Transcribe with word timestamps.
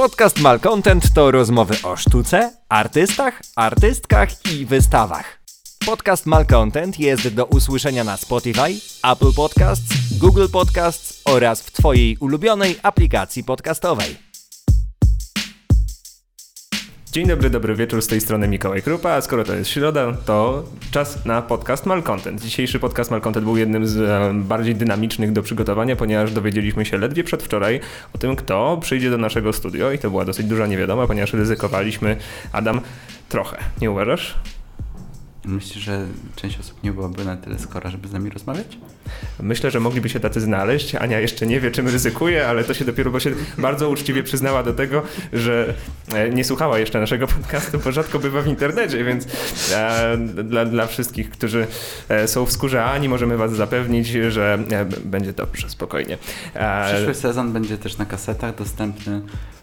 Podcast 0.00 0.40
Malcontent 0.40 1.14
to 1.14 1.30
rozmowy 1.30 1.74
o 1.82 1.96
sztuce, 1.96 2.52
artystach, 2.68 3.42
artystkach 3.56 4.46
i 4.52 4.66
wystawach. 4.66 5.40
Podcast 5.86 6.26
Malcontent 6.26 7.00
jest 7.00 7.28
do 7.28 7.44
usłyszenia 7.44 8.04
na 8.04 8.16
Spotify, 8.16 8.80
Apple 9.02 9.32
Podcasts, 9.36 10.18
Google 10.18 10.46
Podcasts 10.52 11.22
oraz 11.24 11.62
w 11.62 11.70
Twojej 11.70 12.16
ulubionej 12.16 12.78
aplikacji 12.82 13.44
podcastowej. 13.44 14.29
Dzień 17.12 17.26
dobry, 17.26 17.50
dobry 17.50 17.74
wieczór, 17.74 18.02
z 18.02 18.06
tej 18.06 18.20
strony 18.20 18.48
Mikołaj 18.48 18.82
Krupa, 18.82 19.10
a 19.10 19.20
skoro 19.20 19.44
to 19.44 19.54
jest 19.54 19.70
środa, 19.70 20.12
to 20.26 20.64
czas 20.90 21.24
na 21.24 21.42
podcast 21.42 21.86
Malcontent. 21.86 22.42
Dzisiejszy 22.42 22.80
podcast 22.80 23.10
Malcontent 23.10 23.44
był 23.44 23.56
jednym 23.56 23.86
z 23.86 23.96
e, 23.98 24.34
bardziej 24.34 24.74
dynamicznych 24.74 25.32
do 25.32 25.42
przygotowania, 25.42 25.96
ponieważ 25.96 26.32
dowiedzieliśmy 26.32 26.84
się 26.84 26.98
ledwie 26.98 27.24
przedwczoraj 27.24 27.80
o 28.14 28.18
tym, 28.18 28.36
kto 28.36 28.78
przyjdzie 28.80 29.10
do 29.10 29.18
naszego 29.18 29.52
studio 29.52 29.92
i 29.92 29.98
to 29.98 30.10
była 30.10 30.24
dosyć 30.24 30.46
duża 30.46 30.66
niewiadoma, 30.66 31.06
ponieważ 31.06 31.32
ryzykowaliśmy, 31.32 32.16
Adam, 32.52 32.80
trochę, 33.28 33.58
nie 33.80 33.90
uważasz? 33.90 34.38
Myślisz, 35.44 35.84
że 35.84 36.06
część 36.36 36.60
osób 36.60 36.84
nie 36.84 36.92
byłaby 36.92 37.24
na 37.24 37.36
tyle 37.36 37.58
skora, 37.58 37.90
żeby 37.90 38.08
z 38.08 38.12
nami 38.12 38.30
rozmawiać? 38.30 38.78
Myślę, 39.40 39.70
że 39.70 39.80
mogliby 39.80 40.08
się 40.08 40.20
tacy 40.20 40.40
znaleźć. 40.40 40.94
Ania 40.94 41.20
jeszcze 41.20 41.46
nie 41.46 41.60
wie, 41.60 41.70
czym 41.70 41.88
ryzykuje, 41.88 42.46
ale 42.46 42.64
to 42.64 42.74
się 42.74 42.84
dopiero, 42.84 43.10
bo 43.10 43.20
się 43.20 43.30
bardzo 43.58 43.90
uczciwie 43.90 44.22
przyznała 44.22 44.62
do 44.62 44.72
tego, 44.72 45.02
że 45.32 45.74
e, 46.14 46.30
nie 46.30 46.44
słuchała 46.44 46.78
jeszcze 46.78 47.00
naszego 47.00 47.26
podcastu, 47.26 47.78
bo 47.84 47.92
rzadko 47.92 48.18
bywa 48.18 48.42
w 48.42 48.46
internecie, 48.46 49.04
więc 49.04 49.26
e, 49.72 50.16
dla, 50.44 50.64
dla 50.64 50.86
wszystkich, 50.86 51.30
którzy 51.30 51.66
e, 52.08 52.28
są 52.28 52.46
w 52.46 52.52
skórze 52.52 52.84
Ani, 52.84 53.08
możemy 53.08 53.36
was 53.36 53.52
zapewnić, 53.52 54.06
że 54.08 54.58
będzie 55.04 55.32
dobrze, 55.32 55.70
spokojnie. 55.70 56.18
Przyszły 56.86 57.14
sezon 57.14 57.52
będzie 57.52 57.78
też 57.78 57.98
na 57.98 58.06
kasetach 58.06 58.54
dostępny. 58.54 59.22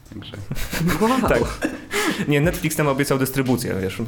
Także... 0.10 0.38
Wow. 1.02 1.10
Tak. 1.30 1.70
Nie, 2.28 2.42
Netflix 2.42 2.78
nam 2.78 2.88
obiecał 2.88 3.20
dystrybucję, 3.20 3.76
wiesz. 3.82 4.02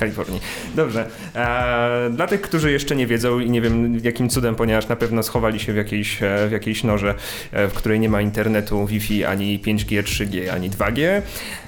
Kalifornii. 0.00 0.40
Dobrze. 0.74 1.06
E, 1.34 2.10
dla 2.10 2.26
tych, 2.26 2.40
którzy 2.40 2.72
jeszcze 2.72 2.96
nie 2.96 3.06
wiedzą 3.06 3.38
i 3.38 3.50
nie 3.50 3.60
wiem 3.60 4.00
jakim 4.04 4.28
cudem, 4.28 4.54
ponieważ 4.54 4.88
na 4.88 4.96
pewno 4.96 5.22
schowali 5.22 5.60
się 5.60 5.72
w 5.72 5.76
jakiejś, 5.76 6.22
e, 6.22 6.48
w 6.48 6.52
jakiejś 6.52 6.84
norze, 6.84 7.14
e, 7.52 7.68
w 7.68 7.72
której 7.72 8.00
nie 8.00 8.08
ma 8.08 8.20
internetu 8.20 8.86
Wi-Fi 8.86 9.24
ani 9.24 9.58
5G, 9.58 10.02
3G, 10.02 10.48
ani 10.48 10.70
2G, 10.70 11.22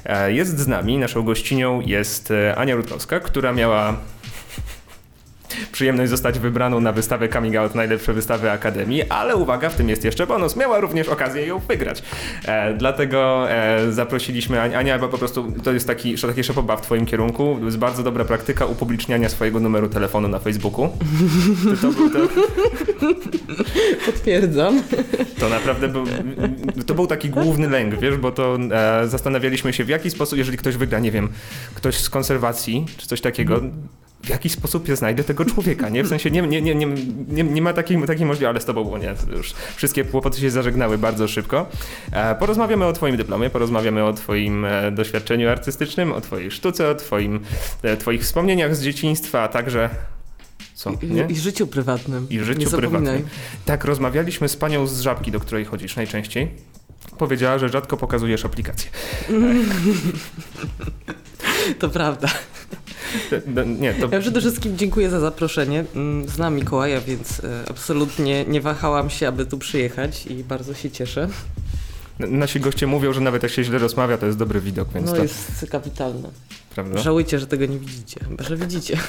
e, 0.05 0.33
jest 0.33 0.59
z 0.59 0.67
nami, 0.67 0.99
naszą 0.99 1.23
gościnią 1.23 1.81
jest 1.81 2.31
e, 2.31 2.57
Ania 2.57 2.75
Rutkowska, 2.75 3.21
która 3.21 3.53
miała 3.53 3.97
przyjemność 5.73 6.11
zostać 6.11 6.39
wybraną 6.39 6.81
na 6.81 6.93
wystawę 6.93 7.29
Coming 7.29 7.57
Out 7.57 7.75
najlepsze 7.75 8.13
wystawy 8.13 8.51
Akademii, 8.51 9.03
ale 9.09 9.37
uwaga, 9.37 9.69
w 9.69 9.75
tym 9.75 9.89
jest 9.89 10.05
jeszcze 10.05 10.27
bonus. 10.27 10.57
Miała 10.57 10.81
również 10.81 11.09
okazję 11.09 11.47
ją 11.47 11.59
wygrać. 11.59 12.03
E, 12.45 12.75
dlatego 12.75 13.51
e, 13.51 13.93
zaprosiliśmy 13.93 14.61
Ania, 14.77 14.99
bo 14.99 15.09
po 15.09 15.19
prostu 15.19 15.53
to 15.63 15.73
jest 15.73 15.87
taki, 15.87 16.15
taki 16.19 16.45
szepoba 16.45 16.77
w 16.77 16.83
twoim 16.83 17.07
kierunku. 17.07 17.57
To 17.61 17.65
jest 17.65 17.79
bardzo 17.79 18.03
dobra 18.03 18.25
praktyka 18.25 18.67
upubliczniania 18.67 19.29
swojego 19.29 19.61
numeru 19.61 19.89
telefonu 19.89 20.29
na 20.29 20.39
Facebooku. 20.39 20.89
To, 21.83 21.89
był 21.89 22.11
to... 22.11 22.19
Potwierdzam. 24.07 24.83
To 25.41 25.49
naprawdę 25.49 25.89
był, 25.89 26.05
to 26.87 26.95
był 26.95 27.07
taki 27.07 27.31
główny 27.31 27.69
lęk, 27.69 28.01
wiesz, 28.01 28.17
bo 28.17 28.33
to 28.33 28.59
e, 28.73 29.09
zastanawialiśmy 29.09 29.73
się 29.73 29.85
w 29.85 29.89
jaki 29.89 30.11
sposób, 30.11 30.39
jeżeli 30.39 30.59
ktoś 30.59 30.77
wygra, 30.77 30.99
nie 30.99 31.11
wiem, 31.11 31.29
ktoś 31.75 31.97
z 31.97 32.11
konserwacji 32.11 32.87
czy 32.97 33.07
coś 33.07 33.21
takiego, 33.21 33.61
w 34.23 34.29
jaki 34.29 34.49
sposób 34.49 34.89
ja 34.89 34.97
znajdę 34.97 35.25
tego 35.25 35.45
człowieka, 35.45 35.89
nie? 35.89 36.05
W 36.05 36.09
sensie 36.09 36.31
nie, 36.31 36.43
nie, 36.43 36.63
nie, 36.63 36.75
nie, 36.75 36.87
nie, 37.29 37.45
nie 37.45 37.63
ma 37.63 37.73
takiej, 37.73 38.07
takiej 38.07 38.27
możliwości, 38.27 38.47
ale 38.47 38.61
z 38.61 38.65
tobą 38.65 38.85
było 38.85 38.99
nie, 38.99 39.15
już 39.37 39.55
wszystkie 39.77 40.05
kłopoty 40.05 40.41
się 40.41 40.51
zażegnały 40.51 40.99
bardzo 40.99 41.29
szybko. 41.29 41.67
E, 42.13 42.35
porozmawiamy 42.35 42.87
o 42.87 42.93
twoim 42.93 43.17
dyplomie, 43.17 43.51
porozmawiamy 43.51 44.05
o 44.05 44.13
twoim 44.13 44.65
e, 44.65 44.93
doświadczeniu 44.93 45.49
artystycznym, 45.49 46.13
o 46.13 46.21
twojej 46.21 46.51
sztuce, 46.51 46.89
o 46.89 46.95
twoim, 46.95 47.41
e, 47.83 47.97
twoich 47.97 48.23
wspomnieniach 48.23 48.77
z 48.77 48.83
dzieciństwa, 48.83 49.43
a 49.43 49.49
także 49.49 49.91
co, 50.75 50.91
I, 50.91 51.33
I, 51.33 51.37
życiu 51.37 51.67
prywatnym. 51.67 52.27
I 52.31 52.41
życiu 52.41 52.71
prywatnym. 52.71 53.27
Tak, 53.65 53.85
rozmawialiśmy 53.85 54.49
z 54.49 54.57
panią 54.57 54.87
z 54.87 55.01
żabki, 55.01 55.31
do 55.31 55.41
której 55.41 55.65
chodzisz 55.65 55.97
najczęściej. 55.97 56.51
Powiedziała, 57.19 57.59
że 57.59 57.69
rzadko 57.69 57.97
pokazujesz 57.97 58.45
aplikację. 58.45 58.91
To 61.79 61.89
prawda. 61.89 62.29
Nie, 63.81 63.95
to... 63.95 64.09
Ja 64.13 64.21
przede 64.21 64.41
wszystkim 64.41 64.79
dziękuję 64.79 65.11
za 65.11 65.21
zaproszenie. 65.21 65.85
Mm, 65.95 66.29
znam 66.29 66.55
Mikołaja, 66.55 67.01
więc 67.01 67.41
e, 67.45 67.65
absolutnie 67.71 68.45
nie 68.45 68.61
wahałam 68.61 69.11
się, 69.11 69.29
aby 69.29 69.47
tu 69.47 69.59
przyjechać 69.59 70.27
i 70.27 70.45
bardzo 70.45 70.75
się 70.75 70.91
cieszę. 70.91 71.29
Nasi 72.29 72.61
goście 72.61 72.87
mówią, 72.87 73.13
że 73.13 73.21
nawet 73.21 73.43
jak 73.43 73.53
się 73.53 73.65
źle 73.65 73.79
rozmawia, 73.79 74.19
to 74.19 74.27
jest 74.27 74.39
dobry 74.39 74.61
widok, 74.61 74.89
więc 74.95 75.07
No 75.07 75.17
to... 75.17 75.23
jest 75.23 75.67
kapitalne. 75.71 76.29
Prawda? 76.75 76.99
Żałujcie, 76.99 77.39
że 77.39 77.47
tego 77.47 77.67
nie 77.67 77.79
widzicie, 77.79 78.21
chyba 78.29 78.45
że 78.45 78.57
widzicie. 78.57 78.99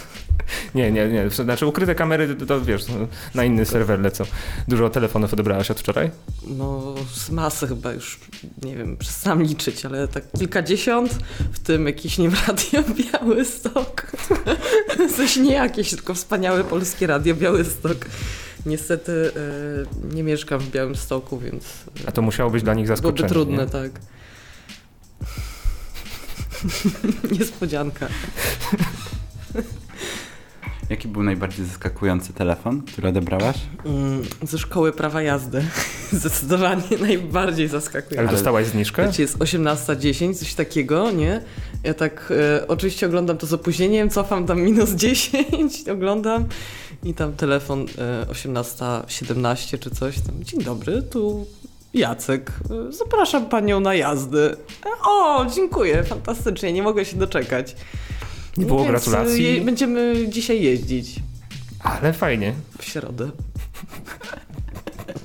Nie, 0.76 0.92
nie, 0.92 1.08
nie. 1.08 1.30
Znaczy 1.30 1.66
ukryte 1.66 1.96
kamery 1.96 2.36
to, 2.36 2.46
to 2.46 2.62
wiesz, 2.62 2.82
na 3.36 3.44
inny 3.44 3.66
serwer 3.66 4.00
lecą. 4.00 4.24
Dużo 4.68 4.90
telefonów 4.90 5.34
odebrałaś 5.34 5.72
od 5.72 5.80
wczoraj? 5.80 6.12
No 6.48 6.96
z 7.14 7.30
masy 7.30 7.68
chyba 7.68 7.94
już, 7.94 8.20
nie 8.64 8.76
wiem, 8.76 8.98
przestam 8.98 9.44
liczyć, 9.44 9.86
ale 9.86 10.08
tak 10.08 10.24
kilkadziesiąt, 10.40 11.18
w 11.52 11.60
tym 11.60 11.86
jakiś 11.86 12.18
nie 12.18 12.30
radio 12.48 12.84
Białystok. 13.14 14.12
Coś 15.18 15.36
nie 15.38 15.54
jakieś, 15.54 15.90
tylko 15.90 16.14
wspaniałe 16.14 16.64
polskie 16.64 17.08
radio 17.08 17.36
Białystok. 17.36 18.06
Niestety 18.66 19.32
e, 20.12 20.16
nie 20.16 20.24
mieszkam 20.24 20.60
w 20.60 20.72
Białymstoku, 20.72 21.40
więc... 21.40 21.66
A 22.06 22.12
to 22.12 22.22
musiało 22.22 22.50
być 22.50 22.64
dla 22.64 22.74
nich 22.74 22.88
zaskoczenie, 22.88 23.30
Byłoby 23.30 23.34
trudne, 23.34 23.64
nie? 23.64 23.70
tak. 23.70 23.92
Niespodzianka. 27.40 28.08
Jaki 30.90 31.08
był 31.08 31.24
najbardziej 31.24 31.66
zaskakujący 31.66 32.34
telefon, 32.34 32.82
który 32.82 33.08
odebrałaś? 33.08 33.58
Mm, 33.86 34.22
ze 34.44 34.58
szkoły 34.58 34.92
prawa 34.92 35.22
jazdy. 35.22 35.64
Zdecydowanie 36.12 36.98
najbardziej 37.02 37.68
zaskakujący. 37.68 38.20
Ale 38.20 38.30
dostałaś 38.32 38.66
zniżkę? 38.68 39.06
Wiecie, 39.06 39.24
jest 39.24 39.38
18.10, 39.38 40.36
coś 40.36 40.54
takiego, 40.54 41.12
nie? 41.12 41.42
Ja 41.84 41.94
tak 41.94 42.34
e, 42.60 42.68
oczywiście 42.68 43.06
oglądam 43.06 43.38
to 43.38 43.48
z 43.48 43.54
opóźnieniem, 43.54 44.10
cofam 44.10 44.46
tam 44.46 44.62
minus 44.62 44.92
10, 44.92 45.90
oglądam 45.90 46.46
i 47.04 47.14
tam 47.14 47.34
telefon 47.34 47.86
e, 47.98 48.26
18.17 48.26 49.80
czy 49.80 49.90
coś. 49.90 50.20
Tam, 50.20 50.44
Dzień 50.44 50.64
dobry, 50.64 51.02
tu 51.02 51.46
Jacek, 51.94 52.52
zapraszam 52.90 53.50
panią 53.50 53.80
na 53.80 53.96
jazdy. 53.96 54.56
O, 55.06 55.46
dziękuję, 55.56 56.04
fantastycznie, 56.04 56.74
nie 56.74 56.84
mogę 56.84 57.06
się 57.06 57.18
doczekać. 57.18 57.76
Nie 58.58 58.66
było 58.66 58.80
Więc 58.80 58.92
gratulacji. 58.92 59.44
Je, 59.44 59.62
będziemy 59.62 60.28
dzisiaj 60.30 60.62
jeździć. 60.62 61.16
Ale 61.80 62.14
fajnie. 62.14 62.54
W 62.80 62.86
środę. 62.86 63.30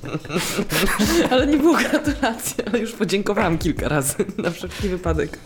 ale 1.31 1.47
nie 1.47 1.57
było 1.57 1.73
gratulacji, 1.77 2.55
ale 2.67 2.79
już 2.79 2.91
podziękowałam 2.91 3.57
kilka 3.57 3.87
razy 3.89 4.15
na 4.37 4.51
wszelki 4.51 4.89
wypadek. 4.89 5.39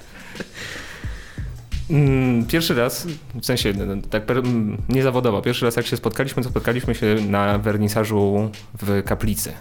Mm, 1.89 2.45
pierwszy 2.45 2.73
raz, 2.73 3.07
w 3.35 3.45
sensie 3.45 3.73
no, 3.73 3.95
no, 3.95 4.01
tak 4.09 4.31
mm, 4.31 4.77
niezawodowo, 4.89 5.41
pierwszy 5.41 5.65
raz 5.65 5.75
jak 5.75 5.85
się 5.85 5.97
spotkaliśmy, 5.97 6.43
to 6.43 6.49
spotkaliśmy 6.49 6.95
się 6.95 7.15
na 7.29 7.57
wernisażu 7.57 8.51
w 8.81 9.03
kaplicy. 9.03 9.53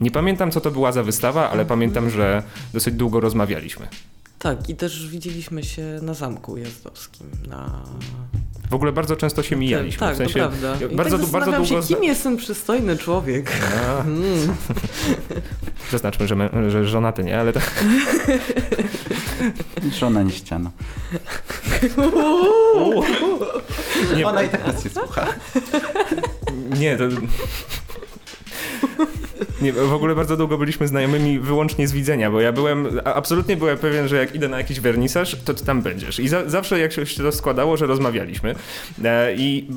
Nie 0.00 0.10
pamiętam, 0.10 0.50
co 0.50 0.60
to 0.60 0.70
była 0.70 0.92
za 0.92 1.02
wystawa, 1.02 1.40
ale 1.40 1.62
mhm. 1.62 1.68
pamiętam, 1.68 2.10
że 2.10 2.42
dosyć 2.72 2.94
długo 2.94 3.20
rozmawialiśmy. 3.20 3.86
Tak, 4.38 4.68
i 4.68 4.74
też 4.74 5.08
widzieliśmy 5.08 5.64
się 5.64 5.98
na 6.02 6.14
Zamku 6.14 6.56
Jazdowskim. 6.56 7.26
Na... 7.48 7.82
W 8.70 8.74
ogóle 8.74 8.92
bardzo 8.92 9.16
często 9.16 9.42
się 9.42 9.56
mijaliśmy. 9.56 10.00
Tak, 10.00 10.14
w 10.14 10.18
sensie, 10.18 10.34
to 10.34 10.48
prawda. 10.48 10.86
I 10.86 10.96
bardzo, 10.96 11.18
tak 11.18 11.26
bardzo 11.26 11.52
długo... 11.52 11.82
się, 11.82 11.88
kim 11.88 12.04
jest 12.04 12.22
ten 12.22 12.36
przystojny 12.36 12.98
człowiek. 12.98 13.52
Mm. 14.06 14.56
Zaznaczmy, 15.90 16.26
że, 16.28 16.36
my, 16.36 16.70
że 16.70 16.86
żonaty, 16.88 17.24
nie? 17.24 17.40
Ale 17.40 17.52
tak... 17.52 17.84
Żona 19.98 20.22
nie 20.22 20.30
ściana. 20.30 20.70
Nie, 24.16 24.26
Ona 24.26 24.42
i 24.42 24.48
tak 24.48 24.66
nas 24.66 24.84
nie 24.84 24.90
słucha. 24.90 25.26
Nie, 26.78 26.96
to... 26.96 27.04
Nie, 29.62 29.72
w 29.72 29.92
ogóle 29.92 30.14
bardzo 30.14 30.36
długo 30.36 30.58
byliśmy 30.58 30.88
znajomymi 30.88 31.38
wyłącznie 31.38 31.88
z 31.88 31.92
widzenia, 31.92 32.30
bo 32.30 32.40
ja 32.40 32.52
byłem, 32.52 33.00
absolutnie 33.04 33.56
byłem 33.56 33.78
pewien, 33.78 34.08
że 34.08 34.16
jak 34.16 34.34
idę 34.34 34.48
na 34.48 34.58
jakiś 34.58 34.80
wernisaż, 34.80 35.36
to 35.44 35.54
ty 35.54 35.64
tam 35.64 35.82
będziesz. 35.82 36.18
I 36.18 36.28
za, 36.28 36.48
zawsze 36.48 36.78
jak 36.78 36.92
się 36.92 37.04
to 37.04 37.32
składało, 37.32 37.76
że 37.76 37.86
rozmawialiśmy. 37.86 38.54
E, 39.04 39.34
I 39.34 39.68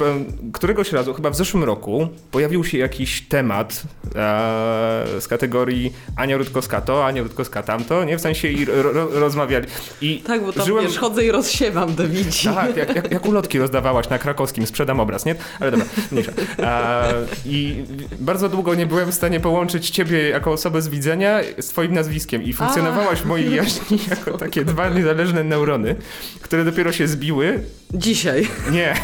któregoś 0.54 0.92
razu, 0.92 1.14
chyba 1.14 1.30
w 1.30 1.36
zeszłym 1.36 1.64
roku, 1.64 2.08
pojawił 2.32 2.64
się 2.64 2.78
jakiś 2.78 3.22
temat 3.22 3.84
e, 4.16 5.06
z 5.20 5.28
kategorii 5.28 5.94
Ania 6.16 6.38
Rutkowska 6.38 6.82
to, 6.82 7.06
Ania 7.06 7.24
Rutkowska 7.24 7.64
tamto, 7.64 8.04
nie? 8.04 8.18
W 8.18 8.22
sensie 8.22 8.48
i 8.48 8.66
ro, 8.66 8.92
ro, 8.92 9.08
rozmawiali. 9.14 9.68
I 10.02 10.18
tak, 10.18 10.46
bo 10.46 10.54
tam 10.54 10.66
żyłem... 10.66 10.86
wiesz, 10.86 10.98
chodzę 10.98 11.26
i 11.26 11.32
rozsiewam 11.32 11.96
Dawidzi. 11.96 12.50
Tak, 12.50 12.78
jak, 12.78 12.96
jak, 12.96 13.12
jak 13.12 13.26
ulotki 13.26 13.60
rozdawałaś 13.60 14.10
na 14.10 14.20
krakowskim, 14.20 14.68
sprzedam 14.68 15.00
obraz, 15.00 15.26
nie? 15.26 15.36
Ale 15.60 15.72
dobra, 15.72 15.86
mniejsza. 16.12 16.32
E, 16.60 17.14
I 17.46 17.84
bardzo 18.20 18.50
długo 18.50 18.76
nie 18.76 18.86
byłem 18.86 19.12
w 19.12 19.16
stanie 19.16 19.40
połączyć 19.40 19.69
połączyć 19.70 19.90
ciebie 19.90 20.30
jako 20.30 20.52
osobę 20.52 20.82
z 20.82 20.88
widzenia 20.88 21.40
z 21.60 21.68
twoim 21.68 21.94
nazwiskiem 21.94 22.44
i 22.44 22.54
funkcjonowałaś 22.54 23.20
w 23.20 23.26
mojej 23.26 23.56
jaźni 23.56 24.00
jako 24.10 24.38
takie 24.38 24.66
dwa 24.66 24.90
niezależne 24.90 25.44
neurony, 25.44 25.96
które 26.42 26.66
dopiero 26.66 26.92
się 26.92 27.08
zbiły. 27.08 27.64
Dzisiaj. 27.94 28.48
Nie. 28.72 28.94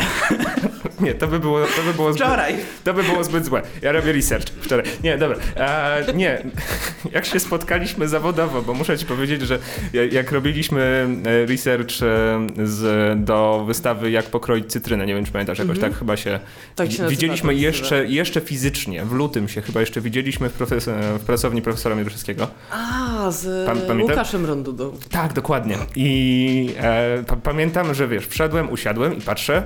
Nie, 0.99 1.13
to 1.13 1.27
by 1.27 1.39
było, 1.39 1.59
to 1.65 1.83
by 1.85 1.93
było 1.93 2.13
zbyt, 2.13 2.25
Wczoraj. 2.27 2.55
to 2.83 2.93
by 2.93 3.03
było 3.03 3.23
zbyt 3.23 3.45
złe. 3.45 3.61
Ja 3.81 3.91
robię 3.91 4.11
research 4.11 4.47
wczoraj. 4.61 4.85
Nie, 5.03 5.17
dobra. 5.17 5.37
E, 5.57 6.03
nie, 6.13 6.43
jak 7.15 7.25
się 7.25 7.39
spotkaliśmy 7.39 8.07
zawodowo, 8.07 8.61
bo 8.61 8.73
muszę 8.73 8.97
ci 8.97 9.05
powiedzieć, 9.05 9.41
że 9.41 9.59
ja- 9.93 10.03
jak 10.05 10.31
robiliśmy 10.31 11.07
e, 11.25 11.45
research 11.45 11.89
e, 12.01 12.47
z, 12.67 12.85
do 13.25 13.63
wystawy 13.67 14.11
Jak 14.11 14.25
pokroić 14.25 14.71
cytrynę, 14.71 15.05
nie 15.05 15.15
wiem 15.15 15.25
czy 15.25 15.31
pamiętasz, 15.31 15.59
jakoś 15.59 15.79
tak 15.79 15.97
chyba 15.99 16.17
się, 16.17 16.39
Tak 16.75 16.87
się 16.87 16.91
nazywa 16.91 17.09
widzieliśmy 17.09 17.53
ta 17.53 17.59
jeszcze, 17.59 18.05
jeszcze 18.05 18.41
fizycznie, 18.41 19.05
w 19.05 19.11
lutym 19.11 19.47
się 19.49 19.61
chyba 19.61 19.79
jeszcze 19.79 20.01
widzieliśmy 20.01 20.49
w, 20.49 20.57
profes- 20.59 21.17
w 21.19 21.25
pracowni 21.25 21.61
profesora 21.61 21.95
Mieruszewskiego. 21.95 22.47
A, 22.71 23.31
z 23.31 23.65
Pan- 23.87 24.01
Łukaszem 24.01 24.45
Rondudą. 24.45 24.97
Tak, 25.11 25.33
dokładnie. 25.33 25.77
I 25.95 26.69
e, 26.77 27.23
pa, 27.27 27.35
pamiętam, 27.35 27.93
że 27.93 28.07
wiesz, 28.07 28.27
wszedłem, 28.27 28.69
usiadłem 28.75 29.17
i 29.17 29.21
patrzę. 29.21 29.63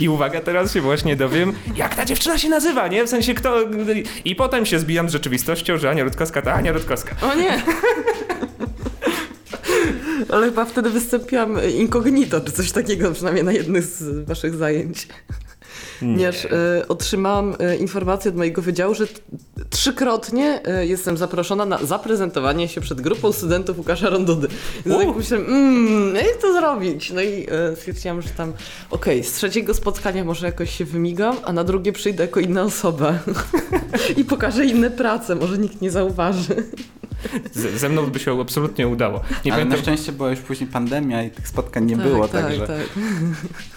I 0.00 0.08
uwaga, 0.08 0.40
teraz 0.40 0.72
się 0.72 0.80
właśnie 0.80 1.16
dowiem, 1.16 1.52
jak 1.76 1.94
ta 1.94 2.04
dziewczyna 2.04 2.38
się 2.38 2.48
nazywa, 2.48 2.88
nie? 2.88 3.04
W 3.04 3.08
sensie 3.08 3.34
kto... 3.34 3.56
I 4.24 4.36
potem 4.36 4.66
się 4.66 4.78
zbijam 4.78 5.08
z 5.08 5.12
rzeczywistością, 5.12 5.78
że 5.78 5.90
Ania 5.90 6.04
Rutkowska 6.04 6.42
to 6.42 6.52
Ania 6.52 6.72
Rutkowska. 6.72 7.16
O 7.22 7.34
nie! 7.34 7.62
Ale 10.32 10.46
chyba 10.46 10.64
wtedy 10.64 10.90
wystąpiłam 10.90 11.58
incognito, 11.78 12.40
czy 12.40 12.52
coś 12.52 12.72
takiego, 12.72 13.12
przynajmniej 13.12 13.44
na 13.44 13.52
jednych 13.52 13.84
z 13.84 14.26
waszych 14.26 14.54
zajęć. 14.54 15.08
Ponieważ 16.00 16.44
e, 16.44 16.88
otrzymałam 16.88 17.56
e, 17.58 17.76
informację 17.76 18.30
od 18.30 18.36
mojego 18.36 18.62
wydziału, 18.62 18.94
że 18.94 19.06
trzykrotnie 19.70 20.60
e, 20.64 20.86
jestem 20.86 21.16
zaproszona 21.16 21.66
na 21.66 21.78
zaprezentowanie 21.78 22.68
się 22.68 22.80
przed 22.80 23.00
grupą 23.00 23.32
studentów 23.32 23.78
Łukasza 23.78 24.10
Rondudy. 24.10 24.48
U. 24.86 24.98
tak 24.98 25.16
myślałem, 25.16 25.46
mmm, 25.46 26.16
jak 26.16 26.36
to 26.36 26.52
zrobić? 26.52 27.10
No 27.10 27.22
i 27.22 27.46
stwierdziłam, 27.76 28.22
że 28.22 28.28
tam, 28.28 28.52
okej, 28.90 29.24
z 29.24 29.32
trzeciego 29.32 29.74
spotkania 29.74 30.24
może 30.24 30.46
jakoś 30.46 30.76
się 30.78 30.84
wymigam, 30.84 31.36
a 31.44 31.52
na 31.52 31.64
drugie 31.64 31.92
przyjdę 31.92 32.24
jako 32.24 32.40
inna 32.40 32.62
osoba. 32.62 33.18
I 34.16 34.24
pokażę 34.24 34.64
inne 34.64 34.90
prace, 34.90 35.34
może 35.34 35.58
nikt 35.58 35.80
nie 35.80 35.90
zauważy. 35.90 36.64
Z, 37.52 37.80
ze 37.80 37.88
mną 37.88 38.06
by 38.06 38.18
się 38.18 38.40
absolutnie 38.40 38.88
udało. 38.88 39.20
Nie 39.44 39.52
Ale 39.52 39.64
na 39.64 39.70
pamiętam, 39.70 39.94
szczęście 39.94 40.12
była 40.12 40.30
już 40.30 40.40
później 40.40 40.70
pandemia 40.70 41.22
i 41.22 41.30
tych 41.30 41.48
spotkań 41.48 41.84
nie 41.84 41.96
tak, 41.96 42.06
było, 42.06 42.28
tak, 42.28 42.42
także... 42.42 42.66
tak. 42.66 42.76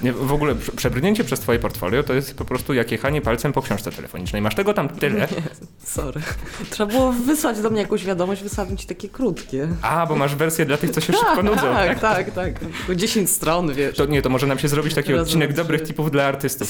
nie, 0.01 0.13
w 0.13 0.33
ogóle 0.33 0.55
prze- 0.55 0.71
przebrnięcie 0.71 1.23
przez 1.23 1.39
twoje 1.39 1.59
portfolio 1.59 2.03
to 2.03 2.13
jest 2.13 2.35
po 2.37 2.45
prostu 2.45 2.73
jak 2.73 2.91
jechanie 2.91 3.21
palcem 3.21 3.53
po 3.53 3.61
książce 3.61 3.91
telefonicznej. 3.91 4.41
Masz 4.41 4.55
tego 4.55 4.73
tam 4.73 4.89
tyle, 4.89 5.27
Sorry. 5.83 6.21
Trzeba 6.69 6.91
było 6.91 7.11
wysłać 7.11 7.61
do 7.61 7.69
mnie 7.69 7.81
jakąś 7.81 8.05
wiadomość, 8.05 8.43
wysłać 8.43 8.67
ci 8.77 8.87
takie 8.87 9.09
krótkie. 9.09 9.67
a, 9.81 10.05
bo 10.05 10.15
masz 10.15 10.35
wersję 10.35 10.65
dla 10.65 10.77
tych, 10.77 10.91
co 10.91 11.01
się 11.01 11.13
szybko 11.13 11.43
nudzą, 11.49 11.61
tak? 11.61 11.99
tak, 11.99 12.31
tak, 12.31 12.31
tak. 12.31 12.59
Tylko 12.59 12.95
10 12.95 13.29
stron, 13.29 13.73
wiesz. 13.73 13.97
To 13.97 14.05
nie, 14.05 14.21
to 14.21 14.29
może 14.29 14.47
nam 14.47 14.59
się 14.59 14.67
zrobić 14.67 14.93
taki 14.93 15.11
Razy 15.11 15.21
odcinek 15.21 15.53
dobrych 15.53 15.83
tipów 15.83 16.11
dla 16.11 16.23
artystów. 16.25 16.67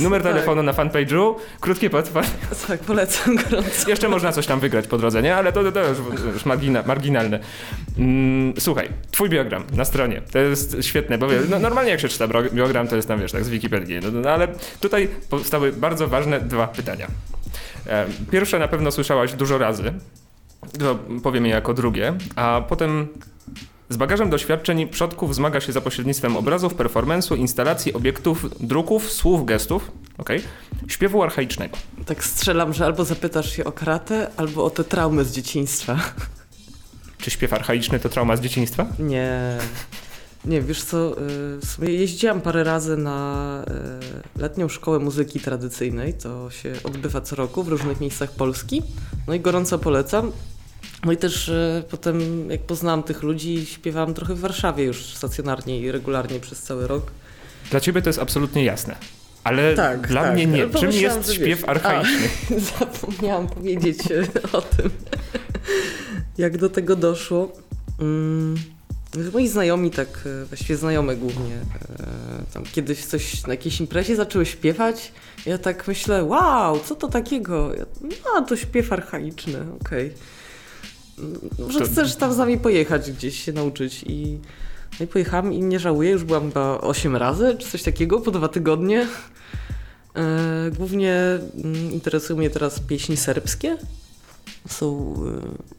Numer 0.00 0.22
Tak. 0.30 0.32
telefonu 0.32 0.62
na 0.62 0.72
fanpage'u, 0.72 1.34
krótkie 1.60 1.90
portfolio. 1.90 2.28
Tak, 2.68 2.80
polecam 2.80 3.36
gorąco. 3.36 3.88
Jeszcze 3.90 4.08
można 4.08 4.32
coś 4.32 4.46
tam 4.46 4.60
wygrać 4.60 4.86
po 4.86 4.98
drodze, 4.98 5.22
nie? 5.22 5.36
Ale 5.36 5.52
to, 5.52 5.72
to 5.72 5.88
już, 5.88 5.98
już 6.20 6.44
margina, 6.44 6.82
marginalne. 6.86 7.40
Mm, 7.98 8.54
słuchaj, 8.58 8.88
twój 9.10 9.28
biogram 9.28 9.64
na 9.76 9.84
stronie. 9.84 10.22
To 10.32 10.38
jest 10.38 10.76
świetne, 10.80 11.18
bo 11.18 11.26
no, 11.50 11.58
normalnie 11.58 11.90
jak 11.90 12.00
się 12.00 12.08
czyta 12.08 12.28
biogram, 12.52 12.88
to 12.88 12.96
jest 12.96 13.08
tam, 13.08 13.20
wiesz, 13.20 13.32
tak 13.32 13.44
z 13.44 13.48
Wikipedii. 13.48 14.00
No, 14.02 14.10
no, 14.10 14.30
ale 14.30 14.48
tutaj 14.80 15.08
powstały 15.30 15.72
bardzo 15.72 16.08
ważne 16.08 16.40
dwa 16.40 16.66
pytania. 16.66 17.06
Pierwsze 18.30 18.58
na 18.58 18.68
pewno 18.68 18.90
słyszałaś 18.90 19.32
dużo 19.32 19.58
razy. 19.58 19.92
To 20.78 20.98
powiem 21.22 21.46
je 21.46 21.50
jako 21.50 21.74
drugie. 21.74 22.14
A 22.36 22.62
potem 22.68 23.08
z 23.90 23.96
bagażem 23.96 24.30
doświadczeń 24.30 24.88
przodków 24.88 25.34
zmaga 25.34 25.60
się 25.60 25.72
za 25.72 25.80
pośrednictwem 25.80 26.36
obrazów, 26.36 26.74
performance'u, 26.74 27.38
instalacji, 27.38 27.92
obiektów, 27.92 28.46
druków, 28.60 29.12
słów, 29.12 29.44
gestów, 29.44 29.90
okej, 30.18 30.42
śpiewu 30.88 31.22
archaicznego. 31.22 31.76
Tak 32.06 32.24
strzelam, 32.24 32.74
że 32.74 32.84
albo 32.84 33.04
zapytasz 33.04 33.56
się 33.56 33.64
o 33.64 33.72
kratę, 33.72 34.30
albo 34.36 34.64
o 34.64 34.70
te 34.70 34.84
traumy 34.84 35.24
z 35.24 35.32
dzieciństwa. 35.32 35.98
Czy 37.18 37.30
śpiew 37.30 37.52
archaiczny 37.52 38.00
to 38.00 38.08
trauma 38.08 38.36
z 38.36 38.40
dzieciństwa? 38.40 38.86
Nie. 38.98 39.58
Nie, 40.44 40.62
wiesz 40.62 40.84
co, 40.84 41.16
y, 41.82 41.90
jeździłam 41.90 42.40
parę 42.40 42.64
razy 42.64 42.96
na 42.96 43.64
y, 44.36 44.40
letnią 44.40 44.68
szkołę 44.68 44.98
muzyki 44.98 45.40
tradycyjnej, 45.40 46.14
to 46.14 46.50
się 46.50 46.72
odbywa 46.84 47.20
co 47.20 47.36
roku 47.36 47.62
w 47.62 47.68
różnych 47.68 48.00
miejscach 48.00 48.30
Polski, 48.30 48.82
no 49.26 49.34
i 49.34 49.40
gorąco 49.40 49.78
polecam. 49.78 50.32
No 51.04 51.12
i 51.12 51.16
też 51.16 51.48
y, 51.48 51.84
potem, 51.90 52.50
jak 52.50 52.60
poznałam 52.60 53.02
tych 53.02 53.22
ludzi, 53.22 53.66
śpiewałam 53.66 54.14
trochę 54.14 54.34
w 54.34 54.40
Warszawie 54.40 54.84
już 54.84 55.04
stacjonarnie 55.14 55.80
i 55.80 55.90
regularnie 55.90 56.40
przez 56.40 56.62
cały 56.62 56.86
rok. 56.86 57.10
Dla 57.70 57.80
ciebie 57.80 58.02
to 58.02 58.08
jest 58.08 58.18
absolutnie 58.18 58.64
jasne. 58.64 58.96
Ale 59.44 59.74
Tak, 59.74 60.08
dla 60.08 60.22
tak. 60.22 60.34
mnie 60.34 60.46
nie. 60.46 60.68
Czym 60.68 60.92
jest 60.92 61.32
śpiew 61.32 61.60
wiesz- 61.60 61.68
archaiczny? 61.68 62.28
Zapomniałam 62.78 63.46
powiedzieć 63.48 63.98
e, 64.10 64.52
o 64.52 64.62
tym, 64.62 64.90
jak 66.38 66.58
do 66.58 66.68
tego 66.70 66.96
doszło. 66.96 67.52
Mm, 68.00 68.56
moi 69.32 69.48
znajomi, 69.48 69.90
tak 69.90 70.08
e, 70.42 70.44
właściwie 70.44 70.76
znajome 70.76 71.16
głównie, 71.16 71.54
e, 71.54 72.42
tam 72.54 72.62
kiedyś 72.72 73.04
coś 73.06 73.46
na 73.46 73.52
jakiejś 73.52 73.80
imprezie 73.80 74.16
zaczęły 74.16 74.46
śpiewać. 74.46 75.12
Ja 75.46 75.58
tak 75.58 75.88
myślę, 75.88 76.24
wow, 76.24 76.80
co 76.84 76.94
to 76.94 77.08
takiego? 77.08 77.74
Ja, 77.74 77.84
no, 78.24 78.42
to 78.42 78.56
śpiew 78.56 78.92
archaiczny, 78.92 79.58
okej. 79.80 80.04
Mm, 80.06 80.18
Może 81.58 81.78
To- 81.78 81.84
chcesz 81.84 82.16
tam 82.16 82.32
z 82.32 82.36
nami 82.36 82.58
pojechać 82.58 83.12
gdzieś 83.12 83.44
się 83.44 83.52
nauczyć 83.52 84.04
i... 84.06 84.38
No 85.00 85.04
i 85.04 85.08
pojechałam 85.08 85.52
i 85.52 85.62
nie 85.62 85.78
żałuję, 85.78 86.10
już 86.10 86.24
byłam 86.24 86.48
chyba 86.48 86.80
8 86.80 87.16
razy, 87.16 87.56
czy 87.58 87.70
coś 87.70 87.82
takiego, 87.82 88.20
po 88.20 88.30
dwa 88.30 88.48
tygodnie. 88.48 89.06
E, 90.16 90.70
Głównie 90.78 91.14
mm, 91.64 91.92
interesują 91.92 92.38
mnie 92.38 92.50
teraz 92.50 92.80
pieśni 92.80 93.16
serbskie. 93.16 93.76
Są 94.68 95.14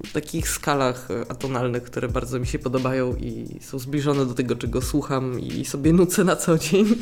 e, 0.04 0.08
w 0.08 0.12
takich 0.14 0.50
skalach 0.50 1.08
e, 1.12 1.32
atonalnych, 1.32 1.84
które 1.84 2.08
bardzo 2.10 2.40
mi 2.40 2.48
się 2.48 2.60
podobają 2.60 3.16
i 3.16 3.60
są 3.62 3.80
zbliżone 3.80 4.26
do 4.26 4.34
tego, 4.34 4.56
czego 4.56 4.82
słucham 4.82 5.40
i 5.40 5.66
sobie 5.66 5.94
nucę 5.94 6.24
na 6.24 6.36
co 6.36 6.58
dzień. 6.58 6.86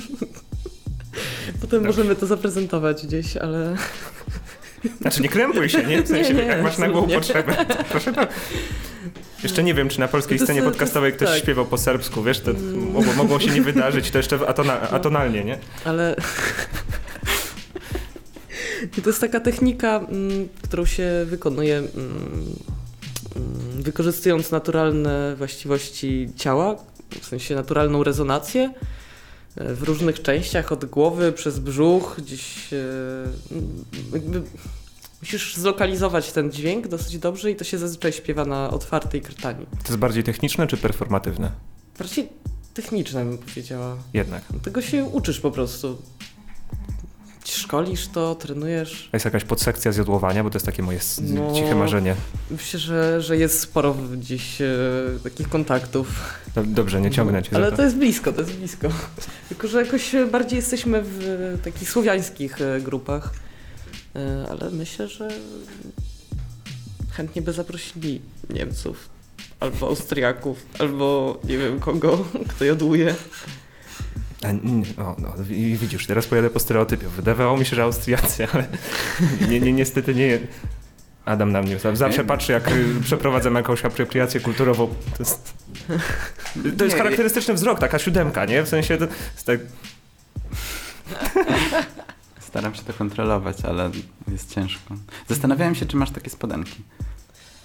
Potem 1.62 1.84
Dobrze. 1.84 1.88
możemy 1.88 2.16
to 2.16 2.26
zaprezentować 2.28 3.08
gdzieś, 3.08 3.38
ale 3.38 3.76
Znaczy 5.02 5.22
nie 5.22 5.30
krępuj 5.30 5.70
się, 5.70 5.84
nie? 5.84 6.02
W 6.02 6.08
sensie, 6.08 6.34
Nie, 6.34 6.42
nie, 6.42 6.48
jak 6.48 6.64
masz 6.64 6.78
nagłą 6.78 7.08
potrzebę. 7.08 7.54
to 7.66 7.84
Proszę. 7.90 8.14
Jeszcze 9.44 9.64
nie 9.64 9.74
wiem, 9.74 9.90
czy 9.90 10.00
na 10.00 10.08
polskiej 10.08 10.40
scenie 10.40 10.62
podcastowej 10.62 11.14
ktoś 11.14 11.30
tak. 11.30 11.40
śpiewał 11.40 11.66
po 11.66 11.78
serbsku, 11.78 12.24
wiesz, 12.24 12.40
to 12.40 12.52
mogło, 12.94 13.14
mogło 13.14 13.40
się 13.40 13.52
nie 13.52 13.62
wydarzyć, 13.62 14.12
to 14.12 14.18
jeszcze 14.18 14.48
atona, 14.48 14.82
atonalnie, 14.82 15.44
nie? 15.44 15.58
ale. 15.86 16.16
To 19.04 19.10
jest 19.10 19.22
taka 19.22 19.40
technika, 19.40 19.98
mm, 19.98 20.48
którą 20.62 20.86
się 20.86 21.12
wykonuje, 21.26 21.78
mm, 21.78 21.90
mm, 21.96 23.82
wykorzystując 23.82 24.52
naturalne 24.52 25.36
właściwości 25.36 26.30
ciała, 26.36 26.76
w 27.22 27.26
sensie 27.26 27.56
naturalną 27.56 28.04
rezonację 28.04 28.74
w 29.58 29.84
różnych 29.84 30.22
częściach, 30.22 30.72
od 30.72 30.86
głowy 30.86 31.32
przez 31.32 31.60
brzuch, 31.60 32.16
gdzieś. 32.18 32.74
e, 32.74 32.78
Jakby 34.14 34.42
musisz 35.22 35.56
zlokalizować 35.56 36.32
ten 36.32 36.52
dźwięk 36.52 36.88
dosyć 36.88 37.18
dobrze 37.20 37.52
i 37.52 37.56
to 37.56 37.64
się 37.64 37.78
zazwyczaj 37.78 38.14
śpiewa 38.14 38.46
na 38.46 38.70
otwartej 38.70 39.22
krtani. 39.22 39.66
To 39.66 39.88
jest 39.88 39.98
bardziej 39.98 40.24
techniczne 40.24 40.68
czy 40.68 40.78
performatywne? 40.78 41.52
Bardziej 42.00 42.30
techniczne 42.74 43.26
bym 43.26 43.38
powiedziała. 43.38 43.98
Jednak. 44.14 44.44
Tego 44.64 44.82
się 44.82 45.06
uczysz 45.06 45.40
po 45.40 45.52
prostu. 45.52 46.02
Szkolisz 47.56 48.08
to, 48.08 48.36
trenujesz. 48.36 49.10
Jest 49.14 49.26
jakaś 49.26 49.44
podsekcja 49.44 49.92
zjodłowania, 49.92 50.44
bo 50.44 50.50
to 50.50 50.56
jest 50.56 50.66
takie 50.66 50.84
moje 50.84 51.00
No. 51.22 51.54
ciche 51.56 51.76
marzenie. 51.76 52.16
Myślę, 52.52 52.80
że, 52.80 53.22
że 53.22 53.38
jest 53.38 53.60
sporo 53.60 53.94
gdzieś 53.94 54.62
e, 54.62 54.68
takich 55.24 55.50
kontaktów. 55.50 56.08
Do- 56.56 56.64
Dobrze, 56.64 57.02
nie 57.02 57.12
ciągnę 57.12 57.44
cię 57.44 57.56
Ale 57.56 57.72
to 57.72 57.78
to. 57.78 57.84
jest 57.84 57.96
blisko, 57.96 58.34
to 58.34 58.42
jest 58.42 58.54
blisko. 58.54 58.88
Tylko, 59.50 59.68
że 59.68 59.86
jakoś 59.86 60.12
bardziej 60.32 60.58
jesteśmy 60.58 61.02
w 61.02 61.22
e, 61.56 61.58
takich 61.58 61.90
słowiańskich 61.90 62.62
e, 62.62 62.82
grupach. 62.82 63.34
E, 64.16 64.46
Ale 64.50 64.70
myślę, 64.72 65.08
że 65.08 65.30
chętnie 67.12 67.42
by 67.42 67.54
zaprosili 67.54 68.22
Niemców. 68.50 69.10
Albo 69.60 69.88
Austriaków, 69.88 70.66
albo 70.80 71.40
nie 71.44 71.58
wiem 71.58 71.80
kogo, 71.80 72.26
kto 72.50 72.66
jodłuje. 72.66 73.16
No, 74.98 75.16
i 75.50 75.78
widzisz, 75.82 76.08
teraz 76.08 76.28
pojadę 76.28 76.50
po 76.50 76.60
stereotypie. 76.60 77.08
Wydawało 77.08 77.58
mi 77.58 77.66
się, 77.66 77.76
że 77.76 77.84
Austriacy, 77.84 78.48
ale 78.54 78.68
nie, 79.50 79.60
nie, 79.60 79.74
niestety 79.74 80.16
nie. 80.16 80.40
Adam 81.26 81.52
na 81.52 81.62
mnie 81.62 81.80
zawsze 81.94 82.24
patrzy, 82.24 82.52
jak 82.52 82.72
y, 82.72 83.02
przeprowadzam 83.04 83.56
jakąś 83.56 83.86
apropriację 83.86 84.40
kulturową. 84.40 84.88
To 84.88 85.24
jest, 85.24 85.54
to 86.78 86.84
jest 86.84 86.98
charakterystyczny 86.98 87.54
wzrok, 87.54 87.80
taka 87.80 88.00
siódemka, 88.00 88.46
nie? 88.46 88.64
W 88.64 88.70
sensie 88.70 88.98
to 88.98 89.06
jest 89.06 89.46
tak... 89.46 89.60
Staram 92.40 92.76
się 92.76 92.82
to 92.82 92.94
kontrolować, 92.94 93.66
ale 93.66 93.92
jest 94.32 94.56
ciężko. 94.56 94.96
Zastanawiałem 95.28 95.76
się, 95.76 95.86
czy 95.86 95.98
masz 95.98 96.12
takie 96.12 96.30
spodenki 96.30 96.84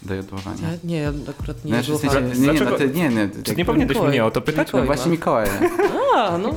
do 0.04 0.14
jodłowania. 0.14 0.58
Ja, 0.62 0.68
nie, 0.84 0.96
ja 0.96 1.12
akurat 1.30 1.64
nie 1.64 1.70
Znaczy, 1.70 1.84
w 1.86 1.88
jodłowałem. 1.94 2.24
sensie, 2.28 2.40
nie, 2.40 2.52
nie, 2.52 2.60
no 2.60 2.72
ty, 2.72 2.88
nie, 2.88 3.08
nie. 3.08 3.28
Czy 3.28 3.50
jak- 3.50 3.56
nie 3.58 3.64
powinieneś 3.64 3.98
mnie 3.98 4.24
o 4.24 4.30
to 4.30 4.40
pytać? 4.40 4.72
No 4.72 4.80
Mikołaj 4.80 4.86
właśnie 4.86 5.06
ma. 5.06 5.10
Mikołaj. 5.12 5.48
A, 6.16 6.38
no. 6.38 6.50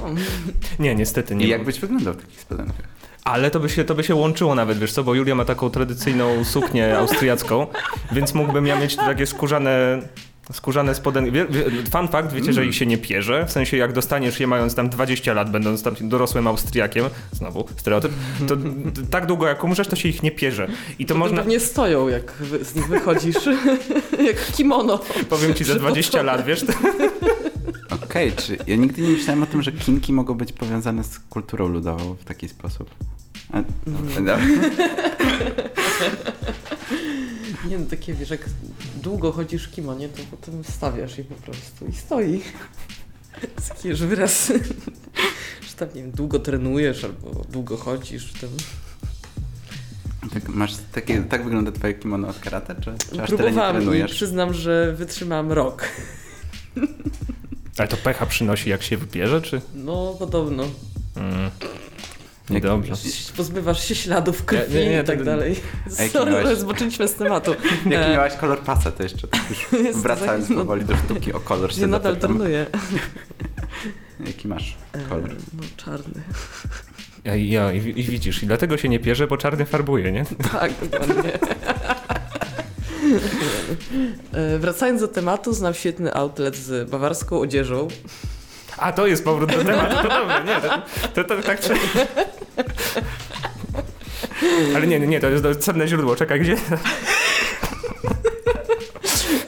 Nie, 0.80 0.96
niestety 0.96 1.36
nie. 1.36 1.46
I 1.46 1.48
mam. 1.50 1.52
jakbyś 1.58 1.80
wyglądał 1.80 2.14
w 2.14 2.18
takich 2.18 2.40
spodenkach? 2.42 2.76
Ale 3.24 3.52
to 3.52 3.60
by, 3.60 3.70
się, 3.70 3.84
to 3.84 3.96
by 3.96 4.04
się 4.04 4.16
łączyło 4.16 4.56
nawet, 4.56 4.78
wiesz 4.80 4.92
co, 4.92 5.04
bo 5.04 5.14
Julia 5.16 5.36
ma 5.36 5.46
taką 5.46 5.70
tradycyjną 5.70 6.44
suknię 6.44 6.98
austriacką, 6.98 7.68
więc 8.12 8.34
mógłbym 8.34 8.68
ja 8.68 8.80
mieć 8.80 8.96
takie 8.96 9.26
skórzane, 9.26 10.02
skórzane 10.54 10.96
spodenki. 10.96 11.32
Fun 11.92 12.08
fact, 12.08 12.34
wiecie, 12.34 12.54
że 12.54 12.66
ich 12.66 12.76
się 12.76 12.86
nie 12.86 12.98
pierze, 12.98 13.46
w 13.46 13.52
sensie 13.52 13.78
jak 13.78 13.94
dostaniesz 13.94 14.40
je 14.40 14.48
mając 14.48 14.76
tam 14.76 14.90
20 14.90 15.34
lat, 15.34 15.52
będąc 15.52 15.84
tam 15.84 15.96
dorosłym 16.02 16.48
Austriakiem, 16.48 17.06
znowu 17.32 17.66
stereotyp, 17.78 18.12
to 18.48 18.58
tak 19.12 19.26
długo 19.26 19.48
jak 19.48 19.64
umrzesz, 19.64 19.88
to 19.88 19.96
się 19.96 20.10
ich 20.10 20.24
nie 20.24 20.32
pierze. 20.32 20.68
I 21.00 21.06
to 21.06 21.14
To 21.14 21.20
można, 21.20 21.38
pewnie 21.38 21.60
stoją, 21.60 22.08
jak 22.08 22.34
z 22.62 22.76
nich 22.76 22.88
wychodzisz. 22.88 23.36
jak 24.28 24.52
kimono. 24.56 25.00
powiem 25.30 25.54
ci, 25.54 25.64
za 25.64 25.76
20 25.76 26.22
lat, 26.22 26.46
wiesz, 26.46 26.64
to, 26.64 26.74
Okej, 28.04 28.32
czy 28.32 28.58
ja 28.68 28.76
nigdy 28.76 29.02
nie 29.02 29.10
myślałem 29.10 29.44
o 29.44 29.46
tym, 29.46 29.62
że 29.62 29.72
kinki 29.72 30.14
mogą 30.14 30.34
być 30.34 30.54
powiązane 30.54 31.04
z 31.04 31.20
kulturą 31.20 31.68
ludową 31.68 32.16
w 32.16 32.24
taki 32.24 32.50
sposób. 32.50 32.90
A, 33.54 33.64
dobra. 34.16 34.38
Nie 37.70 37.78
no, 37.78 37.86
takie 37.86 38.14
wiesz, 38.14 38.30
jak 38.30 38.46
długo 39.04 39.32
chodzisz 39.32 39.68
w 39.68 39.72
kimonie, 39.72 40.10
to 40.10 40.22
potem 40.32 40.64
stawiasz 40.64 41.18
je 41.18 41.24
po 41.24 41.36
prostu 41.36 41.88
i 41.88 41.94
stoi. 41.94 42.42
Taki 43.70 43.88
już 43.88 44.00
wyraz, 44.00 44.48
że 45.68 45.74
tam, 45.78 45.88
nie 45.88 46.02
wiem, 46.02 46.12
długo 46.12 46.40
trenujesz 46.40 47.04
albo 47.04 47.46
długo 47.50 47.78
chodzisz. 47.78 48.34
Tam. 48.34 48.50
tak, 50.34 50.50
masz 50.50 50.74
takie, 50.92 51.22
tak 51.22 51.44
wygląda 51.44 51.72
twoje 51.72 51.94
kimono 51.94 52.28
od 52.28 52.40
karate, 52.40 52.76
czy, 52.76 52.82
czy 52.82 52.92
aż 52.92 52.98
tyle 53.10 53.22
nie 53.22 53.28
Próbowałam 53.28 53.96
i 53.96 54.06
przyznam, 54.06 54.54
że 54.54 54.94
wytrzymałam 54.94 55.52
rok. 55.52 55.84
ale 57.78 57.88
to 57.88 57.98
pecha 57.98 58.26
przynosi 58.26 58.70
jak 58.70 58.84
się 58.84 58.98
wypierze, 58.98 59.42
czy? 59.42 59.62
No, 59.76 60.16
podobno. 60.20 60.64
Mm. 61.16 61.52
Jak- 62.50 62.64
Niedobrze. 62.64 62.94
Pozbywasz 63.38 63.88
się 63.88 63.96
śladów 63.96 64.46
krwi 64.46 64.74
Nie, 64.74 64.86
nie, 64.86 64.90
nie, 64.90 65.02
i 65.02 65.04
tak 65.06 65.24
dalej. 65.24 65.56
Sorry, 66.14 66.32
miałeś? 66.32 66.58
zboczyliśmy 66.60 67.08
z 67.08 67.14
tematu. 67.14 67.52
Jaki 67.86 67.96
E, 68.06 68.12
miałaś 68.14 68.34
kolor 68.36 68.60
pasa, 68.60 68.92
to 68.92 69.04
jeszcze 69.04 69.28
tak 69.28 69.42
już 69.50 69.68
wracając 70.04 70.48
tak, 70.48 70.56
no- 70.58 70.62
powoli 70.64 70.86
do 70.86 70.96
sztuki 70.98 71.34
o 71.34 71.40
kolor 71.40 71.74
się 71.74 71.88
nadal 71.88 72.14
zapytam. 72.14 72.36
trenuję. 72.38 72.66
Jaki 74.28 74.48
masz 74.48 74.76
E, 74.94 75.00
kolor? 75.10 75.30
No, 75.54 75.64
czarny. 75.78 76.22
Ja, 77.24 77.36
ja, 77.36 77.72
i, 77.74 77.78
I 78.00 78.04
widzisz, 78.04 78.44
i 78.44 78.46
dlatego 78.48 78.78
się 78.78 78.90
nie 78.90 79.00
pierze, 79.00 79.28
bo 79.28 79.38
czarny 79.38 79.66
farbuje, 79.66 80.12
nie? 80.12 80.26
Tak, 80.52 80.72
dokładnie. 80.92 81.32
E, 84.34 84.58
Wracając 84.60 85.02
do 85.02 85.08
tematu, 85.08 85.54
znam 85.54 85.74
świetny 85.74 86.14
outlet 86.14 86.56
z 86.56 86.90
bawarską 86.90 87.40
odzieżą. 87.40 87.88
A, 88.78 88.92
to 88.92 89.08
jest 89.08 89.24
powrót 89.24 89.52
do 89.52 89.64
tematu, 89.64 89.96
to 89.96 90.04
dobrze, 90.10 90.44
nie, 90.48 90.62
to, 90.62 91.24
to, 91.24 91.36
to 91.36 91.44
tak 91.44 91.60
trzeba... 91.60 91.80
Ale 94.76 94.88
nie, 94.88 95.00
nie, 95.00 95.08
nie, 95.08 95.20
to 95.20 95.30
jest 95.30 95.60
cenne 95.60 95.88
źródło, 95.88 96.16
czekaj, 96.16 96.40
gdzie? 96.40 96.56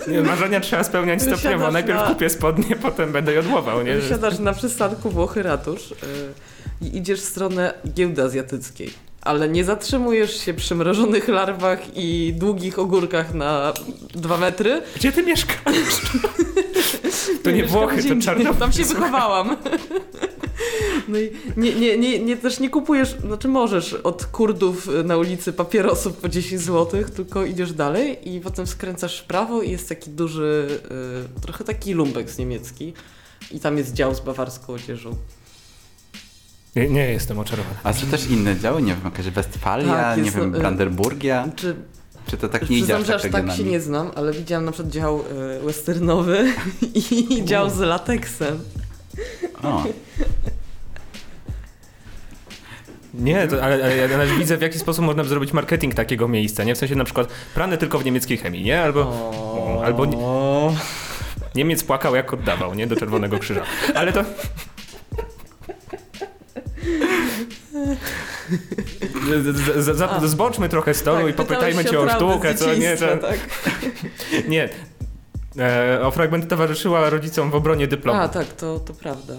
Nie, 0.08 0.22
marzenia 0.22 0.60
trzeba 0.60 0.84
spełniać 0.84 1.22
stopniowo, 1.22 1.72
najpierw 1.72 2.00
na- 2.00 2.08
kupię 2.08 2.30
spodnie, 2.30 2.76
potem 2.76 3.12
będę 3.12 3.34
jodłował, 3.34 3.82
nie? 3.84 4.02
Siadasz 4.10 4.40
na 4.40 4.54
przystanku 4.54 5.10
Włochy 5.10 5.44
Ratusz 5.44 5.92
e, 5.92 5.96
i 6.86 6.98
idziesz 6.98 7.22
w 7.22 7.26
stronę 7.26 7.74
giełdy 7.94 8.24
azjatyckiej. 8.24 8.94
Ale 9.22 9.50
nie 9.50 9.64
zatrzymujesz 9.64 10.46
się 10.46 10.54
przy 10.54 10.76
mrożonych 10.76 11.28
larwach 11.28 11.80
i 11.96 12.34
długich 12.38 12.80
ogórkach 12.80 13.34
na 13.34 13.74
dwa 14.14 14.38
metry. 14.38 14.82
Gdzie 14.96 15.12
ty 15.12 15.24
mieszkasz? 15.24 15.76
To 17.52 17.58
nie 17.58 17.64
Włochy, 17.66 17.96
to 17.96 18.08
indziej. 18.08 18.22
Czarnobyl. 18.22 18.60
Tam 18.60 18.72
się 18.72 18.84
wychowałam. 18.86 19.58
No 21.08 21.20
i 21.20 21.32
nie, 21.58 21.76
nie, 21.76 21.98
nie, 21.98 22.20
nie, 22.20 22.38
też 22.38 22.60
nie 22.60 22.70
kupujesz, 22.70 23.16
znaczy 23.28 23.48
możesz 23.48 23.94
od 23.94 24.26
Kurdów 24.26 24.90
na 25.06 25.18
ulicy 25.18 25.54
papierosów 25.54 26.18
po 26.18 26.30
10 26.30 26.62
zł, 26.62 27.04
tylko 27.16 27.46
idziesz 27.46 27.74
dalej 27.74 28.30
i 28.36 28.40
potem 28.40 28.68
skręcasz 28.68 29.20
w 29.20 29.24
prawo 29.24 29.62
i 29.62 29.72
jest 29.72 29.90
taki 29.90 30.10
duży, 30.10 30.68
y, 31.38 31.42
trochę 31.42 31.64
taki 31.64 31.94
lumbek 31.94 32.30
z 32.30 32.38
niemiecki 32.38 32.94
i 33.52 33.60
tam 33.60 33.78
jest 33.78 33.94
dział 33.94 34.16
z 34.16 34.20
bawarską 34.20 34.74
odzieżą. 34.74 35.16
Nie, 36.76 36.90
nie 36.90 37.10
jestem 37.12 37.40
oczarowany. 37.40 37.76
A 37.84 37.94
czy 37.94 38.06
też 38.06 38.28
inne 38.30 38.60
działy? 38.60 38.82
Nie 38.82 38.94
wiem, 38.96 39.02
jakaś 39.06 39.30
Westfalia, 39.30 39.94
Tak, 39.94 40.18
nie 40.18 40.24
jest, 40.24 40.38
wiem, 40.38 40.56
y- 40.56 40.60
Brandenburgia? 40.60 41.50
Czy, 41.56 41.76
Czy 42.30 42.38
to 42.38 42.50
tak 42.50 42.70
nie 42.70 42.78
idzie 42.78 42.96
przyznam, 42.96 43.02
aż 43.02 43.24
że 43.24 43.30
tak 43.30 43.44
aż 43.44 43.50
tak 43.50 43.58
się 43.58 43.64
nie 43.64 43.80
znam, 43.80 44.12
ale 44.16 44.34
widziałam 44.34 44.66
na 44.66 44.72
przykład 44.72 44.94
dział 44.94 45.20
y, 45.20 45.66
westernowy 45.66 46.54
i 47.12 47.46
dział 47.46 47.70
z 47.70 47.80
lateksem. 47.80 48.60
O, 49.64 49.84
Nie, 53.14 53.48
to, 53.48 53.64
ale, 53.64 53.84
ale 53.84 53.98
ja 53.98 54.08
nawet 54.08 54.30
widzę, 54.30 54.58
w 54.58 54.62
jaki 54.62 54.80
sposób 54.80 55.06
można 55.06 55.24
zrobić 55.24 55.54
marketing 55.54 55.96
takiego 55.96 56.28
miejsca, 56.28 56.64
nie? 56.64 56.76
W 56.76 56.78
sensie 56.78 56.96
na 56.96 57.04
przykład 57.04 57.28
prane 57.54 57.78
tylko 57.78 58.00
w 58.00 58.06
niemieckiej 58.06 58.38
chemii, 58.38 58.64
nie? 58.64 58.82
Albo, 58.82 59.02
O, 59.02 59.82
albo 59.86 60.06
nie, 60.06 60.18
Niemiec 61.56 61.84
płakał, 61.84 62.16
jak 62.16 62.34
oddawał, 62.34 62.76
nie? 62.76 62.88
Do 62.88 62.96
Czerwonego 62.96 63.40
Krzyża. 63.40 63.64
Ale 63.96 64.14
to... 64.14 64.24
Z, 69.44 69.56
z, 69.58 69.86
z, 69.86 69.98
z, 69.98 70.30
zboczmy 70.30 70.70
trochę 70.70 70.94
z 70.94 71.04
toru 71.04 71.22
Tak, 71.22 71.30
i 71.30 71.34
popytajmy 71.34 71.86
cię 71.86 72.00
o 72.00 72.10
sztukę, 72.10 72.56
co 72.56 72.76
nie? 72.76 72.98
To, 72.98 73.18
tak. 73.18 73.40
nie. 74.48 74.70
E, 75.60 76.00
o 76.02 76.12
fragment 76.12 76.48
towarzyszyła 76.48 77.10
rodzicom 77.10 77.52
w 77.52 77.56
obronie 77.56 77.88
dyplomu. 77.88 78.20
A, 78.20 78.28
tak, 78.28 78.48
to, 78.48 78.80
to 78.80 78.94
prawda. 78.94 79.34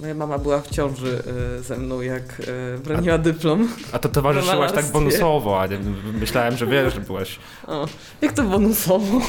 Moja 0.00 0.14
mama 0.14 0.38
była 0.38 0.60
w 0.60 0.70
ciąży 0.70 1.22
y, 1.58 1.62
ze 1.62 1.76
mną, 1.76 2.00
jak 2.00 2.40
y, 2.40 2.78
broniła 2.84 3.18
dyplom. 3.18 3.68
A 3.92 3.98
to 3.98 4.08
towarzyszyłaś 4.08 4.72
tak 4.72 4.86
bonusowo, 4.86 5.60
a 5.60 5.66
nie- 5.66 5.78
myślałem, 6.20 6.56
że 6.56 6.66
wiesz, 6.66 6.94
że 6.94 7.00
byłaś... 7.00 7.38
O, 7.66 7.86
jak 8.20 8.32
to 8.32 8.42
bonusowo? 8.42 9.20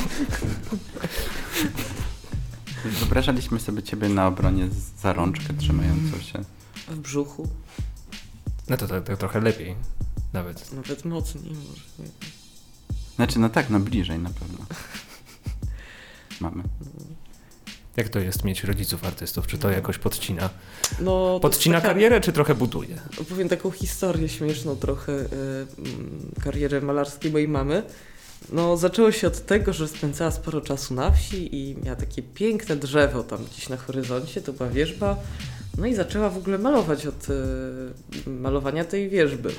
wyobrażaliśmy 2.86 3.60
sobie 3.60 3.84
ciebie 3.84 4.10
na 4.10 4.28
obronie 4.28 4.68
z- 4.68 5.01
za 5.01 5.13
rączkę 5.13 5.54
trzymającą 5.54 6.20
się. 6.20 6.40
W 6.88 7.00
brzuchu, 7.00 7.48
No 8.72 8.78
to, 8.78 8.88
to, 8.88 9.01
to 9.01 9.18
trochę 9.18 9.40
lepiej 9.40 9.75
nawet. 10.34 10.72
nawet 10.74 11.06
mocniej 11.06 11.54
może. 11.54 12.10
Znaczy, 13.16 13.40
no 13.40 13.50
tak, 13.50 13.70
no 13.70 13.80
bliżej 13.80 14.20
na 14.20 14.30
pewno. 14.30 14.66
Mamy. 16.42 16.63
Jak 17.98 18.10
to 18.10 18.20
jest 18.20 18.44
mieć 18.44 18.63
rodziców 18.63 19.06
artystów? 19.06 19.48
Czy 19.48 19.58
to 19.58 19.70
jakoś 19.70 19.98
podcina? 19.98 20.50
No, 21.00 21.40
Podcina 21.42 21.82
taka- 21.82 21.94
karierę, 21.94 22.22
czy 22.22 22.34
trochę 22.34 22.56
buduje? 22.56 23.01
Opowiem 23.22 23.50
taką 23.50 23.72
historię 23.72 24.30
śmieszną 24.30 24.75
trochę 24.75 25.12
y, 25.12 25.28
mm, 25.78 26.32
kariery 26.44 26.82
malarskiej 26.82 27.32
mojej 27.32 27.48
mamy. 27.48 27.84
No, 28.51 28.78
zaczęło 28.78 29.12
się 29.12 29.28
od 29.28 29.46
tego, 29.46 29.74
że 29.74 29.88
spędzała 29.88 30.32
sporo 30.32 30.62
czasu 30.62 30.94
na 30.94 31.12
wsi 31.12 31.56
i 31.56 31.75
miała 31.84 31.96
takie 31.96 32.22
piękne 32.22 32.75
drzewo 32.75 33.24
tam 33.24 33.46
gdzieś 33.46 33.70
na 33.70 33.78
horyzoncie, 33.78 34.42
to 34.42 34.54
była 34.54 34.70
wierzba. 34.70 35.18
No 35.78 35.86
i 35.86 35.96
zaczęła 35.96 36.30
w 36.30 36.38
ogóle 36.38 36.58
malować 36.58 37.08
od 37.08 37.28
y, 37.30 38.30
malowania 38.30 38.86
tej 38.86 39.10
wierzby. 39.10 39.50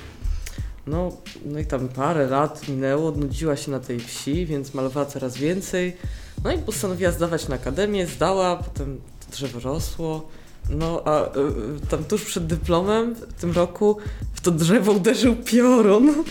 No, 0.87 1.13
no 1.45 1.59
i 1.59 1.67
tam 1.67 1.89
parę 1.89 2.27
lat 2.27 2.69
minęło, 2.69 3.11
nudziła 3.11 3.57
się 3.57 3.71
na 3.71 3.81
tej 3.81 4.01
wsi, 4.01 4.47
więc 4.47 4.75
malowała 4.75 5.07
coraz 5.07 5.37
więcej. 5.37 5.97
No 6.45 6.53
i 6.53 6.59
postanowiła 6.59 7.11
zdawać 7.11 7.49
na 7.49 7.55
akademię, 7.55 8.07
zdała, 8.07 8.57
potem 8.57 9.01
drzewo 9.31 9.61
rosło. 9.61 10.29
No 10.71 11.03
a 11.05 11.27
y, 11.27 11.87
tam 11.91 12.05
tuż 12.05 12.25
przed 12.25 12.47
dyplomem 12.47 13.15
w 13.15 13.33
tym 13.33 13.53
roku 13.53 13.97
w 14.35 14.41
to 14.41 14.51
drzewo 14.51 14.93
uderzył 14.93 15.37
piorun 15.37 16.25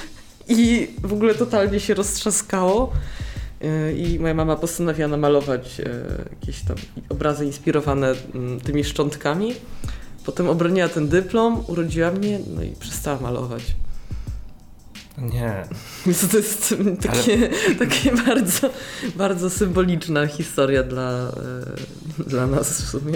i 0.48 0.90
w 1.04 1.14
ogóle 1.14 1.36
totalnie 1.36 1.80
się 1.80 1.94
roztrzaskało. 1.94 2.94
I 3.98 4.20
moja 4.20 4.34
mama 4.34 4.56
postanowiła 4.56 5.08
namalować 5.08 5.80
y, 5.80 5.90
jakieś 6.30 6.62
tam 6.62 6.78
obrazy 7.10 7.46
inspirowane 7.46 8.16
mm, 8.36 8.60
tymi 8.60 8.84
szczątkami. 8.84 9.54
Potem 10.26 10.50
obroniła 10.50 10.90
ten 10.90 11.08
dyplom, 11.08 11.64
urodziła 11.68 12.12
mnie, 12.12 12.40
no 12.56 12.64
i 12.64 12.72
przestała 12.72 13.20
malować. 13.20 13.76
Nie. 15.18 15.64
Więc 16.06 16.28
to 16.32 16.38
jest 16.38 16.76
takie, 17.02 17.50
takie 17.80 18.12
bardzo, 18.26 18.70
bardzo 19.16 19.50
symboliczna 19.50 20.28
historia 20.28 20.84
dla, 20.84 21.32
y, 22.20 22.24
dla 22.30 22.48
nas 22.48 22.82
w 22.82 22.90
sumie. 22.90 23.14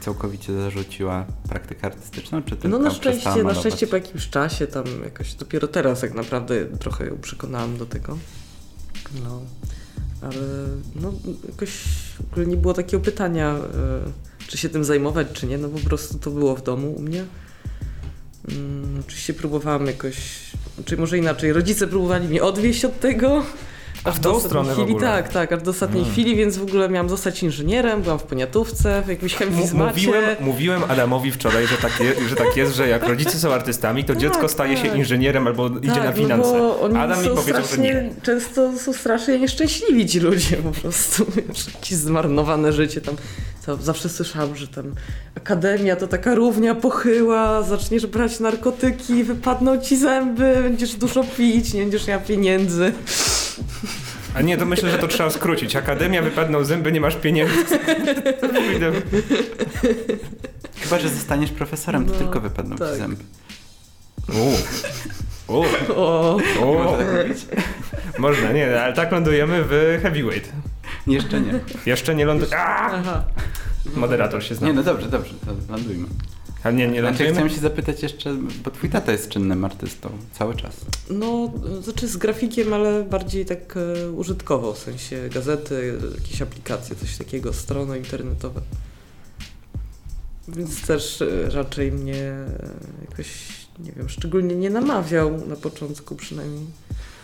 Całkowicie 0.00 0.52
zarzuciła 0.52 1.26
praktykę 1.48 1.86
artystyczną, 1.86 2.42
czy 2.42 2.56
tylko 2.56 2.68
No 2.68 2.78
na 2.78 2.90
szczęście, 2.90 3.44
na 3.44 3.54
szczęście 3.54 3.86
po 3.86 3.96
jakimś 3.96 4.28
czasie, 4.28 4.66
tam 4.66 4.84
jakoś 5.04 5.34
dopiero 5.34 5.68
teraz 5.68 6.00
tak 6.00 6.14
naprawdę 6.14 6.66
trochę 6.66 7.06
ją 7.06 7.18
przekonałam 7.18 7.76
do 7.76 7.86
tego. 7.86 8.18
No, 9.24 9.42
ale 10.22 10.36
no 10.96 11.12
jakoś 11.48 11.70
w 12.18 12.32
ogóle 12.32 12.46
nie 12.46 12.56
było 12.56 12.74
takiego 12.74 13.02
pytania, 13.02 13.56
e, 13.56 14.46
czy 14.48 14.58
się 14.58 14.68
tym 14.68 14.84
zajmować, 14.84 15.26
czy 15.32 15.46
nie, 15.46 15.58
no 15.58 15.68
po 15.68 15.78
prostu 15.78 16.18
to 16.18 16.30
było 16.30 16.56
w 16.56 16.62
domu 16.62 16.92
u 16.92 17.02
mnie. 17.02 17.24
Mm, 18.48 19.00
oczywiście 19.00 19.34
próbowałam 19.34 19.86
jakoś, 19.86 20.16
czy 20.84 20.96
może 20.96 21.18
inaczej, 21.18 21.52
rodzice 21.52 21.86
próbowali 21.86 22.28
mnie 22.28 22.42
odwieść 22.42 22.84
od 22.84 23.00
tego. 23.00 23.44
A 24.04 24.12
w 24.12 24.20
tą 24.20 24.40
stronę 24.40 24.72
w 24.74 24.76
chwili, 24.76 24.92
ogóle? 24.94 25.06
Tak, 25.08 25.28
tak, 25.28 25.52
aż 25.52 25.62
do 25.62 25.70
ostatniej 25.70 26.02
Mm. 26.02 26.12
chwili, 26.12 26.36
więc 26.36 26.56
w 26.56 26.62
ogóle 26.62 26.88
miałam 26.88 27.08
zostać 27.08 27.42
inżynierem, 27.42 28.02
byłam 28.02 28.18
w 28.18 28.22
poniatówce, 28.22 29.02
w 29.02 29.08
jakimś 29.08 29.34
chemizmacie. 29.34 29.94
Mówiłem, 29.94 30.24
mówiłem 30.40 30.82
Adamowi 30.88 31.32
wczoraj, 31.32 31.66
że 31.66 31.76
tak, 31.76 32.00
je, 32.00 32.28
że 32.28 32.36
tak 32.36 32.56
jest, 32.56 32.74
że 32.74 32.88
jak 32.88 33.08
rodzice 33.08 33.38
są 33.38 33.52
artystami, 33.52 34.04
to 34.04 34.12
Tak, 34.12 34.22
dziecko 34.22 34.48
staje 34.48 34.76
się 34.76 34.88
tak. 34.88 34.98
inżynierem 34.98 35.46
albo 35.46 35.68
idzie 35.68 35.92
tak, 35.94 36.04
na 36.04 36.12
finanse. 36.12 36.58
No 36.58 36.80
oni 36.80 36.96
Adam 36.96 37.22
mi 37.22 37.28
powiedział, 37.30 37.62
że 37.70 37.78
nie. 37.78 38.10
Często 38.22 38.78
są 38.78 38.92
strasznie 38.92 39.38
nieszczęśliwi 39.38 40.06
ci 40.06 40.20
ludzie 40.20 40.56
po 40.56 40.70
prostu. 40.80 41.26
Jakieś 41.74 41.98
zmarnowane 41.98 42.72
życie 42.72 43.00
tam. 43.00 43.14
To 43.66 43.76
zawsze 43.76 44.08
słyszałam, 44.08 44.56
że 44.56 44.68
tam 44.68 44.94
akademia 45.34 45.96
to 45.96 46.06
taka 46.06 46.34
równia 46.34 46.74
pochyła, 46.74 47.62
zaczniesz 47.62 48.06
brać 48.06 48.40
narkotyki, 48.40 49.24
wypadną 49.24 49.78
ci 49.78 49.96
zęby, 49.96 50.56
będziesz 50.62 50.94
dużo 50.94 51.24
pić, 51.36 51.74
nie 51.74 51.80
będziesz 51.80 52.06
miała 52.06 52.20
pieniędzy. 52.22 52.92
A 54.34 54.40
nie, 54.42 54.56
to 54.56 54.66
myślę, 54.66 54.90
że 54.90 54.98
to 54.98 55.08
trzeba 55.08 55.30
skrócić. 55.30 55.76
Akademia, 55.76 56.22
wypadną 56.22 56.64
zęby, 56.64 56.92
nie 56.92 57.00
masz 57.00 57.16
pieniędzy. 57.16 57.54
Chyba, 60.80 60.98
że 60.98 61.08
zostaniesz 61.08 61.50
profesorem, 61.50 62.06
to 62.06 62.12
No, 62.12 62.18
tylko 62.18 62.40
wypadną 62.40 62.76
tak. 62.76 62.90
ci 62.92 62.96
zęby. 62.98 63.24
O, 65.48 65.64
Nie 65.88 65.94
O. 65.96 66.38
można 66.60 66.98
tak? 66.98 67.26
Można, 68.18 68.52
nie, 68.52 68.82
ale 68.82 68.92
tak 68.92 69.12
lądujemy 69.12 69.64
w 69.64 69.98
heavyweight. 70.02 70.52
Jeszcze 71.06 71.40
nie. 71.40 71.60
Jeszcze 71.86 72.14
nie 72.14 72.24
lądujemy. 72.24 72.56
Moderator 73.96 74.44
się 74.44 74.54
zna. 74.54 74.66
Nie, 74.66 74.72
no 74.72 74.82
dobrze, 74.82 75.08
dobrze, 75.08 75.34
to 75.46 75.72
lądujmy. 75.72 76.06
Ale 76.64 76.74
nie, 76.74 76.88
nie 76.88 77.00
Znaczy, 77.00 77.32
chciałem 77.32 77.50
się 77.50 77.60
zapytać 77.60 78.02
jeszcze, 78.02 78.36
bo 78.64 78.70
twój 78.70 78.90
tata 78.90 79.12
jest 79.12 79.28
czynnym 79.28 79.64
artystą 79.64 80.10
cały 80.32 80.54
czas. 80.54 80.76
No, 81.10 81.52
znaczy 81.82 82.08
z 82.08 82.16
grafikiem, 82.16 82.72
ale 82.72 83.04
bardziej 83.04 83.44
tak 83.44 83.74
e, 83.76 84.10
użytkowo, 84.10 84.72
w 84.72 84.78
sensie 84.78 85.28
gazety, 85.34 85.98
jakieś 86.14 86.42
aplikacje, 86.42 86.96
coś 86.96 87.16
takiego, 87.16 87.52
strony 87.52 87.98
internetowe. 87.98 88.60
Więc 90.48 90.86
też 90.86 91.22
e, 91.22 91.50
raczej 91.50 91.92
mnie 91.92 92.22
e, 92.22 92.70
jakoś, 93.10 93.28
nie 93.78 93.92
wiem, 93.92 94.08
szczególnie 94.08 94.54
nie 94.54 94.70
namawiał 94.70 95.46
na 95.46 95.56
początku 95.56 96.16
przynajmniej. 96.16 96.66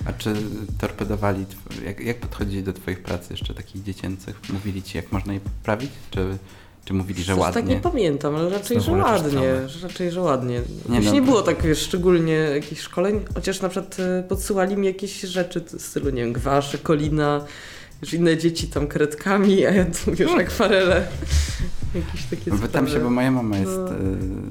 A 0.05 0.12
czy 0.12 0.35
torpedowali, 0.79 1.47
jak, 1.85 2.00
jak 2.00 2.21
podchodzili 2.21 2.62
do 2.62 2.73
twoich 2.73 3.03
prac 3.03 3.31
jeszcze 3.31 3.55
takich 3.55 3.83
dziecięcych? 3.83 4.41
Mówili 4.53 4.83
ci, 4.83 4.97
jak 4.97 5.12
można 5.12 5.33
je 5.33 5.41
poprawić? 5.41 5.91
Czy, 6.11 6.38
czy 6.85 6.95
mówili, 6.95 7.23
że 7.25 7.35
Coś 7.37 7.45
Tak 7.45 7.55
ładnie? 7.55 7.75
nie 7.75 7.81
pamiętam, 7.81 8.37
ale 8.37 8.50
raczej, 8.50 8.81
Znowu 8.81 8.99
że 8.99 9.05
ładnie, 9.05 9.41
raczej, 9.83 10.11
że 10.11 10.21
ładnie. 10.21 10.61
Nie, 10.88 11.00
no, 11.00 11.12
nie 11.12 11.23
było 11.23 11.43
tak, 11.43 11.62
wiesz, 11.62 11.79
szczególnie 11.79 12.33
jakichś 12.33 12.81
szkoleń, 12.83 13.21
chociaż 13.35 13.61
na 13.61 13.69
przykład 13.69 13.97
e, 14.00 14.23
podsyłali 14.29 14.76
mi 14.76 14.87
jakieś 14.87 15.21
rzeczy 15.21 15.61
w 15.79 15.83
stylu, 15.83 16.11
nie 16.11 16.23
wiem, 16.23 16.33
gwasze, 16.33 16.79
kolina, 16.79 17.45
już 18.03 18.14
inne 18.14 18.37
dzieci 18.38 18.69
tam 18.69 18.87
kredkami, 18.87 19.67
a 19.67 19.71
ja 19.71 19.85
tu, 19.85 20.12
wiesz, 20.14 20.31
akwarele. 20.35 21.07
Jakieś 21.95 22.25
takie 22.25 22.50
No, 22.50 22.59
Pytam 22.59 22.85
się, 22.85 22.91
sprawy. 22.91 23.05
bo 23.05 23.11
moja 23.11 23.31
mama 23.31 23.57
jest, 23.59 23.73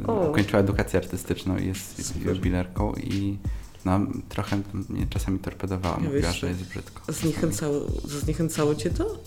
No. 0.08 0.24
y, 0.24 0.28
O. 0.30 0.32
kończyła 0.32 0.60
edukację 0.60 1.00
artystyczną 1.00 1.58
i 1.58 1.68
jest 1.68 2.08
Super. 2.08 2.36
jubilerką 2.36 2.94
i 2.94 3.38
no, 3.86 4.00
trochę 4.30 4.58
mnie 4.90 5.08
czasami 5.10 5.40
torpedowała, 5.40 5.98
mówiła, 5.98 6.32
że 6.32 6.48
jest 6.48 6.63
brzydko. 6.63 7.13
Zniechęcało, 7.13 7.80
zniechęcało 8.06 8.75
cię 8.75 8.90
to? 8.90 9.18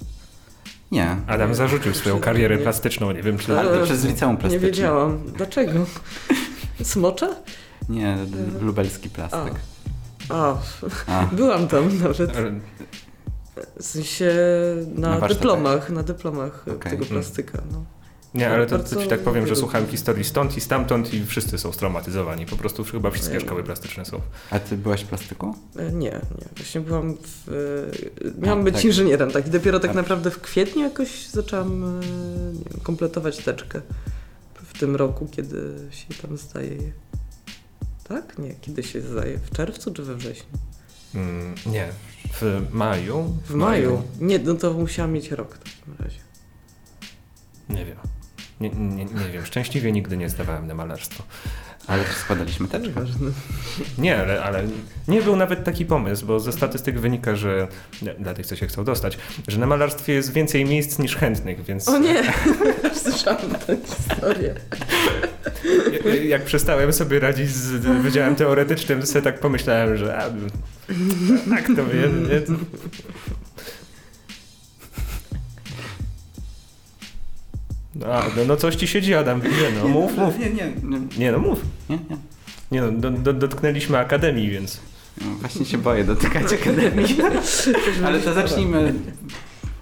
Nie, 0.92 1.16
Adam 1.26 1.54
zarzucił 1.54 1.94
swoją 1.94 2.20
karierę 2.20 2.56
Nie. 2.56 2.62
plastyczną, 2.62 3.12
nie 3.12 3.22
wiem 3.22 3.38
czy... 3.38 3.58
Ale- 3.58 3.84
przez 3.84 4.04
liceum 4.04 4.32
Nie 4.32 4.38
plastyczne. 4.38 4.66
wiedziałam. 4.68 5.18
Dlaczego? 5.36 5.72
Smocza? 6.82 7.28
Nie, 7.88 8.16
lubelski 8.60 9.10
plastyk. 9.10 9.54
A, 10.28 10.54
A, 11.06 11.26
byłam 11.32 11.68
tam 11.68 11.98
nawet. 11.98 12.32
W 13.80 13.84
sensie 13.84 14.32
na, 14.94 15.18
Na 15.18 15.28
dyplomach, 15.28 15.90
na 15.90 16.02
dyplomach 16.02 16.64
Okej. 16.76 16.92
tego 16.92 17.04
plastyka. 17.04 17.58
No. 17.72 17.84
Nie, 18.36 18.50
ale 18.50 18.66
to, 18.66 18.78
to 18.78 19.02
ci 19.02 19.08
tak 19.08 19.20
powiem, 19.20 19.46
że 19.46 19.56
słuchałem 19.56 19.86
historii 19.88 20.24
stąd 20.24 20.56
i 20.56 20.60
stamtąd 20.60 21.14
i 21.14 21.26
wszyscy 21.26 21.58
są 21.58 21.72
straumatyzowani. 21.72 22.46
Po 22.46 22.56
prostu 22.56 22.84
chyba 22.84 23.10
wszystkie 23.10 23.34
Nie. 23.34 23.40
szkoły 23.40 23.62
plastyczne 23.64 24.04
są. 24.04 24.20
a 24.50 24.58
ty 24.58 24.76
byłaś 24.76 25.02
w 25.02 25.06
plastyku? 25.06 25.54
E, 25.76 25.92
Nie, 25.92 26.10
nie. 26.10 26.20
Właśnie 26.56 26.80
byłam 26.80 27.16
w... 27.22 27.48
e, 28.38 28.40
Miałam 28.40 28.60
A, 28.60 28.62
być 28.64 28.74
tak. 28.74 28.84
inżynierem, 28.84 29.30
tak. 29.30 29.46
I 29.46 29.50
dopiero 29.50 29.80
tak 29.80 29.88
Tak. 29.88 29.96
naprawdę 29.96 30.30
w 30.30 30.40
kwietniu 30.40 30.82
jakoś 30.82 31.26
zaczęłam 31.28 31.84
e, 31.84 32.00
nie 32.52 32.64
wiem, 32.70 32.80
kompletować 32.82 33.36
teczkę. 33.38 33.80
W 34.54 34.78
tym 34.78 34.96
roku, 34.96 35.28
kiedy 35.30 35.74
się 35.90 36.14
tam 36.22 36.36
zdaje 36.38 36.68
je. 36.74 36.92
Tak? 38.08 38.38
Nie, 38.38 38.54
kiedy 38.60 38.82
się 38.82 39.00
zdaje? 39.00 39.38
W 39.38 39.50
czerwcu 39.56 39.92
czy 39.92 40.02
we 40.02 40.14
wrześniu? 40.14 40.46
Mm, 41.14 41.54
nie, 41.66 41.88
w 42.40 42.66
maju. 42.72 43.34
W 43.46 43.54
maju. 43.54 44.02
Nie, 44.20 44.38
no 44.38 44.54
to 44.54 44.72
musiałam 44.72 45.12
mieć 45.12 45.30
rok 45.30 45.54
w 45.54 45.58
takim 45.58 45.94
razie. 46.04 46.18
Nie 47.68 47.84
wiem. 47.84 47.96
Nie, 48.60 48.70
nie, 48.70 49.04
nie 49.04 49.30
wiem, 49.32 49.44
szczęśliwie 49.46 49.92
nigdy 49.92 50.16
nie 50.16 50.28
zdawałem 50.28 50.66
na 50.66 50.74
malarstwo. 50.74 51.24
Ale 51.86 52.04
też 52.04 52.16
składaliśmy 52.16 52.68
teczkę. 52.68 53.00
Nie, 53.98 54.18
ale, 54.18 54.42
ale 54.42 54.64
nie 55.08 55.22
był 55.22 55.36
nawet 55.36 55.64
taki 55.64 55.86
pomysł, 55.86 56.26
bo 56.26 56.40
ze 56.40 56.52
statystyk 56.52 56.98
wynika, 56.98 57.36
że 57.36 57.68
nie, 58.02 58.14
dla 58.14 58.34
tych, 58.34 58.46
co 58.46 58.56
się 58.56 58.66
chcą 58.66 58.84
dostać, 58.84 59.18
że 59.48 59.58
na 59.58 59.66
malarstwie 59.66 60.12
jest 60.12 60.32
więcej 60.32 60.64
miejsc 60.64 60.98
niż 60.98 61.16
chętnych, 61.16 61.64
więc 61.64 61.88
O 61.88 61.98
nie! 61.98 62.22
Słyszałam 63.02 63.50
tę 63.66 63.76
historię. 63.86 64.54
jak, 66.24 66.44
przestałem 66.44 66.92
sobie 66.92 67.20
radzić 67.20 67.50
z 67.50 68.02
wydziałem 68.02 68.36
teoretycznym, 68.36 69.00
to 69.00 69.06
sobie 69.06 69.22
tak 69.22 69.40
pomyślałem, 69.40 69.96
że 69.96 70.18
a, 70.18 70.30
tak 71.50 71.66
to 71.66 71.86
wie, 71.86 72.10
A, 78.04 78.26
no, 78.36 78.44
no 78.44 78.56
coś 78.56 78.76
ci 78.76 78.86
siedzi, 78.86 79.14
Adam, 79.14 79.40
widzę, 79.40 79.72
no 79.82 79.88
mów, 79.88 80.16
mów. 80.16 80.38
Nie, 80.38 80.50
nie, 80.50 80.72
nie, 80.82 81.00
Nie 81.18 81.32
no, 81.32 81.38
mów. 81.38 81.60
nie, 81.88 81.96
nie. 82.10 82.16
Nie 82.70 82.80
no, 82.82 82.92
do, 82.92 83.10
do, 83.10 83.32
dotknęliśmy 83.32 83.98
akademii, 83.98 84.50
więc... 84.50 84.80
No, 85.20 85.26
Właśnie 85.40 85.64
się 85.66 85.78
boję 85.78 86.04
dotykać 86.04 86.52
akademii. 86.52 87.16
Ale 88.06 88.20
to 88.20 88.34
zacznijmy 88.34 88.94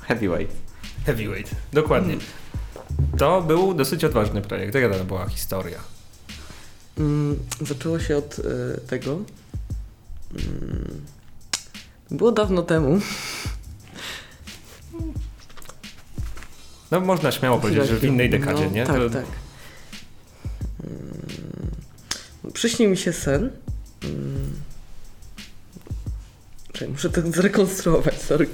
heavyweight. 0.00 0.57
Heavyweight, 1.07 1.55
dokładnie. 1.72 2.16
To 3.18 3.42
był 3.42 3.74
dosyć 3.74 4.05
odważny 4.05 4.42
projekt. 4.42 4.74
Jaka 4.74 4.94
to 4.98 5.05
była 5.05 5.29
historia? 5.29 5.79
Mm, 6.98 7.38
zaczęło 7.61 7.98
się 7.98 8.16
od 8.16 8.38
e, 8.38 8.81
tego. 8.81 9.11
Mm, 10.33 11.00
było 12.11 12.33
dawno 12.33 12.62
temu. 12.62 13.00
No 16.95 17.01
można 17.01 17.33
śmiało 17.33 17.59
powiedzieć, 17.59 17.89
że 17.89 17.97
w 17.97 18.05
innej 18.05 18.31
dekadzie, 18.31 18.65
no, 18.65 18.71
nie? 18.71 18.87
Tak, 18.87 18.97
To- 18.97 19.11
tak. 19.11 19.25
Mm, 20.85 21.71
przyśnił 22.53 22.91
mi 22.91 22.97
się 22.97 23.13
sen. 23.13 23.51
Mm, 24.05 24.53
Czekaj, 26.73 26.89
muszę 26.89 27.11
to 27.11 27.21
zrekonstruować, 27.33 28.23
sorry. 28.23 28.49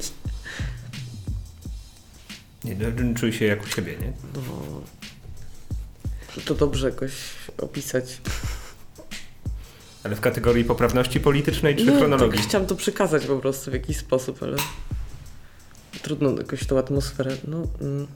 Nie, 2.65 2.75
no, 2.75 3.15
czuj 3.15 3.33
się 3.33 3.45
jak 3.45 3.63
u 3.63 3.67
siebie, 3.67 3.97
nie? 4.01 4.13
No, 4.35 4.43
to 6.45 6.55
dobrze 6.55 6.91
jakoś 6.91 7.13
opisać. 7.59 8.21
Ale 10.05 10.17
w 10.17 10.21
kategorii 10.21 10.65
poprawności 10.65 11.21
politycznej 11.21 11.77
czy 11.77 11.85
Nie, 11.87 11.97
chronologii? 11.97 12.39
tak 12.39 12.49
chciałam 12.49 12.67
to 12.67 12.77
przekazać 12.77 13.27
po 13.27 13.37
prostu 13.39 13.71
w 13.71 13.75
jakiś 13.75 13.97
sposób, 13.97 14.43
ale 14.43 14.57
trudno 16.03 16.31
jakoś 16.39 16.67
tą 16.67 16.79
atmosferę. 16.79 17.37
No, 17.49 17.63
mm, 17.81 18.07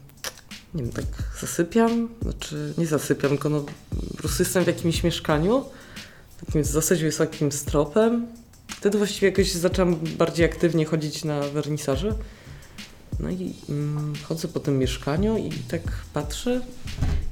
nie 0.75 0.83
wiem, 0.83 0.91
tak 0.91 1.05
zasypiam, 1.41 2.09
znaczy 2.21 2.73
nie 2.77 2.87
zasypiam, 2.87 3.29
tylko 3.29 3.49
no, 3.49 3.65
po 4.11 4.17
prostu 4.17 4.43
jestem 4.43 4.63
w 4.63 4.67
jakimś 4.67 5.03
mieszkaniu, 5.03 5.65
takim 6.45 6.63
z 6.63 6.71
dosyć 6.71 7.01
wysokim 7.01 7.51
stropem. 7.51 8.27
Wtedy 8.67 8.97
właściwie 8.97 9.27
jakoś 9.27 9.51
zaczęłam 9.51 9.95
bardziej 10.17 10.45
aktywnie 10.45 10.85
chodzić 10.85 11.23
na 11.23 11.39
wernisaże. 11.39 12.15
No 13.19 13.29
i 13.29 13.53
mm, 13.69 14.13
chodzę 14.23 14.47
po 14.47 14.59
tym 14.59 14.77
mieszkaniu 14.77 15.37
i 15.37 15.49
tak 15.51 15.81
patrzę. 16.13 16.61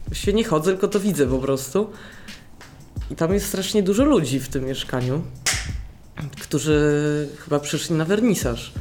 Właściwie 0.07 0.33
nie 0.33 0.43
chodzę, 0.43 0.71
tylko 0.71 0.87
to 0.87 0.99
widzę 0.99 1.27
po 1.27 1.39
prostu. 1.39 1.89
I 3.11 3.15
tam 3.15 3.33
jest 3.33 3.45
strasznie 3.45 3.83
dużo 3.83 4.03
ludzi 4.03 4.39
w 4.39 4.49
tym 4.49 4.65
mieszkaniu, 4.65 5.23
którzy 6.41 7.29
chyba 7.37 7.59
przyszli 7.59 7.95
na 7.95 8.05
wernisaż. 8.05 8.73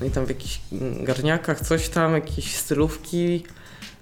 No 0.00 0.06
i 0.06 0.10
tam 0.10 0.26
w 0.26 0.28
jakichś 0.28 0.60
mm, 0.72 1.04
garniakach 1.04 1.60
coś 1.60 1.88
tam, 1.88 2.14
jakieś 2.14 2.56
stylówki. 2.56 3.42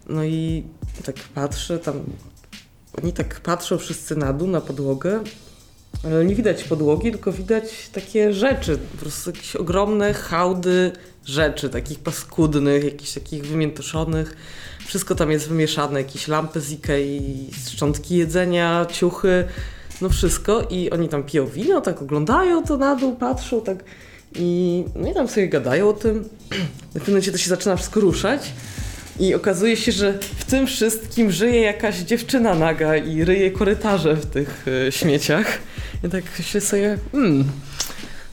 No 0.08 0.24
i 0.24 0.64
tak 1.04 1.16
patrzę, 1.16 1.78
tam 1.78 2.00
oni 3.02 3.12
tak 3.12 3.40
patrzą 3.40 3.78
wszyscy 3.78 4.16
na 4.16 4.32
dół, 4.32 4.48
na 4.48 4.60
podłogę, 4.60 5.20
ale 6.04 6.24
nie 6.24 6.34
widać 6.34 6.64
podłogi, 6.64 7.10
tylko 7.10 7.32
widać 7.32 7.90
takie 7.92 8.32
rzeczy, 8.32 8.78
po 8.78 8.98
prostu 8.98 9.30
jakieś 9.30 9.56
ogromne 9.56 10.14
hałdy 10.14 10.92
rzeczy, 11.24 11.68
takich 11.68 11.98
paskudnych, 11.98 12.84
jakichś 12.84 13.12
takich 13.12 13.46
wymiętoszonych. 13.46 14.36
Wszystko 14.86 15.14
tam 15.14 15.30
jest 15.30 15.48
wymieszane, 15.48 16.00
jakieś 16.00 16.28
lampy 16.28 16.60
z 16.60 16.72
Ikei, 16.72 17.50
szczątki 17.66 18.16
jedzenia, 18.16 18.86
ciuchy. 18.92 19.44
no 20.00 20.08
wszystko 20.08 20.66
i 20.70 20.90
oni 20.90 21.08
tam 21.08 21.22
piją 21.22 21.46
wino, 21.46 21.80
tak 21.80 22.02
oglądają 22.02 22.64
to 22.64 22.76
na 22.76 22.96
dół, 22.96 23.16
patrzą, 23.16 23.60
tak 23.60 23.84
i 24.34 24.84
no 24.94 25.10
i 25.10 25.14
tam 25.14 25.28
sobie 25.28 25.48
gadają 25.48 25.88
o 25.88 25.92
tym. 25.92 26.24
W 26.24 26.92
pewnym 26.92 27.06
momencie 27.08 27.32
to 27.32 27.38
się 27.38 27.50
zaczyna 27.50 27.76
wszystko 27.76 28.00
ruszać 28.00 28.52
i 29.20 29.34
okazuje 29.34 29.76
się, 29.76 29.92
że 29.92 30.18
w 30.38 30.44
tym 30.44 30.66
wszystkim 30.66 31.32
żyje 31.32 31.60
jakaś 31.60 31.98
dziewczyna 31.98 32.54
naga 32.54 32.96
i 32.96 33.24
ryje 33.24 33.50
korytarze 33.50 34.14
w 34.14 34.26
tych 34.26 34.64
y, 34.68 34.92
śmieciach. 34.92 35.58
I 36.04 36.08
tak 36.08 36.24
się 36.42 36.60
sobie, 36.60 36.98
hmm. 37.12 37.44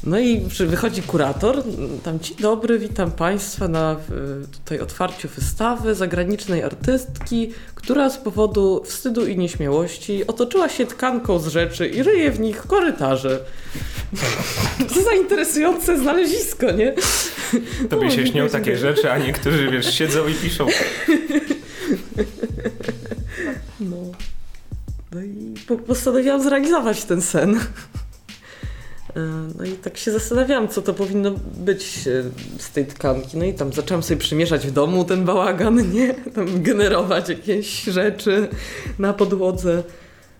No 0.03 0.19
i 0.19 0.41
wychodzi 0.59 1.01
kurator, 1.01 1.63
tam 2.03 2.19
dzień 2.19 2.37
dobry, 2.37 2.79
witam 2.79 3.11
Państwa 3.11 3.67
na 3.67 3.95
y, 4.43 4.47
tutaj 4.47 4.79
otwarciu 4.79 5.27
wystawy 5.27 5.95
zagranicznej 5.95 6.63
artystki, 6.63 7.51
która 7.75 8.09
z 8.09 8.17
powodu 8.17 8.83
wstydu 8.85 9.27
i 9.27 9.37
nieśmiałości 9.37 10.27
otoczyła 10.27 10.69
się 10.69 10.85
tkanką 10.85 11.39
z 11.39 11.47
rzeczy 11.47 11.87
i 11.87 12.03
ryje 12.03 12.31
w 12.31 12.39
nich 12.39 12.61
korytarze. 12.61 13.39
To 14.93 15.01
za 15.01 15.13
interesujące 15.13 15.97
znalezisko, 15.97 16.71
nie? 16.71 16.93
To 17.89 17.97
by 17.97 18.11
się 18.11 18.27
śnią 18.27 18.49
takie 18.49 18.77
rzeczy, 18.77 19.11
a 19.11 19.17
niektórzy, 19.17 19.71
wiesz, 19.71 19.93
siedzą 19.93 20.27
i 20.27 20.33
piszą. 20.33 20.67
No. 23.79 23.97
No 25.11 25.21
i 25.21 25.53
postanowiłam 25.87 26.43
zrealizować 26.43 27.03
ten 27.03 27.21
sen. 27.21 27.59
E, 29.15 29.19
no 29.57 29.65
i 29.65 29.71
tak 29.71 29.97
się 29.97 30.11
zastanawiałam, 30.11 30.67
co 30.67 30.81
to 30.81 30.93
powinno 30.93 31.31
być 31.57 32.07
e, 32.07 32.23
z 32.59 32.71
tej 32.71 32.85
tkanki. 32.85 33.37
No 33.37 33.45
i 33.45 33.53
tam 33.53 33.73
zaczęłam 33.73 34.03
sobie 34.03 34.19
przemieszać 34.19 34.67
w 34.67 34.71
domu 34.71 35.05
ten 35.05 35.25
bałagan, 35.25 35.91
nie? 35.93 36.13
Tam 36.13 36.63
generować 36.63 37.29
jakieś 37.29 37.83
rzeczy 37.83 38.47
na 38.99 39.13
podłodze. 39.13 39.83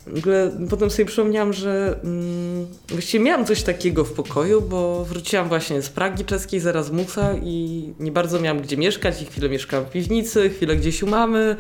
W 0.08 0.17
ogóle 0.17 0.52
potem 0.69 0.89
sobie 0.89 1.06
przypomniałam, 1.06 1.54
że 1.54 2.00
mm, 2.04 2.67
właściwie 2.89 3.24
miałam 3.24 3.45
coś 3.45 3.63
takiego 3.63 4.04
w 4.04 4.13
pokoju, 4.13 4.62
bo 4.62 5.06
wróciłam 5.06 5.47
właśnie 5.47 5.82
z 5.82 5.89
Pragi 5.89 6.26
czeskiej, 6.26 6.60
z 6.60 6.67
Erasmusa 6.67 7.34
i 7.43 7.93
nie 8.00 8.12
bardzo 8.12 8.39
miałam 8.39 8.62
gdzie 8.62 8.78
mieszkać 8.78 9.21
i 9.21 9.26
chwilę 9.26 9.50
mieszkałam 9.50 9.86
w 9.86 9.89
piwnicy, 9.89 10.50
chwilę 10.50 10.76
gdzieś 10.76 11.04
u 11.04 11.08
mamy. 11.08 11.56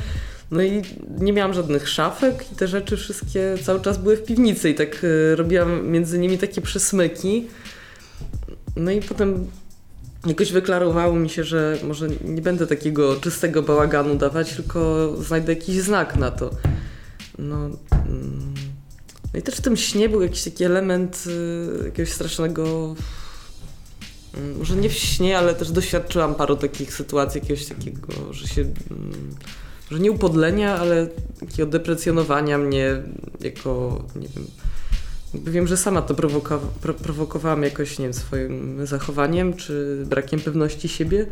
No 0.51 0.63
i 0.63 0.81
nie 1.19 1.33
miałam 1.33 1.53
żadnych 1.53 1.89
szafek 1.89 2.51
i 2.51 2.55
te 2.55 2.67
rzeczy 2.67 2.97
wszystkie 2.97 3.55
cały 3.63 3.81
czas 3.81 3.97
były 3.97 4.17
w 4.17 4.23
piwnicy 4.23 4.69
i 4.69 4.75
tak 4.75 5.03
y, 5.03 5.35
robiłam 5.35 5.87
między 5.87 6.19
nimi 6.19 6.37
takie 6.37 6.61
przesmyki. 6.61 7.47
No 8.75 8.91
i 8.91 9.01
potem 9.01 9.47
jakoś 10.27 10.51
wyklarowało 10.51 11.15
mi 11.15 11.29
się, 11.29 11.43
że 11.43 11.77
może 11.83 12.07
nie 12.25 12.41
będę 12.41 12.67
takiego 12.67 13.15
czystego 13.15 13.63
bałaganu 13.63 14.15
dawać, 14.15 14.55
tylko 14.55 15.09
znajdę 15.21 15.53
jakiś 15.53 15.81
znak 15.81 16.15
na 16.15 16.31
to. 16.31 16.49
No, 17.39 17.55
mm. 17.55 18.53
no 19.33 19.39
i 19.39 19.41
też 19.41 19.55
w 19.55 19.61
tym 19.61 19.77
śnie 19.77 20.09
był 20.09 20.21
jakiś 20.21 20.43
taki 20.43 20.63
element 20.63 21.23
y, 21.27 21.85
jakiegoś 21.85 22.13
strasznego 22.13 22.95
mm, 24.37 24.57
może 24.57 24.75
nie 24.75 24.89
w 24.89 24.93
śnie, 24.93 25.37
ale 25.37 25.55
też 25.55 25.71
doświadczyłam 25.71 26.35
paru 26.35 26.55
takich 26.55 26.93
sytuacji, 26.93 27.41
jakiegoś 27.41 27.65
takiego, 27.65 28.33
że 28.33 28.47
się 28.47 28.65
mm, 29.91 29.97
że 29.97 30.03
nie 30.03 30.11
upodlenia, 30.11 30.75
ale 30.75 31.07
takiego 31.39 31.71
deprecjonowania 31.71 32.57
mnie 32.57 33.01
jako, 33.41 34.03
nie 34.15 34.27
wiem, 34.27 34.45
wiem, 35.33 35.67
że 35.67 35.77
sama 35.77 36.01
to 36.01 36.15
prowoka 36.15 36.59
pro 36.81 36.93
prowokowałam 36.93 37.63
jakoś, 37.63 37.99
nie 37.99 38.05
wiem, 38.05 38.13
swoim 38.13 38.87
zachowaniem 38.87 39.53
czy 39.53 40.03
brakiem 40.05 40.39
pewności 40.39 40.89
siebie. 40.89 41.25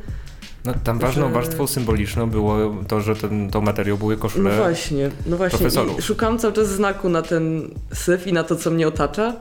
No, 0.65 0.73
tam 0.83 0.99
ważną 0.99 1.27
że... 1.27 1.33
warstwą 1.33 1.67
symboliczną 1.67 2.29
było 2.29 2.75
to, 2.87 3.01
że 3.01 3.15
ten, 3.15 3.49
to 3.49 3.61
materiał 3.61 3.97
były 3.97 4.17
koszule 4.17 4.49
No 4.49 4.57
właśnie, 4.57 5.09
no 5.25 5.37
właśnie. 5.37 5.67
I 5.99 6.01
szukałam 6.01 6.39
cały 6.39 6.53
czas 6.53 6.69
znaku 6.69 7.09
na 7.09 7.21
ten 7.21 7.69
syf 7.93 8.27
i 8.27 8.33
na 8.33 8.43
to, 8.43 8.55
co 8.55 8.71
mnie 8.71 8.87
otacza. 8.87 9.35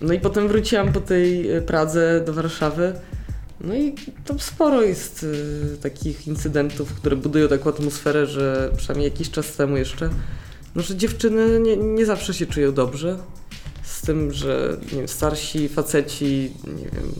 No 0.00 0.12
i 0.12 0.20
potem 0.20 0.48
wróciłam 0.48 0.92
po 0.92 1.00
tej 1.00 1.46
Pradze 1.66 2.22
do 2.26 2.32
Warszawy 2.32 2.92
no 3.60 3.74
i 3.74 3.94
tam 4.24 4.40
sporo 4.40 4.82
jest 4.82 5.22
y, 5.22 5.76
takich 5.82 6.26
incydentów, 6.26 6.94
które 6.94 7.16
budują 7.16 7.48
taką 7.48 7.70
atmosferę, 7.70 8.26
że 8.26 8.70
przynajmniej 8.76 9.10
jakiś 9.10 9.30
czas 9.30 9.56
temu 9.56 9.76
jeszcze, 9.76 10.10
no, 10.74 10.82
że 10.82 10.96
dziewczyny 10.96 11.60
nie, 11.60 11.76
nie 11.76 12.06
zawsze 12.06 12.34
się 12.34 12.46
czują 12.46 12.72
dobrze. 12.72 13.18
Z 13.82 14.02
tym, 14.02 14.32
że 14.32 14.76
nie 14.82 14.98
wiem, 14.98 15.08
starsi 15.08 15.68
faceci, 15.68 16.52
nie 16.66 16.84
wiem, 16.84 17.12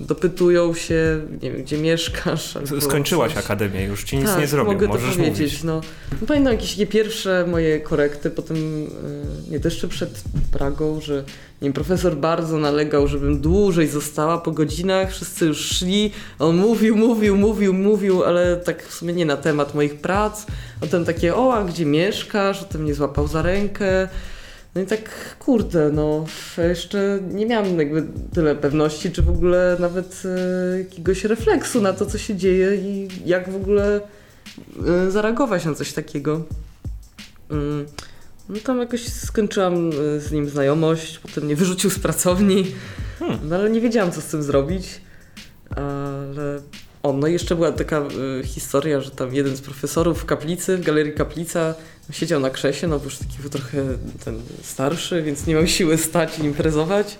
dopytują 0.00 0.74
się, 0.74 1.20
nie 1.42 1.52
wiem, 1.52 1.62
gdzie 1.62 1.78
mieszkasz. 1.78 2.58
Skończyłaś 2.80 3.34
coś. 3.34 3.44
akademię, 3.44 3.84
już 3.84 4.04
ci 4.04 4.16
nic 4.16 4.26
tak, 4.26 4.40
nie 4.40 4.46
zrobią, 4.46 4.72
mogę 4.72 4.88
możesz 4.88 5.10
to 5.10 5.16
powiedzieć. 5.16 5.38
Mówić. 5.38 5.62
No, 5.64 5.80
no, 6.20 6.26
pamiętam 6.26 6.52
jakieś 6.52 6.70
takie 6.70 6.86
pierwsze 6.86 7.46
moje 7.46 7.80
korekty, 7.80 8.30
potem, 8.30 8.56
e, 8.56 9.50
nie, 9.50 9.60
to 9.60 9.68
jeszcze 9.68 9.88
przed 9.88 10.22
Pragą, 10.52 11.00
że 11.00 11.24
nie 11.62 11.66
wiem, 11.66 11.72
profesor 11.72 12.16
bardzo 12.16 12.58
nalegał, 12.58 13.08
żebym 13.08 13.40
dłużej 13.40 13.88
została 13.88 14.38
po 14.38 14.50
godzinach, 14.50 15.10
wszyscy 15.10 15.46
już 15.46 15.58
szli, 15.58 16.12
on 16.38 16.56
mówił, 16.56 16.96
mówił, 16.96 17.36
mówił, 17.36 17.72
mówił, 17.72 18.24
ale 18.24 18.56
tak 18.56 18.86
w 18.86 18.94
sumie 18.94 19.12
nie 19.12 19.26
na 19.26 19.36
temat 19.36 19.74
moich 19.74 20.00
prac, 20.00 20.46
potem 20.80 21.04
takie, 21.04 21.36
o, 21.36 21.54
a 21.54 21.64
gdzie 21.64 21.86
mieszkasz, 21.86 22.58
potem 22.58 22.82
mnie 22.82 22.94
złapał 22.94 23.28
za 23.28 23.42
rękę, 23.42 24.08
no 24.74 24.80
i 24.80 24.86
tak, 24.86 25.36
kurde, 25.38 25.90
no, 25.92 26.24
jeszcze 26.58 27.18
nie 27.30 27.46
miałam 27.46 27.78
jakby 27.78 28.06
tyle 28.34 28.54
pewności, 28.54 29.10
czy 29.10 29.22
w 29.22 29.28
ogóle 29.28 29.76
nawet 29.80 30.22
e, 30.24 30.78
jakiegoś 30.78 31.24
refleksu 31.24 31.80
na 31.80 31.92
to, 31.92 32.06
co 32.06 32.18
się 32.18 32.36
dzieje 32.36 32.76
i 32.76 33.08
jak 33.24 33.50
w 33.50 33.56
ogóle 33.56 34.00
e, 34.86 35.10
zareagować 35.10 35.64
na 35.64 35.74
coś 35.74 35.92
takiego. 35.92 36.44
Mm, 37.50 37.86
no 38.48 38.56
tam 38.64 38.78
jakoś 38.78 39.08
skończyłam 39.08 39.90
e, 39.90 40.20
z 40.20 40.32
nim 40.32 40.48
znajomość, 40.48 41.18
potem 41.18 41.44
mnie 41.44 41.56
wyrzucił 41.56 41.90
z 41.90 41.98
pracowni, 41.98 42.66
hmm. 43.18 43.38
no 43.48 43.56
ale 43.56 43.70
nie 43.70 43.80
wiedziałam, 43.80 44.12
co 44.12 44.20
z 44.20 44.26
tym 44.26 44.42
zrobić. 44.42 45.00
Ale 45.76 46.60
o, 47.02 47.12
no 47.12 47.26
i 47.26 47.32
jeszcze 47.32 47.56
była 47.56 47.72
taka 47.72 48.02
y, 48.40 48.44
historia, 48.44 49.00
że 49.00 49.10
tam 49.10 49.34
jeden 49.34 49.56
z 49.56 49.60
profesorów 49.60 50.22
w 50.22 50.24
kaplicy, 50.24 50.76
w 50.76 50.84
galerii 50.84 51.12
kaplica, 51.12 51.74
siedział 52.12 52.40
na 52.40 52.50
krzesie, 52.50 52.86
no 52.86 52.98
bo 52.98 53.04
już 53.04 53.18
taki 53.18 53.38
był 53.40 53.50
trochę 53.50 53.84
ten 54.24 54.42
starszy, 54.62 55.22
więc 55.22 55.46
nie 55.46 55.54
miał 55.54 55.66
siły 55.66 55.98
stać 55.98 56.38
i 56.38 56.44
imprezować. 56.44 57.18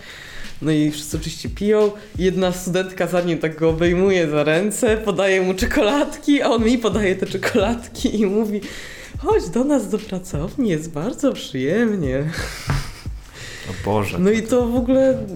No 0.62 0.72
i 0.72 0.90
wszyscy 0.90 1.16
oczywiście 1.16 1.48
piją. 1.48 1.92
Jedna 2.18 2.52
studentka 2.52 3.06
za 3.06 3.20
nim 3.20 3.38
tak 3.38 3.58
go 3.58 3.68
obejmuje 3.68 4.30
za 4.30 4.44
ręce, 4.44 4.96
podaje 4.96 5.42
mu 5.42 5.54
czekoladki, 5.54 6.42
a 6.42 6.48
on 6.48 6.64
mi 6.64 6.78
podaje 6.78 7.16
te 7.16 7.26
czekoladki 7.26 8.20
i 8.20 8.26
mówi 8.26 8.60
chodź 9.18 9.48
do 9.48 9.64
nas 9.64 9.88
do 9.88 9.98
pracowni, 9.98 10.70
jest 10.70 10.90
bardzo 10.90 11.32
przyjemnie. 11.32 12.30
O 13.70 13.84
Boże. 13.84 14.18
No 14.18 14.30
i 14.30 14.42
to 14.42 14.66
w 14.66 14.76
ogóle 14.76 15.26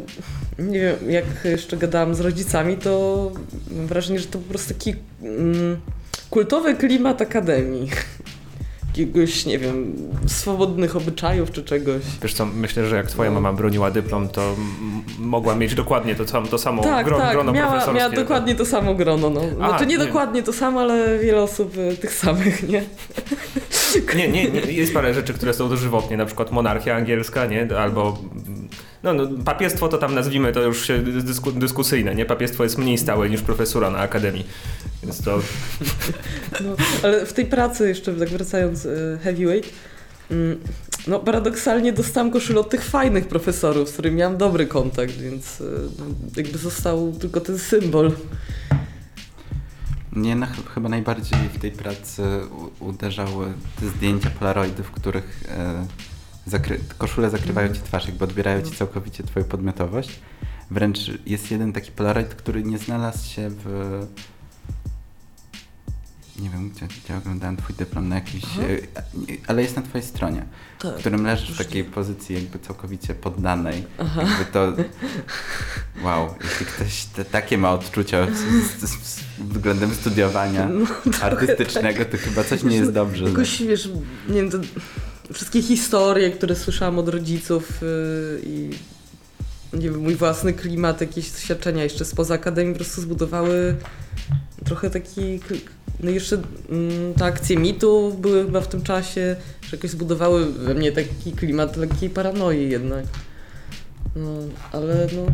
nie 0.59 0.81
wiem, 0.81 1.11
jak 1.11 1.25
jeszcze 1.45 1.77
gadałam 1.77 2.15
z 2.15 2.21
rodzicami, 2.21 2.77
to 2.77 3.31
mam 3.77 3.87
wrażenie, 3.87 4.19
że 4.19 4.27
to 4.27 4.39
po 4.39 4.49
prostu 4.49 4.75
taki 4.75 4.95
mm, 5.23 5.77
kultowy 6.31 6.75
klimat 6.75 7.23
akademii. 7.23 7.91
Jakiegoś, 8.97 9.47
nie 9.47 9.59
wiem, 9.59 9.95
swobodnych 10.27 10.97
obyczajów 10.97 11.51
czy 11.51 11.65
czegoś. 11.65 12.03
Wiesz 12.23 12.35
co, 12.35 12.47
myślę, 12.47 12.87
że 12.87 12.97
jak 12.97 13.07
twoja 13.07 13.31
no. 13.31 13.41
mama 13.41 13.57
broniła 13.57 13.91
dyplom, 13.91 14.29
to 14.29 14.57
mogła 15.19 15.55
mieć 15.55 15.75
dokładnie 15.75 16.15
to, 16.15 16.43
to 16.43 16.59
samo 16.59 16.83
tak, 16.83 17.07
gro, 17.07 17.19
tak, 17.19 17.33
grono 17.33 17.53
miała, 17.53 17.71
profesorskie. 17.71 17.99
miała 17.99 18.15
dokładnie 18.15 18.55
to 18.55 18.65
samo 18.65 18.95
grono. 18.95 19.31
No. 19.31 19.41
Znaczy 19.57 19.85
A, 19.85 19.85
nie, 19.85 19.99
nie, 19.99 20.07
dokładnie 20.07 20.43
to 20.43 20.53
samo, 20.53 20.81
ale 20.81 21.19
wiele 21.19 21.43
osób 21.43 21.77
y, 21.77 21.97
tych 21.97 22.15
samych, 22.15 22.69
nie? 22.69 22.83
Nie, 24.17 24.29
nie, 24.29 24.51
nie, 24.51 24.61
jest 24.61 24.95
parę 24.95 25.15
rzeczy, 25.15 25.35
które 25.35 25.55
są 25.55 25.69
dożywotnie, 25.69 26.17
na 26.17 26.27
przykład 26.27 26.53
monarchia 26.53 26.97
angielska, 26.97 27.47
nie? 27.47 27.69
Albo 27.79 28.19
no, 29.05 29.15
no, 29.15 29.45
papiestwo 29.45 29.89
to 29.89 29.99
tam 29.99 30.15
nazwijmy, 30.15 30.53
to 30.53 30.63
już 30.63 30.87
się 30.87 30.99
dysku, 31.03 31.53
dyskusyjne, 31.53 32.15
nie? 32.15 32.27
Papiestwo 32.27 32.65
jest 32.65 32.79
mniej 32.79 32.99
stałe 32.99 33.31
niż 33.31 33.43
profesura 33.43 33.91
na 33.91 33.99
akademii, 33.99 34.47
więc 35.03 35.23
to... 35.23 35.41
No, 36.65 36.77
ale 37.03 37.27
w 37.27 37.33
tej 37.33 37.47
pracy 37.47 37.89
jeszcze, 37.89 38.15
tak 38.15 38.29
wracając, 38.29 38.85
y, 38.85 39.19
heavyweight, 39.23 39.73
mm, 40.31 40.59
no 41.07 41.21
paradoksalnie 41.21 41.93
dostałam 41.93 42.31
koszulę 42.31 42.61
od 42.61 42.71
tych 42.71 42.85
fajnych 42.85 43.29
profesorów, 43.29 43.89
z 43.89 43.93
którymi 43.93 44.17
miałam 44.17 44.37
dobry 44.37 44.67
kontakt, 44.67 45.13
więc 45.13 45.61
y, 45.61 45.65
no, 45.99 46.05
jakby 46.37 46.59
został 46.59 47.13
tylko 47.13 47.41
ten 47.41 47.59
symbol. 47.59 48.13
Mnie 50.13 50.37
na, 50.37 50.47
chyba 50.75 50.89
najbardziej 50.89 51.39
w 51.55 51.59
tej 51.59 51.71
pracy 51.71 52.23
uderzały 52.81 53.47
te 53.81 53.89
zdjęcia 53.89 54.31
polaroidów, 54.31 54.87
w 54.87 54.91
których 54.91 55.45
e, 55.49 55.87
zakry 56.47 56.81
koszule 56.99 57.31
zakrywają 57.31 57.75
ci 57.75 57.81
twarz, 57.81 58.07
jakby 58.07 58.25
odbierają 58.25 58.63
ci 58.63 58.71
całkowicie 58.71 59.23
twoją 59.23 59.47
podmiotowość. 59.47 60.21
Wręcz 60.71 60.99
jest 61.27 61.51
jeden 61.51 61.73
taki 61.73 61.93
polaroid, 61.93 62.35
który 62.35 62.63
nie 62.63 62.79
znalazł 62.79 63.29
się 63.29 63.51
w 63.51 64.07
nie 66.39 66.51
wiem, 66.51 66.71
gdzie, 66.71 66.87
gdzie 67.05 67.17
oglądałem 67.17 67.57
twój 67.57 67.77
dyplom, 67.77 68.09
na 68.09 68.15
jakiś, 68.15 68.45
e, 68.45 68.59
ale 69.47 69.63
jest 69.63 69.77
na 69.77 69.83
twojej 69.83 70.07
stronie, 70.07 70.45
tak, 70.81 70.95
w 70.95 70.99
którym 70.99 71.27
leżysz 71.27 71.53
w 71.53 71.59
takiej 71.59 71.85
pozycji 71.85 72.35
jakby 72.35 72.59
całkowicie 72.59 73.15
poddanej. 73.15 73.85
Aha. 73.99 74.23
Jakby 74.23 74.45
to, 74.53 74.73
wow, 76.05 76.35
jeśli 76.45 76.67
ktoś 76.67 77.05
te, 77.05 77.25
takie 77.25 77.59
ma 77.59 77.73
odczucia 77.73 78.27
z, 78.27 78.39
z, 78.81 79.09
z 79.09 79.21
względem 79.39 79.95
studiowania 79.95 80.69
no, 80.69 80.87
artystycznego, 81.27 82.05
to 82.05 82.17
chyba 82.19 82.45
coś 82.45 82.63
nie 82.63 82.77
jest 82.77 82.93
dobrze. 82.93 83.25
Jakoś, 83.25 83.63
wiesz, 83.63 83.89
nie 84.29 84.35
wiem, 84.35 84.51
to 84.51 84.59
wszystkie 85.33 85.63
historie, 85.63 86.31
które 86.31 86.57
słyszałam 86.57 86.99
od 86.99 87.09
rodziców 87.09 87.81
yy, 87.83 88.41
i 88.45 88.71
nie 89.73 89.91
wiem, 89.91 90.01
mój 90.01 90.15
własny 90.15 90.53
klimat, 90.53 91.01
jakieś 91.01 91.31
doświadczenia 91.31 91.85
jeszcze 91.85 92.05
spoza 92.05 92.35
akademii 92.35 92.73
po 92.73 92.79
prostu 92.79 93.01
zbudowały 93.01 93.77
trochę 94.65 94.91
taki, 94.91 95.41
no 96.01 96.11
jeszcze 96.11 96.43
mm, 96.71 97.15
te 97.15 97.25
akcje 97.25 97.57
mitów 97.57 98.21
były 98.21 98.45
chyba 98.45 98.61
w 98.61 98.69
tym 98.69 98.83
czasie, 98.83 99.37
że 99.63 99.77
jakoś 99.77 99.91
zbudowały 99.91 100.53
we 100.53 100.75
mnie 100.75 100.93
taki 100.93 101.33
klimat 101.33 101.77
lekkiej 101.77 102.11
paranoi 102.11 102.71
jednak. 102.71 103.05
No, 104.17 104.39
ale 104.73 105.09
no, 105.17 105.27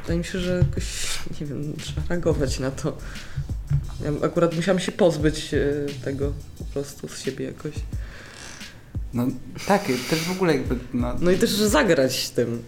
wydaje 0.00 0.18
mi 0.18 0.24
się, 0.24 0.38
że 0.38 0.58
jakoś, 0.58 1.18
nie 1.40 1.46
wiem, 1.46 1.74
trzeba 1.78 2.02
reagować 2.08 2.58
na 2.58 2.70
to. 2.70 2.98
Ja 4.04 4.26
akurat 4.26 4.56
musiałam 4.56 4.78
się 4.78 4.92
pozbyć 4.92 5.54
e, 5.54 5.86
tego 6.04 6.32
po 6.58 6.64
prostu 6.64 7.08
z 7.08 7.20
siebie 7.20 7.44
jakoś. 7.44 7.72
No 9.14 9.26
tak, 9.66 9.84
też 10.10 10.20
w 10.20 10.30
ogóle 10.30 10.52
jakby... 10.52 10.76
No, 10.94 11.14
no 11.20 11.30
i 11.30 11.38
też 11.38 11.50
zagrać 11.50 12.30
tym. 12.30 12.62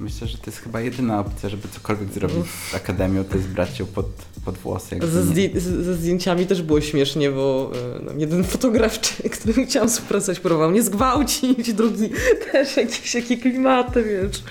Myślę, 0.00 0.26
że 0.26 0.38
to 0.38 0.42
jest 0.46 0.58
chyba 0.58 0.80
jedyna 0.80 1.20
opcja, 1.20 1.48
żeby 1.48 1.68
cokolwiek 1.68 2.12
zrobić 2.12 2.46
z 2.70 2.74
akademią, 2.74 3.24
to 3.24 3.36
jest 3.36 3.48
brać 3.48 3.78
ją 3.78 3.86
pod, 3.86 4.06
pod 4.44 4.58
włosy. 4.58 4.98
Ze, 5.12 5.22
zdję 5.22 5.60
ze, 5.60 5.94
zdjęciami 5.94 6.46
też 6.46 6.62
było 6.62 6.80
śmiesznie, 6.80 7.30
bo 7.30 7.72
no, 8.02 8.12
jeden 8.16 8.44
fotograf, 8.44 8.98
którym 9.40 9.66
chciałam 9.66 9.88
współpracować, 9.88 10.40
próbował 10.40 10.70
mnie 10.70 10.82
zgwałcić, 10.82 11.72
drugi 11.72 12.10
też 12.52 12.76
jakieś 12.76 13.14
jakie 13.14 13.36
klimaty, 13.36 14.04
wiesz. 14.04 14.42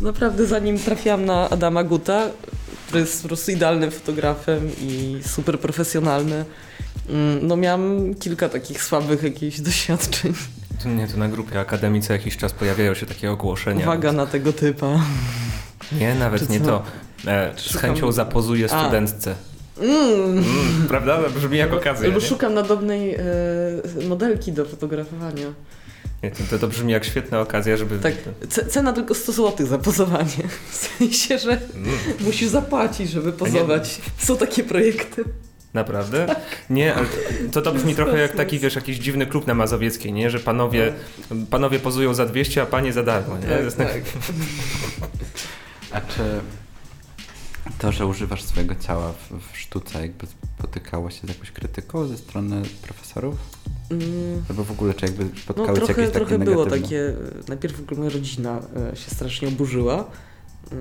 Naprawdę 0.00 0.46
zanim 0.46 0.78
trafiłam 0.78 1.24
na 1.24 1.50
Adama 1.50 1.84
Guta, 1.84 2.30
który 2.86 3.00
jest 3.00 3.22
po 3.22 3.28
prostu 3.28 3.50
idealnym 3.50 3.90
fotografem 3.90 4.70
i 4.80 5.16
super 5.26 5.60
profesjonalny, 5.60 6.44
mm, 7.08 7.46
no 7.46 7.56
miałam 7.56 8.14
kilka 8.14 8.48
takich 8.48 8.82
słabych 8.82 9.22
jakichś 9.22 9.60
doświadczeń. 9.70 10.34
Nie, 10.86 11.08
to 11.08 11.16
na 11.16 11.28
grupie 11.28 11.60
Akademii 11.60 12.02
co 12.02 12.12
jakiś 12.12 12.36
czas 12.36 12.52
pojawiają 12.52 12.94
się 12.94 13.06
takie 13.06 13.30
ogłoszenia. 13.30 13.82
Uwaga 13.82 14.12
na 14.12 14.26
tego 14.26 14.52
typa. 14.52 15.00
Nie, 15.92 16.14
nawet 16.14 16.50
nie 16.50 16.60
to. 16.60 16.82
E, 17.26 17.52
z 17.56 17.76
chęcią 17.76 18.12
zapozuję 18.12 18.68
studentce. 18.68 19.34
Mm. 19.80 20.38
Mm, 20.38 20.44
prawda? 20.88 21.22
To 21.22 21.30
brzmi 21.30 21.58
jak 21.58 21.72
okazja. 21.72 22.06
Albo 22.06 22.20
szukam 22.20 22.54
nadobnej 22.54 23.14
e, 23.14 23.20
modelki 24.08 24.52
do 24.52 24.64
fotografowania. 24.64 25.46
Nie, 26.22 26.30
to, 26.30 26.58
to 26.58 26.68
brzmi 26.68 26.92
jak 26.92 27.04
świetna 27.04 27.40
okazja, 27.40 27.76
żeby... 27.76 27.98
Tak, 27.98 28.14
cena 28.68 28.92
tylko 28.92 29.14
100 29.14 29.32
zł 29.32 29.66
za 29.66 29.78
pozowanie. 29.78 30.48
W 30.70 30.76
sensie, 30.76 31.38
że 31.38 31.50
mm. 31.50 31.90
musisz 32.20 32.48
zapłacić, 32.48 33.10
żeby 33.10 33.32
pozować. 33.32 34.00
Są 34.18 34.36
takie 34.36 34.64
projekty. 34.64 35.24
Naprawdę? 35.74 36.26
Nie, 36.70 36.94
ale 36.94 37.06
to, 37.52 37.62
to 37.62 37.72
brzmi 37.72 37.94
trochę 37.94 38.18
jak 38.18 38.32
taki, 38.32 38.58
wiesz, 38.58 38.74
jakiś 38.74 38.98
dziwny 38.98 39.26
klub 39.26 39.46
na 39.46 39.54
Mazowieckiej, 39.54 40.12
nie? 40.12 40.30
Że 40.30 40.38
panowie, 40.38 40.92
panowie 41.50 41.78
pozują 41.78 42.14
za 42.14 42.26
200, 42.26 42.62
a 42.62 42.66
panie 42.66 42.92
za 42.92 43.02
darmo, 43.02 43.38
nie? 43.38 43.70
Tak, 43.70 43.74
tak. 43.74 44.02
A 45.92 46.00
czy 46.00 46.22
to, 47.78 47.92
że 47.92 48.06
używasz 48.06 48.42
swojego 48.42 48.74
ciała 48.74 49.12
w, 49.12 49.52
w 49.52 49.58
sztuce, 49.58 50.00
jakby 50.00 50.26
spotykało 50.58 51.10
się 51.10 51.26
z 51.26 51.28
jakąś 51.28 51.50
krytyką 51.50 52.06
ze 52.06 52.16
strony 52.16 52.62
profesorów? 52.82 53.36
Mm. 53.90 54.44
Albo 54.50 54.64
w 54.64 54.70
ogóle, 54.70 54.94
czy 54.94 55.06
jakby 55.06 55.40
spotkały 55.40 55.68
no, 55.68 55.74
trochę, 55.74 55.92
jakieś 55.92 56.06
takie 56.14 56.26
trochę 56.26 56.44
było 56.44 56.66
takie, 56.66 57.14
najpierw 57.48 57.76
w 57.76 57.80
ogóle 57.80 57.98
moja 57.98 58.10
rodzina 58.10 58.62
e, 58.92 58.96
się 58.96 59.10
strasznie 59.10 59.48
oburzyła. 59.48 60.04
E, 60.72 60.76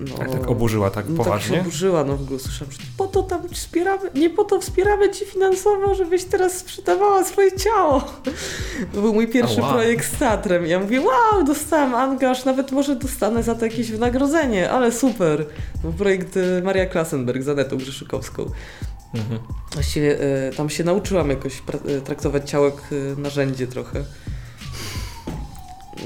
no, 0.00 0.16
tak, 0.16 0.30
tak 0.30 0.50
oburzyła 0.50 0.90
tak 0.90 1.06
poważnie? 1.06 1.26
No, 1.26 1.38
tak 1.38 1.42
się 1.54 1.60
oburzyła, 1.60 2.04
no 2.04 2.16
w 2.16 2.22
ogóle 2.22 2.40
słyszałam, 2.40 2.72
że 2.72 2.78
po 2.96 3.06
to 3.06 3.22
tam 3.22 3.48
wspieramy, 3.48 4.10
nie 4.14 4.30
po 4.30 4.44
to 4.44 4.60
wspieramy 4.60 5.10
Cię 5.10 5.26
finansowo, 5.26 5.94
żebyś 5.94 6.24
teraz 6.24 6.58
sprzedawała 6.58 7.24
swoje 7.24 7.52
ciało. 7.52 8.04
To 8.94 9.00
był 9.00 9.14
mój 9.14 9.28
pierwszy 9.28 9.60
wow. 9.60 9.72
projekt 9.72 10.14
z 10.14 10.18
teatrem. 10.18 10.66
Ja 10.66 10.80
mówię, 10.80 11.00
wow, 11.00 11.44
dostałam 11.44 11.94
angaż, 11.94 12.44
nawet 12.44 12.72
może 12.72 12.96
dostanę 12.96 13.42
za 13.42 13.54
to 13.54 13.64
jakieś 13.64 13.90
wynagrodzenie, 13.90 14.70
ale 14.70 14.92
super. 14.92 15.46
No, 15.84 15.92
projekt 15.92 16.36
y, 16.36 16.62
Maria 16.64 16.86
Klasenberg 16.86 17.42
z 17.42 17.48
Anetą 17.48 17.76
Grzeszykowską. 17.76 18.50
Mhm. 19.14 19.40
Właściwie 19.72 20.22
y, 20.50 20.56
tam 20.56 20.70
się 20.70 20.84
nauczyłam 20.84 21.30
jakoś 21.30 21.62
y, 21.88 22.00
traktować 22.00 22.50
ciało 22.50 22.64
jak 22.64 22.82
narzędzie 23.16 23.66
trochę. 23.66 24.04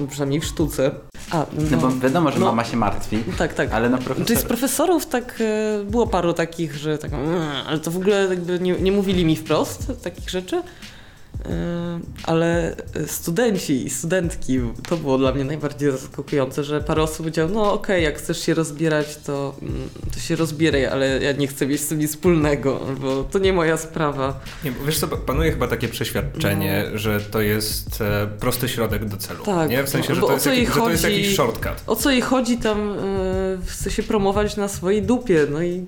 Przynajmniej 0.09 0.40
w 0.40 0.44
sztuce. 0.44 1.10
A, 1.31 1.47
no, 1.53 1.62
no 1.71 1.77
bo 1.77 1.90
wiadomo, 1.90 2.33
że 2.33 2.38
no, 2.38 2.47
mama 2.47 2.64
się 2.64 2.77
martwi. 2.77 3.25
Tak, 3.38 3.55
tak. 3.55 3.73
Ale 3.73 3.88
na 3.88 3.99
profesor... 3.99 4.27
Czyli 4.27 4.40
z 4.40 4.45
profesorów 4.45 5.07
tak 5.07 5.40
e, 5.40 5.85
było 5.85 6.07
paru 6.07 6.33
takich, 6.33 6.75
że 6.77 6.99
tak, 6.99 7.11
ale 7.66 7.79
to 7.79 7.90
w 7.90 7.97
ogóle 7.97 8.27
jakby 8.31 8.61
nie, 8.61 8.73
nie 8.73 8.93
mówili 8.93 9.25
mi 9.25 9.37
wprost 9.37 10.03
takich 10.03 10.31
rzeczy. 10.31 10.62
E, 11.48 12.00
ale 12.22 12.76
studenci 13.07 13.87
i 13.87 13.90
studentki, 13.90 14.61
to 14.88 14.96
było 14.96 15.18
dla 15.18 15.33
mnie 15.33 15.44
najbardziej 15.44 15.92
zaskakujące, 15.92 16.64
że 16.64 16.81
parę 16.81 17.03
osób 17.03 17.16
powiedział, 17.18 17.48
no 17.48 17.72
okej, 17.72 17.96
okay, 17.96 18.00
jak 18.00 18.18
chcesz 18.18 18.40
się 18.40 18.55
rozbierać, 18.55 19.16
to, 19.16 19.55
mm, 19.62 19.88
to 20.14 20.20
się 20.20 20.37
rozbieraj, 20.37 20.87
ale 20.87 21.22
ja 21.22 21.33
nie 21.33 21.46
chcę 21.46 21.66
mieć 21.66 21.81
z 21.81 21.88
tym 21.88 21.98
nic 21.98 22.11
wspólnego, 22.11 22.81
bo 23.00 23.24
to 23.24 23.38
nie 23.38 23.53
moja 23.53 23.76
sprawa. 23.76 24.40
Nie, 24.64 24.72
wiesz 24.87 24.98
co, 24.98 25.09
panuje 25.09 25.53
chyba 25.53 25.68
takie 25.68 25.88
przeświadczenie, 25.88 26.85
no. 26.92 26.98
że 26.98 27.20
to 27.20 27.40
jest 27.40 28.00
e, 28.00 28.29
prosty 28.40 28.68
środek 28.68 29.05
do 29.05 29.16
celu. 29.16 29.44
Tak. 29.44 29.70
Nie? 29.70 29.85
W 29.85 29.88
sensie, 29.88 30.14
że 30.14 30.20
to, 30.20 30.33
jest, 30.33 30.46
jak, 30.46 30.74
że 30.74 30.81
to 30.81 30.90
jest 30.90 31.05
jakiś 31.05 31.35
shortcut. 31.35 31.83
O 31.87 31.96
co 31.96 32.11
jej 32.11 32.20
chodzi 32.20 32.59
tam, 32.59 32.96
yy, 33.59 33.66
chce 33.66 33.90
się 33.90 34.03
promować 34.03 34.57
na 34.57 34.68
swojej 34.68 35.03
dupie, 35.03 35.46
no 35.50 35.62
i 35.62 35.87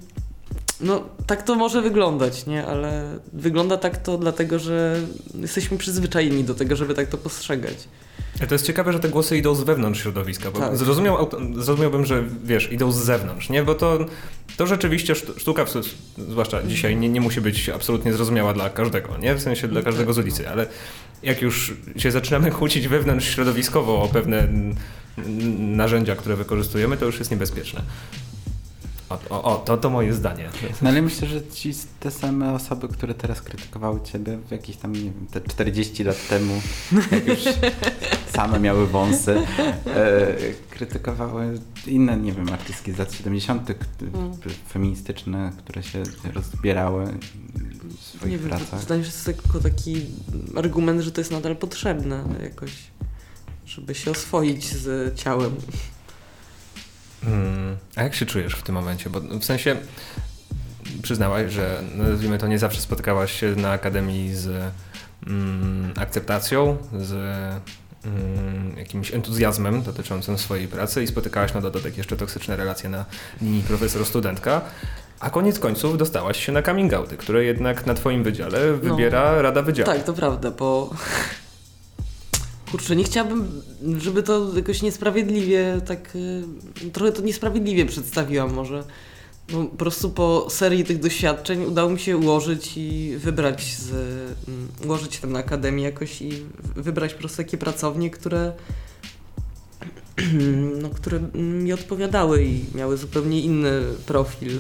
no, 0.81 1.05
tak 1.27 1.43
to 1.43 1.55
może 1.55 1.83
wyglądać, 1.83 2.47
nie? 2.47 2.67
Ale 2.67 3.19
wygląda 3.33 3.77
tak 3.77 4.03
to 4.03 4.19
dlatego, 4.19 4.59
że 4.59 5.01
jesteśmy 5.35 5.79
przyzwyczajeni 5.79 6.45
do 6.45 6.55
tego, 6.55 6.77
żeby 6.77 6.95
tak 6.95 7.09
to 7.09 7.19
postrzegać. 7.19 7.89
To 8.49 8.55
jest 8.55 8.67
ciekawe, 8.67 8.93
że 8.93 9.01
te 9.01 9.09
głosy 9.09 9.39
idą 9.39 9.55
z 9.55 9.63
wewnątrz 9.63 10.03
środowiska, 10.03 10.51
bo 10.51 10.59
tak. 10.59 10.77
zrozumiał, 10.77 11.31
zrozumiałbym, 11.55 12.07
że 12.07 12.25
wiesz, 12.45 12.73
idą 12.73 12.93
z 12.93 12.97
zewnątrz, 12.97 13.51
nie? 13.51 13.63
Bo 13.63 13.75
to, 13.75 13.99
to 14.57 14.67
rzeczywiście 14.67 15.15
sztuka, 15.15 15.65
zwłaszcza 16.29 16.63
dzisiaj, 16.63 16.97
nie, 16.97 17.09
nie 17.09 17.21
musi 17.21 17.41
być 17.41 17.69
absolutnie 17.69 18.13
zrozumiała 18.13 18.53
dla 18.53 18.71
każdego, 18.71 19.19
nie? 19.19 19.35
W 19.35 19.43
sensie 19.43 19.69
dla 19.69 19.83
każdego 19.83 20.13
z 20.13 20.19
ulicy, 20.19 20.49
ale 20.49 20.67
jak 21.23 21.43
już 21.43 21.75
się 21.97 22.11
zaczynamy 22.11 22.51
kłócić 22.51 22.89
wewnątrz 22.89 23.35
środowiskowo 23.35 24.03
o 24.03 24.09
pewne 24.09 24.49
narzędzia, 25.59 26.17
które 26.17 26.37
wykorzystujemy, 26.37 26.97
to 26.97 27.07
już 27.07 27.19
jest 27.19 27.31
niebezpieczne. 27.31 27.83
O, 29.31 29.43
o, 29.43 29.57
to, 29.57 29.77
to 29.77 29.91
moje 29.91 30.13
zdanie. 30.13 30.49
No 30.83 30.89
ale 30.89 31.03
myślę, 31.03 31.29
że 31.29 31.47
ci 31.47 31.73
te 32.01 32.11
same 32.11 32.53
osoby, 32.53 32.89
które 32.89 33.15
teraz 33.15 33.43
krytykowały 33.43 34.01
ciebie 34.01 34.39
w 34.49 34.51
jakieś 34.51 34.77
tam, 34.77 34.93
nie 34.93 35.01
wiem, 35.01 35.27
te 35.31 35.41
40 35.41 36.05
lat 36.05 36.29
temu, 36.29 36.55
jak 37.13 37.27
już 37.27 37.39
same 38.37 38.61
miały 38.61 38.87
wąsy, 38.87 39.43
e, 39.87 40.27
krytykowały 40.71 41.61
inne, 41.87 42.17
nie 42.17 42.33
wiem, 42.33 42.49
artystki 42.49 42.93
z 42.93 42.99
lat 42.99 43.15
70., 43.15 43.71
mm. 43.71 44.33
feministyczne, 44.69 45.53
które 45.59 45.83
się 45.83 46.03
rozbierały 46.35 47.07
w 47.99 48.05
swoich 48.05 48.33
nie 48.33 48.39
pracach. 48.49 48.71
Wiem, 48.71 48.79
się, 48.79 48.83
że 48.83 48.87
to 48.87 48.95
jest 48.95 49.25
tylko 49.25 49.61
taki 49.61 50.07
argument, 50.57 51.01
że 51.01 51.13
to 51.13 51.21
jest 51.21 51.31
nadal 51.31 51.57
potrzebne 51.57 52.25
jakoś, 52.43 52.73
żeby 53.67 53.95
się 53.95 54.11
oswoić 54.11 54.75
z 54.75 55.15
ciałem. 55.19 55.57
Hmm. 57.25 57.77
A 57.97 58.03
jak 58.03 58.15
się 58.15 58.27
czujesz 58.27 58.55
w 58.55 58.63
tym 58.63 58.75
momencie? 58.75 59.11
Bo 59.11 59.21
w 59.21 59.45
sensie 59.45 59.77
przyznałaś, 61.03 61.53
że 61.53 61.83
nazwijmy 61.95 62.39
to 62.39 62.47
nie 62.47 62.59
zawsze 62.59 62.81
spotykałaś 62.81 63.41
się 63.41 63.57
na 63.57 63.71
akademii 63.71 64.35
z 64.35 64.73
mm, 65.27 65.93
akceptacją, 65.97 66.77
z 66.99 67.13
mm, 68.05 68.79
jakimś 68.79 69.15
entuzjazmem 69.15 69.83
dotyczącym 69.83 70.39
swojej 70.39 70.69
pracy 70.69 71.03
i 71.03 71.07
spotykałaś 71.07 71.55
na 71.55 71.61
dodatek 71.61 71.99
jeszcze 71.99 72.17
toksyczne 72.17 72.57
relacje 72.57 72.91
na 72.91 73.05
linii 73.43 73.63
profesor-studentka. 73.63 74.61
A 75.21 75.31
koniec 75.31 75.59
końców 75.59 75.99
dostałaś 75.99 76.47
się 76.47 76.53
na 76.53 76.63
coming 76.63 76.93
outy, 76.93 77.17
które 77.17 77.45
jednak 77.45 77.87
na 77.87 77.95
twoim 77.95 78.23
wydziale 78.23 78.59
no. 78.67 78.77
wybiera 78.77 79.33
no, 79.33 79.43
Rada 79.43 79.63
Wydziału. 79.63 79.87
Tak, 79.87 80.05
to 80.05 80.13
prawda, 80.13 80.51
bo 80.51 80.91
Kurczę, 82.73 82.97
nie 82.97 83.05
chciałabym, 83.05 83.63
żeby 83.99 84.23
to 84.23 84.57
jakoś 84.57 84.83
niesprawiedliwie, 84.83 85.81
tak 85.87 86.17
y, 86.17 86.91
trochę 86.93 87.13
to 87.13 87.23
niesprawiedliwie 87.23 87.87
przedstawiłam 87.87 88.55
może. 88.55 88.85
No, 89.53 89.65
po 89.65 89.77
prostu 89.77 90.11
po 90.11 90.47
serii 90.51 90.85
tych 90.85 91.01
doświadczeń 91.01 91.65
udało 91.65 91.91
mi 91.91 92.01
się 92.01 92.17
ułożyć 92.17 92.73
i 92.77 93.17
wybrać 93.17 93.77
z, 93.77 93.91
mm, 94.49 94.69
ułożyć 94.85 95.19
tam 95.19 95.33
na 95.33 95.39
akademii 95.39 95.85
jakoś 95.85 96.23
i 96.23 96.31
wybrać 96.77 97.15
po 97.15 97.21
prostu 97.21 97.37
takie 97.37 97.59
pracownie, 97.59 98.11
które 98.11 98.53
no, 100.83 100.91
które 100.91 101.21
mi 101.35 101.73
odpowiadały 101.73 102.45
i 102.45 102.65
miały 102.75 102.97
zupełnie 102.97 103.41
inny 103.41 103.81
profil 104.07 104.59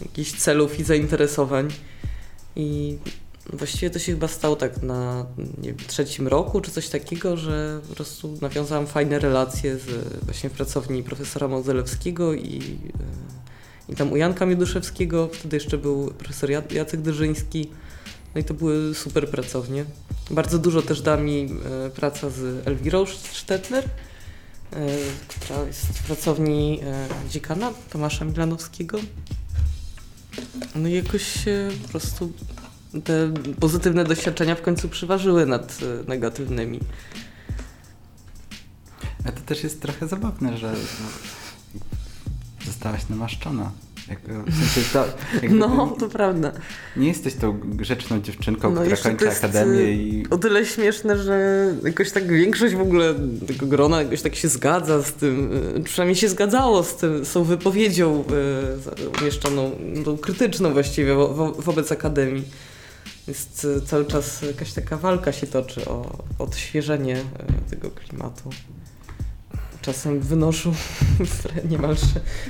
jakichś 0.00 0.32
celów 0.32 0.80
i 0.80 0.84
zainteresowań. 0.84 1.68
I 2.56 2.98
Właściwie 3.52 3.90
to 3.90 3.98
się 3.98 4.12
chyba 4.12 4.28
stało 4.28 4.56
tak 4.56 4.82
na 4.82 5.26
wiem, 5.58 5.76
trzecim 5.86 6.28
roku 6.28 6.60
czy 6.60 6.70
coś 6.70 6.88
takiego, 6.88 7.36
że 7.36 7.80
po 7.88 7.94
prostu 7.94 8.38
nawiązałam 8.40 8.86
fajne 8.86 9.18
relacje 9.18 9.78
z, 9.78 10.14
właśnie 10.24 10.50
w 10.50 10.52
pracowni 10.52 11.02
profesora 11.02 11.48
Mozelewskiego 11.48 12.34
i, 12.34 12.78
e, 13.88 13.92
i 13.92 13.96
tam 13.96 14.12
u 14.12 14.16
Janka 14.16 14.46
Mioduszewskiego, 14.46 15.28
wtedy 15.32 15.56
jeszcze 15.56 15.78
był 15.78 16.10
profesor 16.10 16.50
Jacek 16.50 17.00
Dyrzyński. 17.00 17.70
No 18.34 18.40
i 18.40 18.44
to 18.44 18.54
były 18.54 18.94
super 18.94 19.30
pracownie. 19.30 19.84
Bardzo 20.30 20.58
dużo 20.58 20.82
też 20.82 21.02
da 21.02 21.16
mi 21.16 21.48
e, 21.86 21.90
praca 21.90 22.30
z 22.30 22.66
Elwirą 22.66 23.06
Stetner, 23.32 23.84
e, 23.84 24.86
która 25.28 25.62
jest 25.62 25.86
w 25.86 26.02
pracowni 26.06 26.80
dziekana 27.30 27.72
Tomasza 27.90 28.24
Milanowskiego. 28.24 28.98
No 30.74 30.88
i 30.88 30.92
jakoś 30.92 31.34
po 31.82 31.88
prostu 31.88 32.32
te 33.04 33.32
pozytywne 33.60 34.04
doświadczenia 34.04 34.54
w 34.54 34.62
końcu 34.62 34.88
przeważyły 34.88 35.46
nad 35.46 35.78
e, 35.82 36.08
negatywnymi. 36.08 36.80
A 39.24 39.32
to 39.32 39.40
też 39.40 39.62
jest 39.62 39.82
trochę 39.82 40.08
zabawne, 40.08 40.58
że 40.58 40.72
no, 40.72 41.08
zostałaś 42.66 43.08
namaszczona. 43.08 43.70
Jako, 44.08 44.22
w 44.46 44.54
sensie 44.54 44.90
to, 44.92 45.04
No, 45.50 45.96
to 46.00 46.08
prawda. 46.08 46.52
Nie 46.96 47.08
jesteś 47.08 47.34
tą 47.34 47.58
grzeczną 47.60 48.20
dziewczynką, 48.20 48.70
No 48.70 48.80
która 48.80 48.96
kończy 48.96 49.24
jest, 49.24 49.44
akademię 49.44 49.80
y, 49.80 49.92
i... 49.92 50.30
O 50.30 50.38
tyle 50.38 50.66
śmieszne, 50.66 51.18
że 51.18 51.66
jakoś 51.84 52.10
tak 52.10 52.32
większość 52.32 52.74
w 52.74 52.80
ogóle 52.80 53.14
tego 53.46 53.66
grona 53.66 54.02
jakoś 54.02 54.22
tak 54.22 54.34
się 54.34 54.48
zgadza 54.48 55.02
z 55.02 55.12
tym, 55.12 55.50
przynajmniej 55.84 56.16
się 56.16 56.28
zgadzało 56.28 56.82
z 56.82 56.96
tym, 56.96 57.24
z 57.24 57.32
tą 57.32 57.44
wypowiedzią 57.44 58.24
umieszczoną, 59.20 59.70
tą 60.04 60.18
krytyczną 60.18 60.72
właściwie 60.72 61.14
wo, 61.14 61.28
wo, 61.28 61.52
wobec 61.52 61.92
Akademii. 61.92 62.44
Jest 63.28 63.64
y, 63.64 63.80
cały 63.86 64.04
czas 64.06 64.42
jakaś 64.42 64.72
taka 64.72 64.96
walka 64.96 65.32
się 65.32 65.46
toczy 65.46 65.84
o 65.88 66.18
odświeżenie 66.38 67.16
y, 67.16 67.70
tego 67.70 67.90
klimatu. 67.90 68.50
Czasem 69.82 70.20
wynoszą 70.20 70.72
niemalże 71.70 72.06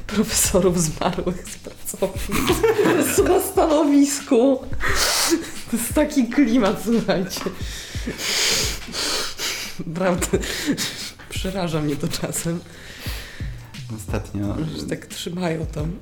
profesorów 0.06 0.82
zmarłych 0.82 1.48
z 1.48 1.56
pracowni 1.56 2.34
na 3.28 3.40
stanowisku. 3.40 4.60
To 5.70 5.76
jest 5.76 5.94
taki 5.94 6.28
klimat, 6.28 6.82
słuchajcie. 6.84 7.40
Prawda. 9.94 10.26
Przeraża 11.30 11.80
mnie 11.82 11.96
to 11.96 12.08
czasem, 12.08 12.60
Ostatnio, 13.96 14.56
że 14.78 14.86
tak 14.86 15.06
trzymają 15.06 15.66
tam. 15.66 15.92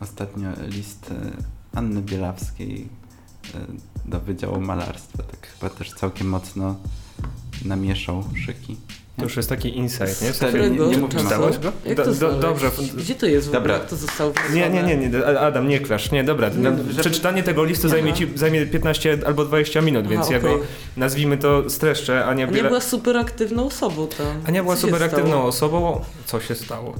ostatnio 0.00 0.48
list 0.66 1.10
e, 1.10 1.30
Anny 1.78 2.02
Bielawskiej 2.02 2.82
e, 2.82 3.07
do 4.04 4.20
Wydziału 4.20 4.60
Malarstwa 4.60 5.22
tak 5.22 5.48
chyba 5.58 5.70
też 5.74 5.92
całkiem 5.92 6.28
mocno 6.28 6.76
namieszał 7.64 8.24
szyki. 8.46 8.76
To 9.16 9.24
już 9.24 9.36
jest 9.36 9.48
taki 9.48 9.76
insight, 9.76 10.22
nie? 10.22 10.32
W 10.32 10.36
sensie- 10.36 10.70
nie, 10.70 10.96
nie? 10.96 11.08
Czytałeś 11.08 11.58
go? 11.58 11.72
Jak 11.84 11.96
to 11.96 12.14
do- 12.14 12.32
dobrze. 12.32 12.70
Gdzie 12.96 13.14
to 13.14 13.26
jest 13.26 13.46
w 13.46 13.48
ogóle? 13.50 13.60
Dobra. 13.60 13.74
Jak 13.74 13.86
to 13.88 13.96
zostało 13.96 14.32
Nie, 14.52 14.70
nie, 14.70 14.82
nie, 14.82 14.96
nie, 14.96 15.26
Adam, 15.26 15.68
nie 15.68 15.80
klasz, 15.80 16.10
nie, 16.10 16.24
dobra. 16.24 16.50
No, 16.56 16.70
żeby- 16.88 17.00
Przeczytanie 17.00 17.42
tego 17.42 17.64
listu 17.64 17.88
zajmie 17.88 18.12
ci 18.12 18.28
zajmie 18.34 18.66
15 18.66 19.18
albo 19.26 19.44
20 19.44 19.80
minut, 19.80 20.06
więc 20.08 20.22
Aha, 20.24 20.32
ja 20.32 20.40
go, 20.40 20.58
nazwijmy 20.96 21.38
to, 21.38 21.70
streszczę. 21.70 22.24
Ania, 22.26 22.44
Ania 22.46 22.54
Biela... 22.56 22.68
była 22.68 22.80
super 22.80 23.16
aktywną 23.16 23.66
osobą 23.66 24.06
tam. 24.06 24.26
Ania 24.46 24.62
była 24.62 24.76
Co 24.76 24.80
się 24.80 24.86
super 24.86 25.02
aktywną 25.02 25.28
stało? 25.30 25.44
osobą. 25.44 26.04
Co 26.26 26.40
się 26.40 26.54
stało? 26.54 26.94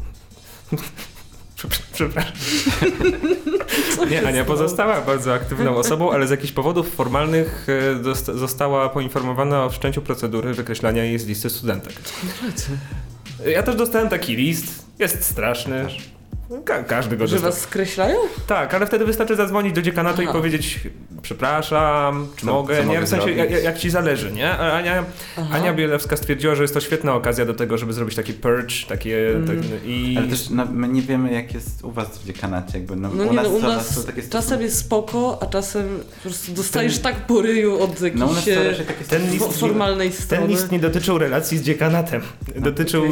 Przepra- 1.57 1.83
Przepraszam. 1.95 2.33
Nie, 4.11 4.27
Ania 4.27 4.45
pozostała 4.45 5.01
bardzo 5.01 5.35
aktywną 5.35 5.77
osobą, 5.77 6.13
ale 6.13 6.27
z 6.27 6.31
jakichś 6.31 6.53
powodów 6.53 6.95
formalnych 6.95 7.67
e, 7.99 8.15
została 8.39 8.89
poinformowana 8.89 9.65
o 9.65 9.71
wszczęciu 9.71 10.03
procedury 10.03 10.55
wykreślania 10.55 11.05
jej 11.05 11.19
z 11.19 11.27
listy 11.27 11.51
studentek. 11.51 11.93
Ja 13.47 13.63
też 13.63 13.77
dostałem 13.77 14.09
taki 14.09 14.37
list. 14.37 14.85
Jest 14.99 15.25
straszny. 15.25 15.87
Ka- 16.65 16.83
każdy 16.83 17.17
go 17.17 17.27
Że 17.27 17.39
was 17.39 17.61
skreślają? 17.61 18.17
Tak, 18.47 18.75
ale 18.75 18.87
wtedy 18.87 19.05
wystarczy 19.05 19.37
zadzwonić 19.37 19.75
do 19.75 19.83
dziekanatu 19.83 20.23
Aha. 20.23 20.31
i 20.31 20.33
powiedzieć 20.33 20.81
przepraszam, 21.23 22.29
czy 22.37 22.47
Co- 22.47 22.53
mogę, 22.53 22.77
co 22.77 22.81
nie? 22.83 22.87
mogę 22.89 23.07
w 23.07 23.09
sensie 23.09 23.31
jak, 23.31 23.63
jak 23.65 23.79
ci 23.79 23.91
zależy, 23.91 24.33
nie? 24.33 24.51
A 24.51 24.73
Ania, 24.73 25.05
Aha. 25.39 25.49
Ania 25.57 25.75
Bielewska 25.75 26.17
stwierdziła, 26.17 26.55
że 26.55 26.63
jest 26.63 26.75
to 26.75 26.81
świetna 26.81 27.15
okazja 27.15 27.45
do 27.47 27.55
tego, 27.55 27.79
żeby 27.79 27.93
zrobić 27.93 28.15
taki 28.15 28.33
purge, 28.33 28.75
takie... 28.89 29.31
Mm. 29.31 29.47
Tak, 29.47 29.57
i... 29.85 30.15
Ale 30.19 30.27
też 30.29 30.51
no, 30.51 30.65
my 30.73 30.89
nie 30.89 31.03
wiemy 31.03 31.33
jak 31.33 31.55
jest 31.55 31.85
u 31.85 31.91
was 31.91 32.19
w 32.19 32.27
dziekanacie, 32.27 32.79
jakby 32.79 32.97
no, 32.97 33.09
No 33.15 33.25
u 33.25 33.31
nie, 33.31 33.37
nas, 33.37 33.45
no 33.47 33.51
u 33.51 33.61
to 33.61 33.69
nas 33.69 33.95
są 33.95 34.03
takie 34.05 34.23
czasem 34.23 34.63
jest 34.63 34.77
spoko, 34.79 35.39
a 35.43 35.47
czasem 35.47 35.99
po 36.17 36.23
prostu 36.23 36.53
dostajesz 36.53 36.95
Ten- 36.99 37.03
tak 37.15 37.27
po 37.27 37.43
ryju 37.43 37.83
od 37.83 38.01
jakiejś 38.01 38.21
No 38.21 38.27
u 38.27 38.33
nas 38.33 38.45
to 38.45 38.51
e, 38.51 38.71
raczej 38.71 38.87
takie 38.87 39.05
ten 39.05 39.23
list- 39.33 39.45
fo- 39.47 39.53
formalnej 39.59 40.13
strony. 40.13 40.43
Ten 40.43 40.51
list 40.51 40.73
nie 40.73 40.79
dotyczył 40.79 41.19
relacji 41.19 41.59
z 41.59 41.63
dziekanatem. 41.63 42.23
Dotyczył 42.57 43.05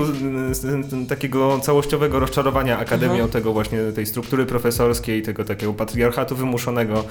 s- 0.51 0.67
takiego 1.09 1.61
całościowego 1.61 2.21
rozczarowania 2.21 2.79
akademią, 2.79 3.26
Tego 3.29 3.53
właśnie 3.53 3.79
tej 3.95 4.07
struktury 4.07 4.47
profesorskiej, 4.47 5.23
tego 5.23 5.45
takiego 5.45 5.73
patriarchatu 5.75 6.37
wymuszonego, 6.37 7.05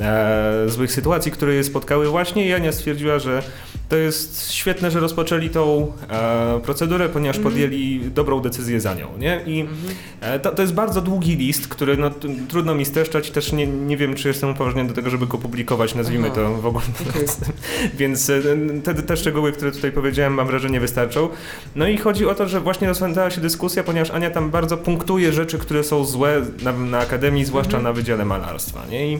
e, 0.00 0.64
złych 0.66 0.92
sytuacji, 0.92 1.32
które 1.32 1.54
je 1.54 1.64
spotkały 1.64 2.08
właśnie 2.08 2.46
i 2.46 2.52
Ania 2.52 2.72
stwierdziła, 2.72 3.18
że 3.18 3.42
to 3.88 3.96
jest 3.96 4.52
świetne, 4.52 4.90
że 4.90 5.00
rozpoczęli 5.00 5.50
tą 5.50 5.92
e, 6.10 6.60
procedurę, 6.64 7.08
ponieważ 7.08 7.36
Mhm. 7.36 7.52
podjęli 7.54 8.00
dobrą 8.14 8.40
decyzję 8.40 8.80
za 8.80 8.94
nią, 8.94 9.08
nie? 9.18 9.40
I 9.46 9.60
Mhm. 9.60 9.78
E, 10.20 10.38
To, 10.40 10.50
to 10.52 10.62
jest 10.62 10.74
bardzo 10.74 11.00
długi 11.00 11.36
list, 11.36 11.68
który 11.68 11.96
no, 11.96 12.10
trudno 12.48 12.74
mi 12.74 12.84
streszczać, 12.84 13.30
też 13.30 13.52
nie, 13.52 13.66
nie 13.66 13.96
wiem, 13.96 14.14
czy 14.14 14.28
jestem 14.28 14.50
upoważniony 14.50 14.88
do 14.88 14.94
tego, 14.94 15.10
żeby 15.10 15.26
go 15.26 15.38
publikować, 15.38 15.94
nazwijmy 15.94 16.26
Aha. 16.26 16.34
to 16.36 16.54
w 16.56 16.66
ogóle. 16.66 16.84
Okej. 17.10 17.24
Więc 17.98 18.30
e, 18.30 18.42
te, 18.84 18.94
te 18.94 19.16
szczegóły, 19.16 19.52
które 19.52 19.72
tutaj 19.72 19.92
powiedziałem, 19.92 20.34
mam 20.34 20.46
wrażenie 20.46 20.80
wystarczą. 20.80 21.28
No 21.76 21.86
i 21.88 21.96
chodzi 21.98 22.26
o 22.26 22.34
to, 22.34 22.48
że 22.48 22.60
właśnie 22.60 22.88
rozpętała 22.88 23.30
się 23.30 23.40
dyskusja, 23.40 23.82
ponieważ 23.84 24.10
Ania 24.10 24.30
tam 24.30 24.50
bardzo 24.50 24.76
punktuje 24.76 25.32
rzeczy, 25.32 25.51
które 25.58 25.84
są 25.84 26.04
złe 26.04 26.42
na, 26.62 26.72
na 26.72 26.98
Akademii, 26.98 27.44
zwłaszcza 27.44 27.76
Mhm. 27.76 27.84
na 27.84 27.92
Wydziale 27.92 28.24
Malarstwa, 28.24 28.86
nie? 28.90 29.12
I 29.12 29.18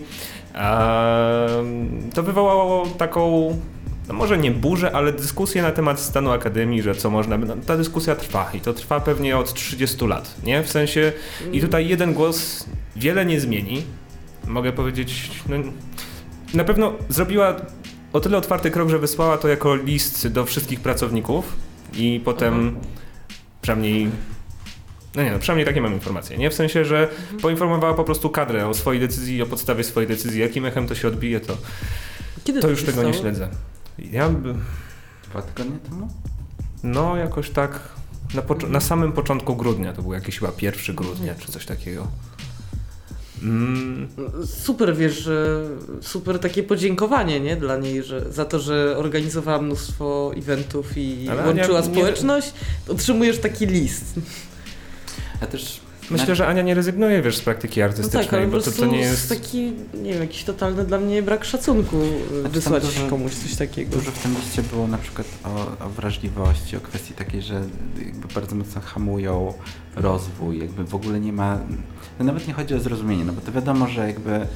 to 2.14 2.22
wywołało 2.22 2.86
taką 2.98 3.56
no 4.08 4.14
może 4.14 4.38
nie 4.38 4.50
burzę, 4.50 4.92
ale 4.96 5.12
dyskusję 5.12 5.62
na 5.62 5.70
temat 5.72 6.00
stanu 6.00 6.30
Akademii, 6.30 6.82
że 6.82 6.94
co 6.94 7.10
można. 7.10 7.38
No, 7.38 7.54
ta 7.66 7.76
dyskusja 7.76 8.16
trwa 8.16 8.50
i 8.54 8.60
to 8.60 8.72
trwa 8.72 9.00
pewnie 9.00 9.38
od 9.38 9.54
30 9.54 10.06
lat, 10.06 10.34
nie? 10.44 10.62
W 10.62 10.70
sensie... 10.70 11.12
I 11.52 11.60
tutaj 11.60 11.88
jeden 11.88 12.14
głos 12.14 12.66
wiele 12.96 13.24
nie 13.26 13.40
zmieni. 13.40 13.82
Mogę 14.46 14.72
powiedzieć... 14.72 15.30
No, 15.48 15.56
na 16.54 16.64
pewno 16.64 16.92
zrobiła 17.08 17.56
o 18.12 18.20
tyle 18.20 18.38
otwarty 18.38 18.70
krok, 18.70 18.88
że 18.88 18.98
wysłała 18.98 19.38
to 19.38 19.48
jako 19.48 19.74
list 19.74 20.28
do 20.28 20.44
wszystkich 20.44 20.80
pracowników 20.80 21.56
i 21.94 22.20
potem 22.24 22.54
Mhm. 22.54 22.76
przynajmniej... 23.62 24.10
No 25.16 25.22
nie, 25.22 25.30
no, 25.32 25.38
przynajmniej 25.38 25.66
takie 25.66 25.80
mam 25.80 25.92
informacje, 25.94 26.38
nie? 26.38 26.50
W 26.50 26.54
sensie, 26.54 26.84
że 26.84 27.08
poinformowała 27.42 27.94
po 27.94 28.04
prostu 28.04 28.30
kadrę 28.30 28.66
o 28.68 28.74
swojej 28.74 29.00
decyzji 29.00 29.36
i 29.36 29.42
o 29.42 29.46
podstawie 29.46 29.84
swojej 29.84 30.08
decyzji. 30.08 30.40
Jakim 30.40 30.66
echem 30.66 30.88
to 30.88 30.94
się 30.94 31.08
odbije, 31.08 31.40
to, 31.40 31.56
Kiedy 32.44 32.60
to 32.60 32.68
już 32.70 32.82
tego 32.84 33.02
nie 33.02 33.08
stało? 33.12 33.22
śledzę. 33.22 33.48
Ja 33.98 34.28
by... 34.28 34.54
Dwa 35.30 35.42
tygodnie 35.42 35.78
temu? 35.78 36.08
No, 36.82 37.16
jakoś 37.16 37.50
tak 37.50 37.80
na, 38.34 38.42
pocz- 38.42 38.68
na 38.70 38.80
samym 38.80 39.12
początku 39.12 39.56
grudnia, 39.56 39.92
to 39.92 40.02
był 40.02 40.12
jakiś 40.12 40.38
chyba 40.38 40.52
1 40.62 40.96
grudnia 40.96 41.34
czy 41.34 41.52
coś 41.52 41.66
takiego. 41.66 42.06
Mm, 43.42 44.08
Super, 44.46 44.96
wiesz, 44.96 45.18
że 45.22 45.64
super 46.00 46.38
takie 46.38 46.62
podziękowanie, 46.62 47.40
nie, 47.40 47.56
dla 47.56 47.76
niej, 47.76 48.02
że 48.02 48.32
za 48.32 48.44
to, 48.44 48.58
że 48.60 48.94
organizowała 48.98 49.62
mnóstwo 49.62 50.32
eventów 50.36 50.96
i 50.96 51.28
Ale 51.30 51.46
łączyła 51.46 51.80
nie- 51.80 51.86
społeczność, 51.86 52.52
otrzymujesz 52.88 53.38
taki 53.38 53.66
list. 53.66 54.04
A 55.42 55.46
też 55.46 55.80
myślę, 56.10 56.36
że 56.36 56.46
Ania 56.46 56.62
nie 56.62 56.74
rezygnuje, 56.74 57.22
wiesz, 57.22 57.36
z 57.36 57.40
praktyki 57.40 57.80
No 57.80 57.86
artystycznej, 57.86 58.24
tak, 58.24 58.34
ale 58.34 58.46
po 58.46 58.52
bo 58.52 58.62
to, 58.62 58.72
to 58.72 58.86
nie 58.86 58.98
jest... 58.98 59.28
taki, 59.28 59.72
nie 60.02 60.12
wiem, 60.12 60.20
jakiś 60.22 60.44
totalny 60.44 60.84
dla 60.84 60.98
mnie 60.98 61.22
brak 61.22 61.44
szacunku 61.44 61.96
y, 62.02 62.42
tam 62.42 62.52
wysłać 62.52 62.82
dużo- 62.84 63.10
komuś 63.10 63.32
coś 63.32 63.54
takiego. 63.56 63.90
Dużo 63.96 64.10
w 64.10 64.18
tym 64.18 64.34
liście 64.34 64.62
było 64.62 64.86
na 64.86 64.98
przykład 64.98 65.26
o, 65.44 65.84
o 65.86 65.88
wrażliwości, 65.88 66.76
o 66.76 66.80
kwestii 66.80 67.14
takiej, 67.14 67.42
że 67.42 67.62
jakby 68.06 68.28
bardzo 68.34 68.56
mocno 68.56 68.80
hamują 68.80 69.52
rozwój, 69.96 70.58
jakby 70.58 70.84
w 70.84 70.94
ogóle 70.94 71.20
nie 71.20 71.32
ma, 71.32 71.58
no 72.18 72.24
nawet 72.24 72.48
nie 72.48 72.54
chodzi 72.54 72.74
o 72.74 72.80
zrozumienie, 72.80 73.24
no 73.24 73.32
bo 73.32 73.40
to 73.40 73.52
wiadomo, 73.52 73.86
że 73.88 74.06
jakby 74.06 74.46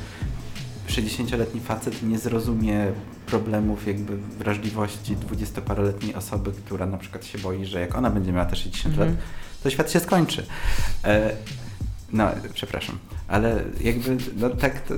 60-letni 0.89 1.61
facet 1.61 2.03
nie 2.03 2.19
zrozumie 2.19 2.87
problemów 3.27 3.87
jakby 3.87 4.17
wrażliwości 4.17 5.17
20-paroletniej 5.17 6.15
osoby, 6.17 6.53
która 6.53 6.87
na 6.87 6.99
przykład 6.99 7.25
się 7.25 7.39
boi, 7.39 7.65
że 7.65 7.81
jak 7.81 7.95
ona 7.95 8.11
będzie 8.11 8.33
miała 8.33 8.45
te 8.47 8.57
60 8.57 8.87
Mhm. 8.95 9.09
lat, 9.11 9.19
to 9.67 9.71
świat 9.71 9.91
się 9.91 10.01
skończy. 10.01 10.47
E, 11.05 11.37
no, 12.13 12.31
przepraszam, 12.55 12.99
ale 13.29 13.65
jakby 13.81 14.17
no 14.37 14.51
tak, 14.51 14.81
to, 14.81 14.95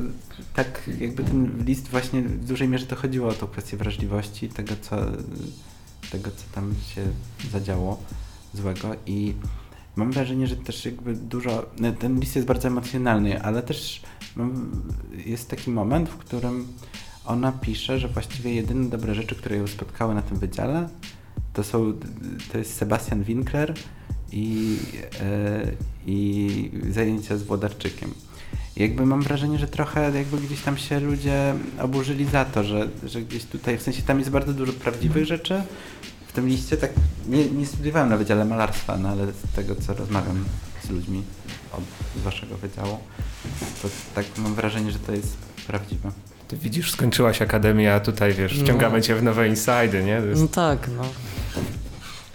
tak 0.54 0.90
jakby 1.00 1.24
ten 1.24 1.64
list 1.64 1.88
właśnie 1.88 2.22
w 2.22 2.44
dużej 2.44 2.68
mierze 2.68 2.86
to 2.86 2.96
chodziło 2.96 3.28
o 3.28 3.32
tą 3.32 3.46
kwestię 3.46 3.76
wrażliwości, 3.76 4.48
tego 4.48 4.74
co, 4.80 4.96
tego 6.10 6.30
co 6.30 6.44
tam 6.54 6.74
się 6.94 7.02
zadziało 7.52 8.02
złego 8.54 8.94
i 9.06 9.34
mam 9.96 10.12
wrażenie, 10.12 10.46
że 10.46 10.56
też 10.56 10.84
jakby 10.84 11.14
dużo, 11.14 11.66
no, 11.78 11.92
ten 11.92 12.20
list 12.20 12.36
jest 12.36 12.48
bardzo 12.48 12.68
emocjonalny, 12.68 13.42
ale 13.42 13.62
też 13.62 14.02
jest 15.26 15.50
taki 15.50 15.70
moment, 15.70 16.08
w 16.08 16.16
którym 16.16 16.68
ona 17.24 17.52
pisze, 17.52 17.98
że 17.98 18.08
właściwie 18.08 18.54
jedyne 18.54 18.88
dobre 18.88 19.14
rzeczy, 19.14 19.34
które 19.34 19.56
ją 19.56 19.66
spotkały 19.66 20.14
na 20.14 20.22
tym 20.22 20.38
wydziale, 20.38 20.88
to 21.52 21.64
są, 21.64 21.92
to 22.52 22.58
jest 22.58 22.76
Sebastian 22.76 23.24
Winkler 23.24 23.74
i, 24.32 24.76
e, 25.20 25.66
i 26.06 26.70
zajęcia 26.90 27.36
z 27.36 27.42
Włodarczykiem. 27.42 28.14
jakby 28.76 29.06
mam 29.06 29.22
wrażenie, 29.22 29.58
że 29.58 29.68
trochę 29.68 30.10
jakby 30.18 30.38
gdzieś 30.40 30.60
tam 30.60 30.76
się 30.78 31.00
ludzie 31.00 31.54
oburzyli 31.80 32.24
za 32.24 32.44
to, 32.44 32.64
że, 32.64 32.88
że 33.04 33.22
gdzieś 33.22 33.44
tutaj, 33.44 33.78
w 33.78 33.82
sensie 33.82 34.02
tam 34.02 34.18
jest 34.18 34.30
bardzo 34.30 34.52
dużo 34.52 34.72
prawdziwych 34.72 35.24
rzeczy. 35.24 35.62
W 36.28 36.32
tym 36.32 36.48
liście 36.48 36.76
tak, 36.76 36.90
nie, 37.28 37.46
nie 37.50 37.66
studiowałem 37.66 38.08
na 38.08 38.16
Wydziale 38.16 38.44
Malarstwa, 38.44 38.96
no 38.98 39.08
ale 39.08 39.26
z 39.26 39.54
tego 39.56 39.74
co 39.74 39.94
rozmawiam 39.94 40.44
z 40.84 40.90
ludźmi 40.90 41.22
od, 41.72 41.80
z 42.20 42.24
waszego 42.24 42.56
wydziału, 42.56 42.98
to 43.82 43.88
tak 44.14 44.24
mam 44.38 44.54
wrażenie, 44.54 44.90
że 44.92 44.98
to 44.98 45.12
jest 45.12 45.36
prawdziwe. 45.66 46.10
Ty 46.48 46.56
widzisz, 46.56 46.90
skończyłaś 46.92 47.42
akademię, 47.42 47.94
a 47.94 48.00
tutaj 48.00 48.34
wiesz, 48.34 48.58
No. 48.58 48.64
wciągamy 48.64 49.02
cię 49.02 49.14
w 49.14 49.22
nowe 49.22 49.48
insajdy, 49.48 50.04
nie? 50.04 50.12
Jest... 50.28 50.40
No 50.42 50.48
tak, 50.48 50.88
no. 50.96 51.02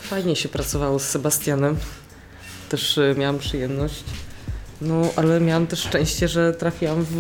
Fajnie 0.04 0.36
się 0.36 0.50
pracowało 0.50 1.00
z 1.00 1.04
Sebastianem. 1.04 1.78
Też 2.70 2.98
y, 2.98 3.16
miałam 3.18 3.40
przyjemność. 3.40 4.04
No, 4.82 5.10
ale 5.16 5.40
miałam 5.40 5.68
też 5.68 5.80
szczęście, 5.80 6.28
że 6.28 6.54
trafiłam 6.54 7.04
w, 7.04 7.16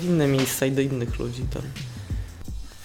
w 0.00 0.04
inne 0.04 0.26
miejsca 0.26 0.66
i 0.66 0.72
do 0.72 0.80
innych 0.80 1.18
ludzi 1.18 1.42
tam. 1.54 1.62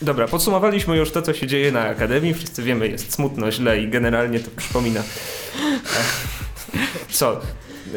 Dobra, 0.01 0.27
podsumowaliśmy 0.27 0.97
już 0.97 1.11
to, 1.11 1.21
co 1.21 1.33
się 1.33 1.47
dzieje 1.47 1.71
na 1.71 1.81
Akademii. 1.81 2.33
Wszyscy 2.33 2.63
wiemy, 2.63 2.87
jest 2.87 3.13
smutno, 3.13 3.51
źle 3.51 3.81
i 3.81 3.89
generalnie 3.89 4.39
to 4.39 4.51
przypomina. 4.57 5.03
Co? 7.09 7.41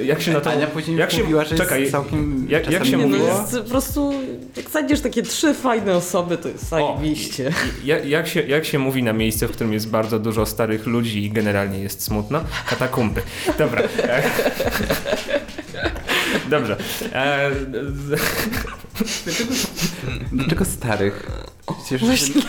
Jak 0.05 0.23
się 0.23 0.33
na 0.33 0.41
to... 0.41 0.51
Ania 0.51 0.67
później 0.67 0.97
jak 0.97 1.13
się- 1.13 1.23
mówiła, 1.23 1.45
że 1.45 1.57
czekaj, 1.57 1.81
jest 1.81 1.93
całkiem 1.93 2.47
jak- 2.51 2.71
jak 2.71 2.85
się 2.85 2.91
Nie, 2.91 2.97
no 2.97 3.07
mówiło? 3.09 3.29
jest 3.29 3.59
po 3.59 3.71
prostu, 3.71 4.13
jak 4.57 4.71
znajdziesz 4.71 5.01
takie 5.01 5.23
trzy 5.23 5.55
fajne 5.55 5.97
osoby, 5.97 6.39
to 6.39 6.49
jest 6.49 6.69
zajebiście. 6.69 7.53
Jak, 7.85 8.07
jak, 8.07 8.29
się, 8.29 8.41
jak 8.43 8.65
się 8.65 8.79
mówi 8.79 9.03
na 9.03 9.13
miejsce, 9.13 9.49
w 9.49 9.53
którym 9.53 9.73
jest 9.73 9.89
bardzo 9.91 10.19
dużo 10.19 10.47
starych 10.47 10.87
ludzi 10.87 11.25
i 11.25 11.31
generalnie 11.31 11.79
jest 11.79 12.03
smutno? 12.03 12.41
Katakumby. 12.71 13.23
Dobra. 13.59 13.83
E, 14.03 14.23
Dobrze. 16.51 16.77
E, 17.13 17.51
z- 18.07 18.21
Dlaczego 20.33 20.65
starych? 20.65 21.27
Przecież 21.85 22.05
Właśnie. 22.05 22.43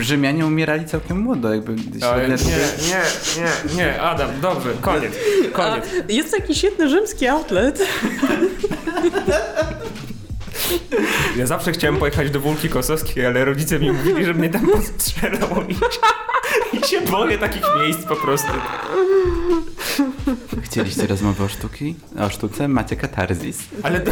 Rzymianie 0.00 0.46
umierali 0.46 0.84
całkiem 0.84 1.20
młodo, 1.20 1.54
jakby 1.54 1.72
nie, 1.74 1.82
nie, 1.82 3.02
nie, 3.36 3.76
nie, 3.76 4.00
Adam, 4.00 4.30
dobrze, 4.42 4.70
koniec, 4.80 5.12
koniec. 5.52 5.84
A, 6.08 6.12
jest 6.12 6.32
jakiś 6.32 6.58
świetny 6.58 6.88
rzymski 6.88 7.26
outlet. 7.26 7.82
Ja 11.36 11.46
zawsze 11.46 11.72
chciałem 11.72 11.96
pojechać 11.96 12.30
do 12.30 12.40
Wólki 12.40 12.68
Kosowskiej, 12.68 13.26
ale 13.26 13.44
rodzice 13.44 13.78
mi 13.78 13.92
mówili, 13.92 14.24
że 14.24 14.34
mnie 14.34 14.48
tam 14.48 14.66
postrzelą 14.66 15.64
i, 15.68 15.76
i 16.76 16.86
się 16.88 17.00
boję 17.00 17.38
takich 17.38 17.62
miejsc 17.80 18.04
po 18.04 18.16
prostu. 18.16 18.48
Chcieliście 20.62 21.06
rozmowy 21.06 21.44
o 21.44 21.48
sztuki? 21.48 21.94
O 22.20 22.30
sztuce? 22.30 22.68
Macie 22.68 22.96
katarzis. 22.96 23.58
Ale 23.82 24.00
to, 24.00 24.10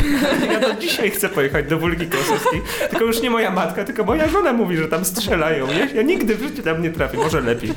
ja 0.52 0.61
do 0.61 0.74
dzisiaj 0.74 1.11
chcę 1.11 1.28
pojechać 1.28 1.68
do 1.68 1.78
Wólki 1.78 2.07
Kosowskiej, 2.07 2.62
tylko 2.90 3.05
już 3.05 3.22
nie 3.22 3.30
moja 3.30 3.50
matka, 3.50 3.84
tylko 3.84 4.05
moja 4.05 4.28
żona 4.28 4.52
mówi, 4.52 4.76
że 4.76 4.88
tam 4.88 5.05
strzelają. 5.05 5.66
Ja, 5.72 5.90
ja 5.90 6.02
nigdy 6.02 6.34
w 6.36 6.42
życiu 6.42 6.62
tam 6.62 6.82
nie 6.82 6.90
trafię. 6.90 7.16
Może 7.18 7.40
lepiej. 7.40 7.72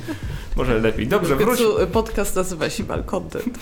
Może 0.56 0.80
lepiej. 0.80 1.08
Dobrze, 1.08 1.36
W 1.36 1.38
wróć. 1.40 1.60
podcast 1.92 2.36
nazywa 2.36 2.70
się 2.70 2.84
Malcontent. 2.84 3.60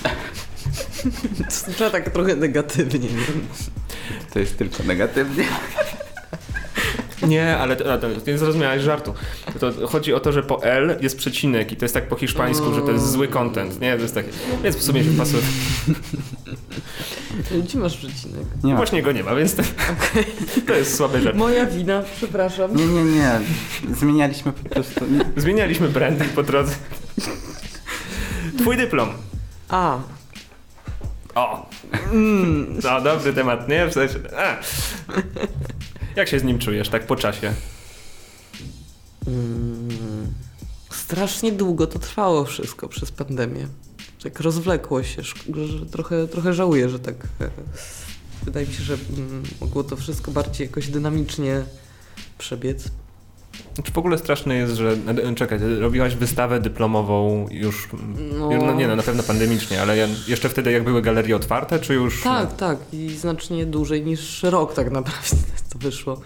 To 1.66 1.72
Trzeba 1.76 1.89
tak 1.89 2.09
trochę 2.09 2.36
negatywnie. 2.36 2.99
Nie? 3.09 3.26
To 4.34 4.39
jest 4.39 4.58
tylko 4.58 4.84
negatywnie. 4.84 5.45
Nie, 7.28 7.58
ale 7.58 7.76
to, 7.76 7.97
to 7.97 8.08
nie 8.28 8.38
zrozumiałeś 8.38 8.84
żartu. 8.84 9.14
To 9.60 9.88
chodzi 9.88 10.14
o 10.14 10.20
to, 10.20 10.32
że 10.32 10.43
po 10.43 10.64
L 10.64 10.97
jest 11.01 11.18
przecinek 11.18 11.72
i 11.72 11.76
to 11.76 11.86
jest 11.86 11.93
tak 11.93 12.08
po 12.08 12.16
hiszpańsku, 12.16 12.74
że 12.74 12.82
to 12.82 12.91
jest 12.91 13.12
zły 13.12 13.28
content. 13.28 13.82
Nie, 13.82 13.95
to 13.95 14.01
jest 14.01 14.16
takie. 14.16 14.30
Więc 14.64 14.76
w 14.76 14.84
sumie 14.84 15.03
się 15.03 15.10
pasuje. 15.12 15.43
Gdzie 17.64 17.80
masz 17.80 17.97
przecinek? 17.97 18.45
Nie 18.64 18.72
ma. 18.72 18.78
Właśnie 18.78 19.01
go 19.03 19.12
nie 19.12 19.24
ma, 19.24 19.36
więc 19.36 19.56
to, 19.56 19.64
to 20.68 20.74
jest 20.74 20.95
słaby 20.95 21.22
żart. 21.22 21.38
Moja 21.38 21.66
wina, 21.66 22.03
przepraszam. 22.18 22.76
Nie, 22.76 22.86
nie, 22.86 23.03
nie. 23.03 23.39
Zmienialiśmy 23.95 24.53
po 24.53 24.70
prostu. 24.70 25.06
Nie. 25.06 25.41
Zmienialiśmy 25.41 25.89
branding 25.89 26.32
po 26.32 26.43
drodze. 26.43 26.76
Twój 28.58 28.78
dyplom. 28.78 29.10
A, 29.70 29.97
O! 31.36 31.69
No, 32.83 33.01
dobry 33.01 33.33
temat, 33.33 33.69
nie? 33.69 33.88
W 33.88 33.93
sensie, 33.93 34.19
a. 34.38 34.57
Jak 36.15 36.27
się 36.29 36.39
z 36.39 36.43
nim 36.43 36.59
czujesz, 36.59 36.89
tak 36.89 37.07
po 37.07 37.15
czasie? 37.15 37.53
Mm, 39.27 40.33
strasznie 40.91 41.51
długo 41.51 41.88
to 41.88 41.99
trwało 41.99 42.45
wszystko 42.45 42.88
przez 42.89 43.11
pandemię. 43.11 43.67
Tak 44.23 44.39
rozwlekło 44.39 45.03
się, 45.03 45.21
że 45.23 45.86
trochę, 45.91 46.27
trochę 46.27 46.53
żałuję, 46.53 46.89
że 46.89 46.99
tak. 46.99 47.15
e, 47.41 47.49
Wydaje 48.43 48.67
mi 48.67 48.73
się, 48.73 48.83
że 48.83 48.93
mm, 48.93 49.43
mogło 49.61 49.83
to 49.83 49.95
wszystko 49.95 50.31
bardziej 50.31 50.67
jakoś 50.67 50.88
dynamicznie 50.88 51.63
przebiec. 52.38 52.88
Czy 53.84 53.91
w 53.91 53.97
ogóle 53.97 54.18
straszne 54.18 54.56
jest, 54.56 54.74
że. 54.76 54.97
e, 55.08 55.36
Czekaj, 55.36 55.60
robiłaś 55.80 56.16
wystawę 56.16 56.60
dyplomową 56.60 57.47
już. 57.51 57.89
No. 58.39 58.49
No 58.49 58.74
nie, 58.74 58.88
no 58.88 58.95
na 58.95 59.03
pewno 59.03 59.24
pandemicznie, 59.24 59.82
ale 59.82 59.97
jeszcze 60.28 60.49
wtedy, 60.49 60.72
jak 60.72 60.84
były 60.84 61.01
galerie 61.01 61.36
otwarte, 61.36 61.80
czy 61.80 61.93
już. 61.93 62.24
Tak, 62.24 62.56
tak. 62.56 62.78
I 62.93 63.10
znacznie 63.10 63.66
dłużej 63.66 64.03
niż 64.06 64.43
rok 64.43 64.74
tak 64.74 64.91
naprawdę 64.91 65.38
to 65.74 65.80
wyszło. 65.80 66.22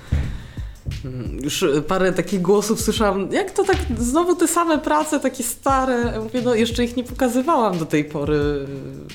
Mm, 1.05 1.39
Już 1.43 1.65
parę 1.87 2.13
takich 2.13 2.41
głosów 2.41 2.81
słyszałam, 2.81 3.31
jak 3.31 3.51
to 3.51 3.63
tak, 3.63 3.77
znowu 3.97 4.35
te 4.35 4.47
same 4.47 4.79
prace, 4.79 5.19
takie 5.19 5.43
stare. 5.43 6.11
Ja 6.13 6.21
Mówię, 6.21 6.41
no 6.41 6.55
jeszcze 6.55 6.83
ich 6.83 6.97
nie 6.97 7.03
pokazywałam 7.03 7.77
do 7.77 7.85
tej 7.85 8.05
pory 8.05 8.67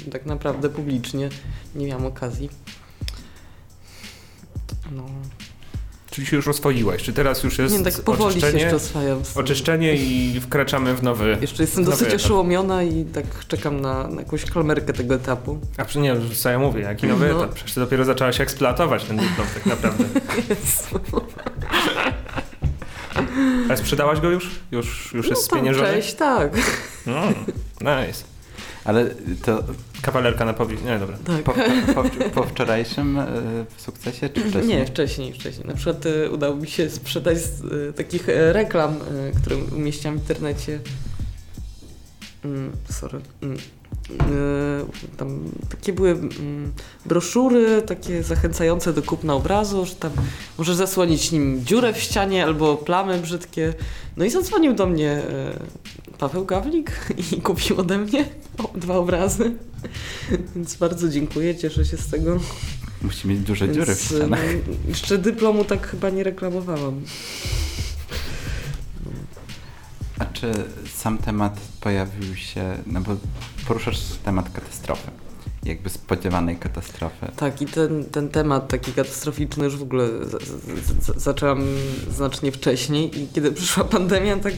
y, 0.06 0.10
tak 0.10 0.26
naprawdę 0.26 0.68
publicznie. 0.68 1.28
Nie 1.74 1.86
miałam 1.86 2.06
okazji. 2.06 2.50
No. 4.92 5.04
Czyli 6.14 6.26
się 6.26 6.36
już 6.36 6.48
oswoiłaś? 6.48 7.02
Czy 7.02 7.12
teraz 7.12 7.42
już 7.42 7.58
jest 7.58 7.78
Nie, 7.78 7.84
tak 7.84 8.00
powoli 8.02 8.40
się 8.40 8.46
jeszcze 8.46 8.76
oswajam. 8.76 9.22
oczyszczenie 9.34 9.94
i 9.96 10.40
wkraczamy 10.40 10.94
w 10.94 11.02
nowy. 11.02 11.36
Jeszcze 11.40 11.62
jestem 11.62 11.84
nowy 11.84 11.92
dosyć 11.96 12.08
etap. 12.08 12.20
oszołomiona 12.24 12.82
i 12.82 13.04
tak 13.04 13.24
czekam 13.48 13.80
na, 13.80 14.08
na 14.08 14.20
jakąś 14.20 14.44
kalmerkę 14.44 14.92
tego 14.92 15.14
etapu. 15.14 15.58
A 15.76 15.84
przy 15.84 15.98
nie, 15.98 16.16
co 16.36 16.50
ja 16.50 16.58
mówię, 16.58 16.80
jaki 16.82 17.06
nowy 17.06 17.28
No. 17.28 17.38
etap? 17.44 17.54
Przecież 17.54 17.74
ty 17.74 17.80
dopiero 17.80 18.04
zaczęłaś 18.04 18.40
eksploatować 18.40 19.04
ten 19.04 19.16
dyplom 19.16 19.46
tak 19.54 19.66
naprawdę. 19.66 20.04
Ale 23.68 23.76
sprzedałaś 23.76 24.20
go 24.20 24.30
już? 24.30 24.50
Już, 24.72 25.12
już 25.14 25.28
jest 25.28 25.42
No 25.42 25.46
spieniężony? 25.56 25.88
cześć, 25.88 26.14
tak. 26.14 26.52
Mm, 27.06 27.34
nice. 27.80 28.24
Ale 28.84 29.06
to 29.44 29.62
Kawalerka 30.04 30.44
na 30.44 30.52
powi... 30.54 30.76
Nie, 30.84 30.98
dobra. 30.98 31.16
tak. 31.24 31.42
po, 31.42 31.54
po, 31.94 32.30
po 32.34 32.42
wczorajszym 32.42 33.18
e, 33.18 33.26
sukcesie, 33.76 34.28
czy 34.28 34.40
wcześniej? 34.40 34.78
Nie, 34.78 34.86
wcześniej, 34.86 35.32
wcześniej. 35.32 35.66
Na 35.66 35.74
przykład 35.74 36.06
e, 36.06 36.30
udało 36.30 36.56
mi 36.56 36.66
się 36.66 36.90
sprzedać 36.90 37.38
z 37.38 37.64
e, 37.64 37.92
takich 37.92 38.28
reklam, 38.28 38.96
które 39.40 39.56
umieściłam 39.56 40.16
w 40.16 40.20
internecie. 40.20 40.80
Mm, 42.44 42.72
sorry. 42.90 43.20
Mm, 43.42 43.58
tam 45.16 45.40
takie 45.70 45.92
były 45.92 46.10
mm, 46.10 46.72
broszury, 47.06 47.82
takie 47.82 48.22
zachęcające 48.22 48.92
do 48.92 49.02
kupna 49.02 49.34
obrazu, 49.34 49.86
że 49.86 49.94
tam 49.94 50.12
możesz 50.58 50.76
zasłonić 50.76 51.32
nim 51.32 51.64
dziurę 51.64 51.92
w 51.92 51.98
ścianie 51.98 52.44
albo 52.44 52.76
plamy 52.76 53.18
brzydkie. 53.18 53.74
No 54.16 54.24
i 54.24 54.30
zadzwonił 54.30 54.74
do 54.74 54.86
mnie 54.86 55.10
e, 55.10 55.58
Paweł 56.18 56.44
Gawlik 56.44 56.90
i 57.32 57.40
kupił 57.40 57.80
ode 57.80 57.98
mnie 57.98 58.24
dwa 58.74 58.96
obrazy. 58.96 59.52
Więc 60.56 60.74
bardzo 60.74 61.08
dziękuję, 61.08 61.56
cieszę 61.56 61.84
się 61.84 61.96
z 61.96 62.06
tego. 62.06 62.40
Musi 63.02 63.28
mieć 63.28 63.38
duże 63.40 63.68
dziury 63.68 63.84
w 63.84 63.88
Więc, 63.88 64.00
ścianach. 64.00 64.40
no, 64.66 64.74
Jeszcze 64.88 65.18
dyplomu 65.18 65.64
tak 65.64 65.86
chyba 65.86 66.10
nie 66.10 66.24
reklamowałam. 66.24 67.00
A 70.18 70.24
czy 70.24 70.52
sam 70.94 71.18
temat 71.18 71.60
pojawił 71.80 72.36
się, 72.36 72.78
no 72.86 73.00
bo 73.00 73.16
poruszasz 73.68 73.98
temat 74.24 74.52
katastrofy, 74.52 75.10
jakby 75.64 75.90
spodziewanej 75.90 76.56
katastrofy. 76.56 77.26
Tak, 77.36 77.62
i 77.62 77.66
ten, 77.66 78.04
ten 78.04 78.28
temat 78.28 78.68
taki 78.68 78.92
katastroficzny 78.92 79.64
już 79.64 79.76
w 79.76 79.82
ogóle 79.82 80.08
z, 80.08 80.42
z, 80.42 81.04
z, 81.04 81.22
zaczęłam 81.22 81.64
znacznie 82.10 82.52
wcześniej 82.52 83.20
i 83.20 83.28
kiedy 83.28 83.52
przyszła 83.52 83.84
pandemia, 83.94 84.36
tak 84.36 84.54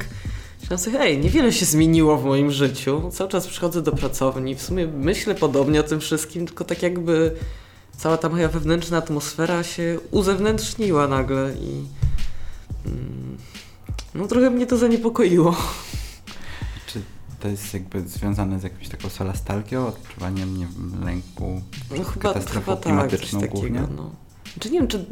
myślałam 0.61 0.85
sobie, 0.85 0.99
hej, 0.99 1.19
niewiele 1.19 1.53
się 1.53 1.67
zmieniło 1.67 2.19
w 2.19 2.25
moim 2.25 2.51
życiu. 2.51 3.11
Cały 3.13 3.31
czas 3.31 3.47
przychodzę 3.47 3.83
do 3.83 3.93
pracowni, 3.93 4.55
w 4.55 4.63
sumie 4.63 4.87
myślę 4.87 5.35
podobnie 5.35 5.81
o 5.81 5.83
tym 5.83 6.01
wszystkim, 6.01 6.47
tylko 6.47 6.65
tak 6.65 6.83
jakby 6.83 7.37
cała 7.97 8.17
ta 8.17 8.29
moja 8.29 8.49
wewnętrzna 8.49 8.99
atmosfera 8.99 9.63
się 9.63 9.99
uzewnętrzniła 10.11 11.09
nagle 11.09 11.53
i 11.61 11.85
mm, 12.87 13.16
no 14.17 14.27
trochę 14.27 14.51
mnie 14.51 14.67
to 14.67 14.77
zaniepokoiło. 14.77 15.57
Czy 16.87 17.03
to 17.41 17.49
jest 17.49 17.75
jakby 17.75 18.09
związane 18.09 18.61
z 18.61 18.63
jakąś 18.63 18.89
taką 18.89 19.09
solastalgią, 19.09 19.87
odczuwaniem 19.87 20.59
nie 20.59 20.67
wiem, 20.67 21.05
lęku, 21.05 21.63
No 21.91 22.05
chyba, 22.05 22.33
katastrofą 22.33 22.77
chyba 22.77 23.07
tak, 23.07 23.11
takiego. 23.41 23.89
No. 23.97 24.11
Czy 24.59 24.71
nie 24.71 24.79
wiem, 24.79 24.89
czy 24.89 25.05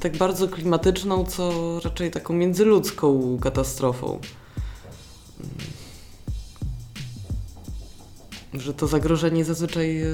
tak 0.00 0.16
bardzo 0.16 0.48
klimatyczną, 0.48 1.24
co 1.24 1.80
raczej 1.84 2.10
taką 2.10 2.34
międzyludzką 2.34 3.38
katastrofą. 3.40 4.20
że 8.54 8.74
to 8.74 8.86
zagrożenie 8.86 9.44
zazwyczaj 9.44 10.02
e, 10.02 10.08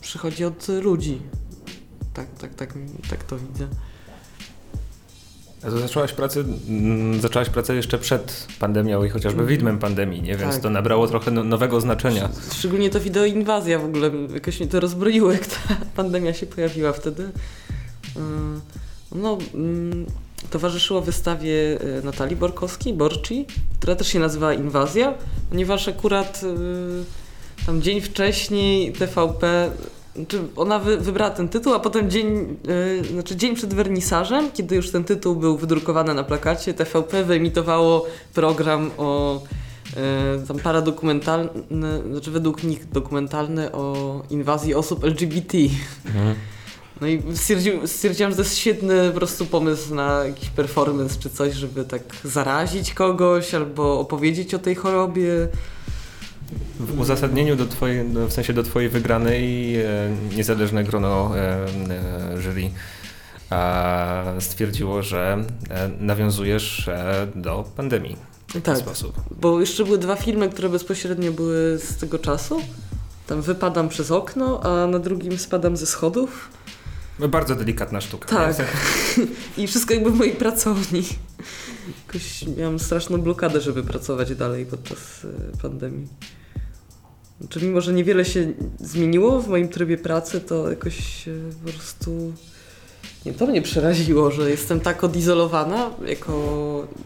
przychodzi 0.00 0.44
od 0.44 0.68
ludzi. 0.68 1.20
Tak, 2.14 2.26
tak, 2.38 2.54
tak, 2.54 2.74
tak 3.10 3.24
to 3.24 3.38
widzę. 3.38 3.68
Zaczęłaś 5.68 6.12
pracę, 6.12 6.40
mm, 6.68 7.20
zaczęłaś 7.20 7.48
pracę 7.48 7.74
jeszcze 7.74 7.98
przed 7.98 8.46
pandemią 8.58 9.04
i 9.04 9.08
chociażby 9.08 9.40
Mhm. 9.40 9.48
widmem 9.48 9.78
pandemii, 9.78 10.22
nie? 10.22 10.36
Więc 10.36 10.52
Tak. 10.54 10.62
to 10.62 10.70
nabrało 10.70 11.08
trochę 11.08 11.30
no- 11.30 11.44
nowego 11.44 11.80
znaczenia. 11.80 12.28
Szczególnie 12.54 12.90
to 12.90 13.00
wideo 13.00 13.24
inwazja 13.24 13.78
w 13.78 13.84
ogóle 13.84 14.10
jakoś 14.34 14.60
mnie 14.60 14.68
to 14.68 14.80
rozbroiło, 14.80 15.32
jak 15.32 15.46
ta 15.46 15.56
pandemia 15.96 16.34
się 16.34 16.46
pojawiła 16.46 16.92
wtedy. 16.92 17.30
Ym, 18.16 18.60
No, 19.14 19.38
ym, 19.54 20.06
towarzyszyło 20.50 21.00
wystawie 21.00 21.52
y, 21.52 22.02
Natalii 22.04 22.36
Borkowskiej, 22.36 22.94
Borci, 22.94 23.46
która 23.78 23.96
też 23.96 24.08
się 24.08 24.18
nazywała 24.18 24.54
Inwazja, 24.54 25.14
ponieważ 25.50 25.88
akurat 25.88 26.40
y, 26.42 27.64
tam 27.66 27.82
dzień 27.82 28.00
wcześniej 28.00 28.92
TVP, 28.92 29.70
czy 30.28 30.40
ona 30.56 30.78
wy, 30.78 30.96
wybrała 30.96 31.30
ten 31.30 31.48
tytuł, 31.48 31.74
a 31.74 31.80
potem 31.80 32.10
dzień, 32.10 32.56
y, 33.02 33.04
znaczy 33.12 33.36
dzień 33.36 33.54
przed 33.54 33.74
wernisażem, 33.74 34.52
kiedy 34.52 34.76
już 34.76 34.90
ten 34.90 35.04
tytuł 35.04 35.36
był 35.36 35.56
wydrukowany 35.56 36.14
na 36.14 36.24
plakacie, 36.24 36.74
TVP 36.74 37.24
wyemitowało 37.24 38.06
program 38.34 38.90
o 38.98 39.42
e, 39.96 40.46
tam 40.48 40.58
paradokumentalny, 40.58 41.50
znaczy 42.10 42.30
według 42.30 42.62
nich 42.62 42.88
dokumentalny 42.88 43.72
o 43.72 44.22
inwazji 44.30 44.74
osób 44.74 45.04
LGBT. 45.04 45.58
Mhm. 46.06 46.34
No 47.00 47.06
i 47.06 47.22
stwierdził, 47.34 47.86
stwierdziłam, 47.86 48.32
że 48.32 48.36
to 48.36 48.42
jest 48.42 48.56
świetny 48.56 49.10
po 49.10 49.16
prostu 49.16 49.46
pomysł 49.46 49.94
na 49.94 50.24
jakiś 50.24 50.50
performance 50.50 51.20
czy 51.20 51.30
coś, 51.30 51.54
żeby 51.54 51.84
tak 51.84 52.02
zarazić 52.24 52.94
kogoś 52.94 53.54
albo 53.54 54.00
opowiedzieć 54.00 54.54
o 54.54 54.58
tej 54.58 54.74
chorobie. 54.74 55.48
W 56.80 57.00
uzasadnieniu 57.00 57.56
do 57.56 57.66
twojej, 57.66 58.04
w 58.28 58.32
sensie 58.32 58.52
do 58.52 58.62
twojej 58.62 58.88
wygranej 58.88 59.76
e, 59.76 59.86
niezależne 60.36 60.84
grono 60.84 61.38
e, 61.38 61.66
e, 62.36 62.42
jury 62.42 62.70
stwierdziło, 64.40 65.02
że 65.02 65.44
nawiązujesz 66.00 66.90
do 67.34 67.64
pandemii 67.76 68.16
w 68.48 68.52
ten 68.52 68.62
Tak, 68.62 68.78
sposób. 68.78 69.20
bo 69.40 69.60
jeszcze 69.60 69.84
były 69.84 69.98
dwa 69.98 70.16
filmy, 70.16 70.48
które 70.48 70.68
bezpośrednio 70.68 71.32
były 71.32 71.78
z 71.78 71.96
tego 71.96 72.18
czasu. 72.18 72.60
Tam 73.26 73.42
wypadam 73.42 73.88
przez 73.88 74.10
okno, 74.10 74.60
a 74.62 74.86
na 74.86 74.98
drugim 74.98 75.38
spadam 75.38 75.76
ze 75.76 75.86
schodów. 75.86 76.48
No, 77.18 77.28
Bardzo 77.28 77.54
delikatna 77.54 78.00
sztuka. 78.00 78.28
Tak. 78.28 78.56
I 79.58 79.66
wszystko 79.66 79.94
jakby 79.94 80.10
w 80.10 80.14
mojej 80.14 80.34
pracowni. 80.34 81.02
Jakoś 82.06 82.44
miałam 82.56 82.78
straszną 82.78 83.18
blokadę, 83.18 83.60
żeby 83.60 83.82
pracować 83.82 84.34
dalej 84.34 84.66
podczas 84.66 85.26
pandemii. 85.62 86.08
Znaczy, 87.40 87.60
mimo, 87.62 87.80
że 87.80 87.92
niewiele 87.92 88.24
się 88.24 88.52
zmieniło 88.80 89.40
w 89.40 89.48
moim 89.48 89.68
trybie 89.68 89.98
pracy, 89.98 90.40
to 90.40 90.70
jakoś 90.70 91.24
po 91.64 91.72
prostu. 91.72 92.32
Nie, 93.26 93.34
to 93.34 93.46
mnie 93.46 93.62
przeraziło, 93.62 94.30
że 94.30 94.50
jestem 94.50 94.80
tak 94.80 95.04
odizolowana 95.04 95.90
jako, 96.06 96.32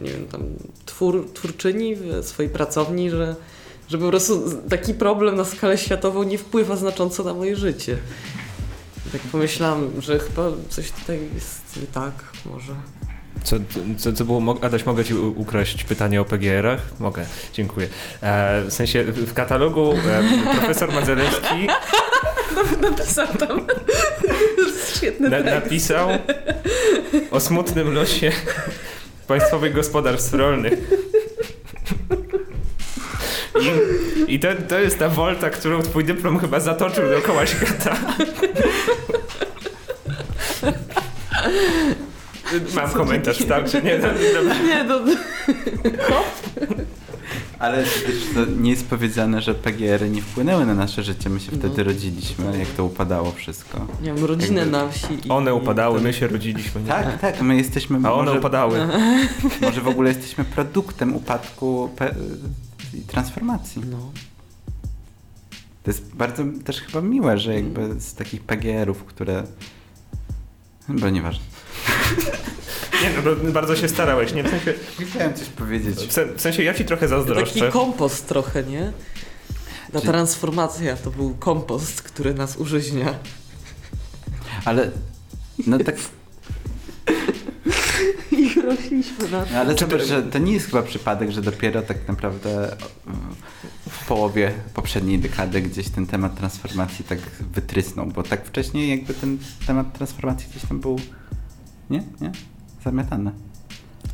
nie 0.01 0.11
wiem, 0.11 0.27
tam 0.27 0.43
twór, 0.87 1.29
twórczyni 1.35 1.97
w 1.97 2.25
swojej 2.25 2.53
pracowni, 2.53 3.11
że, 3.11 3.37
że 3.89 3.99
po 3.99 4.09
prostu 4.09 4.43
taki 4.69 4.95
problem 4.95 5.37
na 5.37 5.45
skalę 5.45 5.79
światową 5.79 6.23
nie 6.23 6.39
wpływa 6.39 6.77
znacząco 6.77 7.25
na 7.25 7.35
moje 7.35 7.57
życie. 7.57 7.99
Tak 9.13 9.21
pomyślałam, 9.21 9.91
że 10.01 10.19
chyba 10.19 10.51
coś 10.69 10.91
tutaj 10.93 11.21
jest 11.35 11.77
nie 11.81 11.87
tak, 11.87 12.15
może. 12.47 12.75
Co, 13.45 13.57
co, 13.99 14.13
co 14.13 14.25
było? 14.25 14.57
Adaś, 14.63 14.87
mogę 14.87 15.05
ci 15.05 15.15
ukraść 15.15 15.85
pytanie 15.85 16.21
o 16.21 16.25
PGR-ach? 16.25 16.81
Mogę, 17.01 17.27
dziękuję. 17.53 17.89
E, 18.23 18.63
w 18.63 18.73
sensie 18.73 19.05
w 19.05 19.35
katalogu 19.35 19.93
e, 19.93 20.23
profesor 20.59 20.93
Madzelewski 20.93 21.69
Napisał 22.83 23.27
tam. 23.27 23.67
Świetny 24.97 25.31
na, 25.31 25.41
napisał 25.41 26.09
o 27.31 27.41
smutnym 27.41 27.95
losie 27.95 28.33
państwowych 29.27 29.75
gospodarstw 29.75 30.35
rolnych. 30.35 30.73
I, 33.61 34.35
i 34.35 34.41
to, 34.41 34.49
to 34.69 34.79
jest 34.79 34.99
ta 34.99 35.09
wolta, 35.09 35.51
którą 35.51 35.83
twój 35.83 36.05
dyplom 36.05 36.39
chyba 36.39 36.61
zatoczył 36.61 37.09
dookoła 37.09 37.47
świata. 37.47 37.97
Mam 42.77 42.91
komentarz, 42.91 43.39
starczy, 43.45 43.83
nie? 43.83 43.99
No. 43.99 44.09
Nie, 44.65 44.85
no, 44.85 44.99
Ale 47.59 47.83
też 47.85 48.23
to 48.35 48.45
nie 48.61 48.71
jest 48.71 48.87
powiedziane, 48.87 49.43
że 49.43 49.55
PGR-y 49.55 50.11
nie 50.11 50.23
wpłynęły 50.23 50.67
na 50.67 50.75
nasze 50.75 51.03
życie. 51.03 51.31
My 51.31 51.41
się 51.41 51.53
No. 51.53 51.59
wtedy 51.59 51.85
rodziliśmy, 51.85 52.59
jak 52.59 52.69
to 52.69 52.85
upadało 52.85 53.33
wszystko. 53.33 53.87
miałam 54.03 54.25
rodzinę 54.25 54.61
Jakby- 54.61 54.73
na 54.73 54.89
wsi. 54.89 55.07
i- 55.25 55.29
One 55.29 55.55
upadały, 55.55 55.95
tam- 55.95 56.05
my 56.05 56.13
się 56.13 56.27
rodziliśmy. 56.29 56.81
Nie? 56.81 56.87
Tak, 56.89 57.21
tak, 57.21 57.43
my 57.43 57.57
jesteśmy, 57.57 57.99
A 58.09 58.13
one 58.13 58.25
może, 58.25 58.39
upadały. 58.39 58.79
może 59.63 59.81
w 59.81 59.89
ogóle 59.89 60.09
jesteśmy 60.11 60.45
produktem 60.45 61.17
upadku 61.17 61.91
pe- 61.97 62.15
i 62.95 63.01
transformacji. 63.01 63.83
No. 63.91 63.99
To 65.83 65.91
jest 65.91 66.15
bardzo 66.15 66.43
też 66.65 66.81
chyba 66.81 67.01
miłe, 67.01 67.39
że 67.39 67.55
jakby 67.55 68.01
z 68.01 68.15
takich 68.15 68.43
PGR-ów, 68.43 69.05
które... 69.05 69.43
Chyba 70.87 71.11
nieważne. 71.11 71.45
Nie, 73.03 73.11
no, 73.17 73.23
bo 73.45 73.53
bardzo 73.53 73.77
się 73.77 73.89
starałeś, 73.89 74.35
nie? 74.35 74.43
W 74.45 74.51
sensie, 74.51 74.75
Chciałem 75.11 75.35
coś 75.35 75.49
powiedzieć. 75.49 75.97
w 75.99 76.13
sen- 76.13 76.35
w 76.37 76.41
sensie 76.41 76.63
ja 76.63 76.75
ci 76.75 76.85
trochę 76.85 77.09
Taki 77.09 77.11
zazdroszczę. 77.11 77.71
kompost 77.71 78.29
trochę, 78.29 78.63
nie? 78.65 78.93
Ta 79.93 80.01
transformacja 80.01 80.97
to 80.97 81.11
był 81.11 81.35
kompost, 81.35 82.03
który 82.03 82.35
nas 82.35 82.57
użyźnia. 82.57 83.15
Ale 84.65 84.91
no 85.67 85.79
tak, 85.79 85.97
I 88.39 88.61
rośliśmy 88.63 89.29
na 89.31 89.45
no 89.53 89.59
ale 89.59 89.77
zobacz, 89.79 90.01
to- 90.01 90.07
że 90.07 90.23
to 90.23 90.39
nie 90.39 90.53
jest 90.53 90.67
chyba 90.67 90.83
przypadek, 90.83 91.31
że 91.31 91.43
dopiero 91.43 91.83
tak 91.83 92.09
naprawdę 92.09 92.73
mm, 93.07 93.35
w 93.91 94.07
połowie 94.07 94.53
poprzedniej 94.75 95.19
dekady 95.19 95.61
gdzieś 95.61 95.89
ten 95.89 96.07
temat 96.07 96.37
transformacji 96.37 97.05
tak 97.05 97.19
wytrysnął, 97.55 98.07
bo 98.07 98.23
tak 98.23 98.47
wcześniej 98.47 98.91
jakby 98.91 99.15
ten 99.15 99.39
temat 99.67 99.93
transformacji 99.93 100.49
gdzieś 100.51 100.63
tam 100.69 100.81
był, 100.81 101.01
nie? 101.91 102.03
Nie? 102.21 102.33
Zamiatany. 102.85 103.33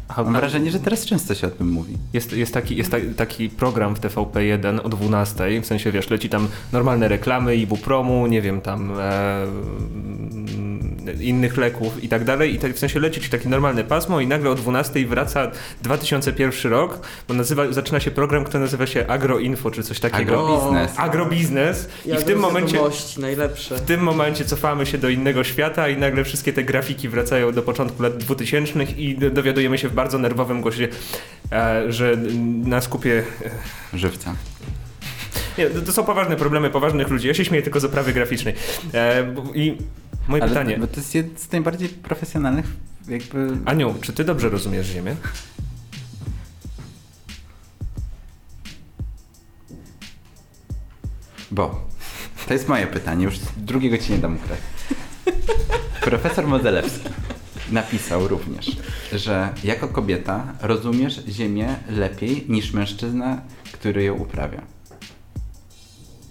Aha, 0.09 0.23
Mam 0.25 0.37
a- 0.37 0.39
wrażenie, 0.39 0.71
że 0.71 0.79
teraz 0.81 1.05
często 1.07 1.35
się 1.35 1.47
o 1.47 1.51
tym 1.51 1.69
mówi. 1.71 1.95
Jest, 2.13 2.33
jest, 2.33 2.55
taki, 2.55 2.77
jest 2.77 2.91
ta, 2.91 2.97
taki 3.17 3.49
program 3.49 3.97
w 3.97 4.01
TVP1 4.01 4.81
o 4.83 4.89
12, 4.89 5.61
w 5.63 5.67
sensie 5.67 5.93
wiesz, 5.93 6.11
leci 6.11 6.29
tam 6.29 6.49
normalne 6.73 7.09
reklamy 7.09 7.57
ibupromu, 7.57 8.27
nie 8.27 8.43
wiem, 8.43 8.61
tam 8.61 8.93
e, 9.01 9.47
innych 11.21 11.57
leków 11.57 12.05
i 12.05 12.09
tak 12.09 12.25
dalej 12.25 12.55
i 12.55 12.59
tak, 12.59 12.73
w 12.75 12.79
sensie 12.79 13.01
leci 13.01 13.21
ci 13.21 13.31
takie 13.31 13.49
normalne 13.49 13.85
pasmo 13.85 14.21
i 14.21 14.27
nagle 14.27 14.51
o 14.51 14.55
12 14.55 15.07
wraca 15.07 15.51
2001 15.83 16.73
rok, 16.73 16.99
bo 17.29 17.35
nazywa, 17.35 17.73
zaczyna 17.73 18.01
się 18.01 18.11
program, 18.11 18.45
który 18.45 18.61
nazywa 18.61 18.87
się 18.87 19.07
Agroinfo 19.07 19.71
czy 19.71 19.83
coś 19.83 20.01
takiego. 20.01 20.33
Agrobiznes. 20.33 20.99
Agrobiznes 20.99 21.89
i 22.07 22.17
w 22.19 22.25
tym 22.25 22.39
momencie 22.39 22.79
najlepsze. 23.19 23.77
w 23.77 23.81
tym 23.81 24.01
momencie 24.01 24.45
cofamy 24.45 24.87
się 24.87 24.99
do 24.99 25.09
innego 25.09 25.45
świata 25.45 25.89
i 25.89 25.97
nagle 25.97 26.25
wszystkie 26.25 26.53
te 26.53 26.65
grafiki 26.65 27.09
wracają 27.09 27.53
do 27.53 27.63
początku 27.63 28.03
lat 28.03 28.17
2000 28.17 28.83
i 28.97 29.19
do- 29.19 29.31
dowiadujemy 29.31 29.79
się 29.79 29.89
w 29.89 29.94
bardzo 29.95 30.19
nerwowym 30.19 30.61
głosie, 30.61 30.89
e, 31.53 31.93
że 31.93 32.17
na 32.65 32.81
skupie... 32.81 33.23
Żywca. 33.95 34.35
Nie, 35.59 35.71
to 35.71 35.93
są 35.93 36.05
poważne 36.05 36.37
problemy 36.37 36.71
poważnych 36.71 37.09
ludzi. 37.09 37.29
Ja 37.29 37.35
się 37.35 37.45
śmieję 37.45 37.63
tylko 37.63 37.81
z 37.81 37.85
oprawy 37.85 38.13
graficznej. 38.13 38.55
E, 38.95 39.35
I 39.55 39.79
moje 40.29 40.43
Ale 40.43 40.53
pytanie. 40.53 40.79
bo 40.79 40.87
to 40.87 40.97
jest 40.97 41.15
jeden 41.15 41.39
z 41.39 41.53
najbardziej 41.53 41.89
profesjonalnych 41.89 42.67
jakby... 43.09 43.57
Aniu, 43.65 43.95
czy 44.01 44.13
ty 44.13 44.25
dobrze 44.25 44.49
rozumiesz 44.49 44.87
Ziemię? 44.87 45.17
Bo 51.51 51.87
to 52.47 52.53
jest 52.53 52.69
moje 52.69 52.87
pytanie, 52.87 53.25
już 53.25 53.39
drugiego 53.57 53.99
ci 53.99 54.13
nie 54.13 54.19
dam 54.19 54.37
ukraść. 54.37 54.63
Profesor 56.01 56.47
Modelewski 56.47 57.09
napisał 57.71 58.29
również, 58.29 58.77
że 59.13 59.55
jako 59.65 59.89
kobieta 59.89 60.53
rozumiesz 60.61 61.21
Ziemię 61.29 61.77
lepiej 61.91 62.45
niż 62.49 62.73
mężczyzna, 62.73 63.41
który 63.73 64.03
ją 64.05 64.15
uprawia. 64.15 64.63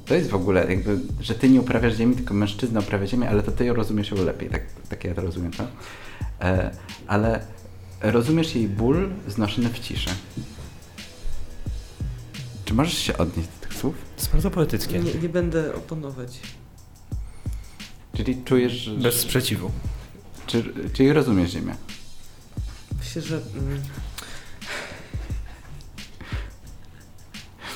To 0.05 0.15
jest 0.15 0.29
w 0.29 0.35
ogóle 0.35 0.65
jakby, 0.69 0.99
że 1.21 1.35
ty 1.35 1.49
nie 1.49 1.61
uprawiasz 1.61 1.95
ziemi, 1.95 2.15
tylko 2.15 2.33
mężczyzna 2.33 2.79
uprawia 2.79 3.07
ziemię, 3.07 3.29
ale 3.29 3.43
to 3.43 3.51
ty 3.51 3.65
ją 3.65 3.73
rozumiesz 3.73 4.11
ją 4.11 4.17
lepiej, 4.25 4.49
tak, 4.49 4.61
tak 4.89 5.03
ja 5.03 5.13
to 5.13 5.21
rozumiem, 5.21 5.51
tak? 5.51 5.67
E, 6.41 6.71
ale 7.07 7.45
rozumiesz 8.01 8.55
jej 8.55 8.67
ból 8.67 9.09
znoszony 9.27 9.69
w 9.69 9.79
ciszy. 9.79 10.09
Czy 12.65 12.73
możesz 12.73 12.97
się 12.97 13.17
odnieść 13.17 13.49
do 13.49 13.67
tych 13.67 13.77
słów? 13.77 13.95
To 14.15 14.21
jest 14.21 14.31
bardzo 14.31 14.51
poetyckie. 14.51 14.99
Nie, 14.99 15.13
nie 15.13 15.29
będę 15.29 15.75
oponować. 15.75 16.39
Czyli 18.13 18.43
czujesz, 18.45 18.73
że... 18.73 18.95
Bez 18.95 19.15
sprzeciwu. 19.15 19.71
Czy, 20.47 20.63
czyli 20.93 21.13
rozumiesz 21.13 21.51
Ziemię? 21.51 21.75
Myślę, 22.99 23.21
że 23.21 23.35
mm, 23.35 23.81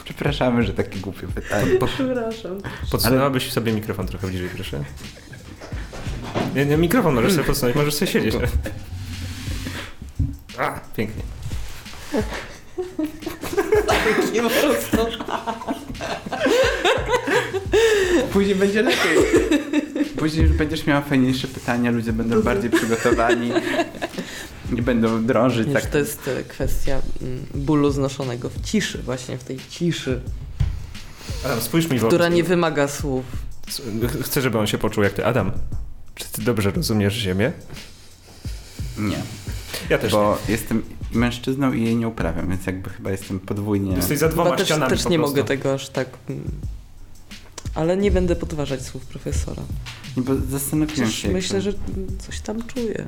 Przepraszamy, 0.04 0.64
że 0.64 0.74
takie 0.74 1.00
głupie 1.00 1.28
pytanie. 1.28 1.72
Przepraszam. 1.96 2.62
Podsunęłabyś 2.92 3.52
sobie 3.52 3.72
mikrofon 3.72 4.08
trochę 4.08 4.28
bliżej, 4.28 4.50
proszę. 4.50 4.84
Nie, 6.56 6.66
nie, 6.66 6.78
mikrofon 6.78 7.16
możesz 7.16 7.32
sobie 7.32 7.44
podsunąć, 7.44 7.76
możesz 7.76 7.94
sobie 7.94 8.12
siedzieć. 8.12 8.36
A, 10.58 10.80
pięknie. 10.96 11.24
Nie 14.34 14.42
po 14.42 14.50
prostu. 14.50 14.98
Później 18.34 18.56
będzie 18.56 18.82
lepiej. 18.82 19.18
Później 20.18 20.48
już 20.48 20.58
będziesz 20.58 20.86
miała 20.88 21.02
fajniejsze 21.02 21.48
pytania, 21.48 21.92
ludzie 21.92 22.14
będą 22.14 22.42
bardziej 22.42 22.70
przygotowani. 22.70 23.52
Nie 24.72 24.82
będą 24.82 25.26
drążyć 25.26 25.68
Wiesz, 25.68 25.82
tak. 25.82 25.92
to 25.92 25.98
jest 25.98 26.28
e, 26.28 26.44
kwestia 26.44 27.02
mm, 27.22 27.46
bólu 27.56 27.92
znoszonego 27.92 28.50
w 28.50 28.62
ciszy, 28.62 28.98
właśnie 28.98 29.38
w 29.38 29.44
tej 29.44 29.58
ciszy, 29.70 30.22
Adam, 31.46 31.62
spójrz 31.62 31.90
mi 31.90 32.00
w 32.00 32.08
która 32.08 32.28
nie 32.30 32.44
wymaga 32.44 32.88
słów. 32.88 33.26
Chcę, 34.22 34.42
żeby 34.42 34.60
on 34.60 34.68
się 34.68 34.78
poczuł 34.78 35.04
jak 35.04 35.14
ty. 35.14 35.26
Adam, 35.26 35.52
czy 36.16 36.26
ty 36.32 36.42
dobrze 36.42 36.72
rozumiesz 36.72 37.14
Ziemię? 37.14 37.52
Nie, 38.98 39.18
Ja 39.90 39.98
też 39.98 40.12
bo 40.12 40.38
jestem 40.50 40.84
mężczyzną 41.14 41.74
i 41.74 41.84
jej 41.84 41.96
nie 41.96 42.08
uprawiam, 42.08 42.50
więc 42.50 42.66
jakby 42.66 42.90
chyba 42.90 43.12
jestem 43.12 43.40
podwójnie... 43.40 43.90
nie. 43.90 43.96
Jesteś 43.96 44.20
za 44.20 44.30
dwoma 44.30 44.46
Chyba 44.50 44.58
też, 44.58 44.68
ścianami 44.68 44.90
też 44.90 45.04
po 45.04 45.10
nie 45.10 45.18
prostu. 45.18 45.36
mogę 45.36 45.48
tego 45.48 45.74
aż 45.74 45.90
tak... 45.90 46.08
Ale 47.78 47.98
nie 47.98 48.12
będę 48.12 48.36
podważać 48.36 48.82
słów 48.86 49.06
profesora. 49.06 49.64
Nie, 50.18 50.24
bo 50.24 50.36
zastanowiłem 50.50 51.12
się. 51.12 51.30
myślę, 51.30 51.62
że 51.62 51.74
coś 52.20 52.40
tam 52.42 52.64
czuję. 52.68 53.06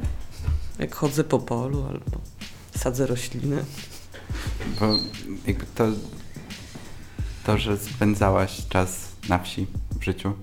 Jak 0.80 0.96
chodzę 0.96 1.24
po 1.24 1.40
polu 1.40 1.84
albo 1.90 2.22
sadzę 2.78 3.08
rośliny. 3.08 3.66
Bo 4.80 4.98
jakby 5.48 5.66
to, 5.76 5.88
to, 7.46 7.58
że 7.58 7.78
spędzałaś 7.78 8.68
czas 8.70 8.90
na 9.30 9.40
wsi 9.40 9.68
w 10.00 10.04
życiu 10.04 10.34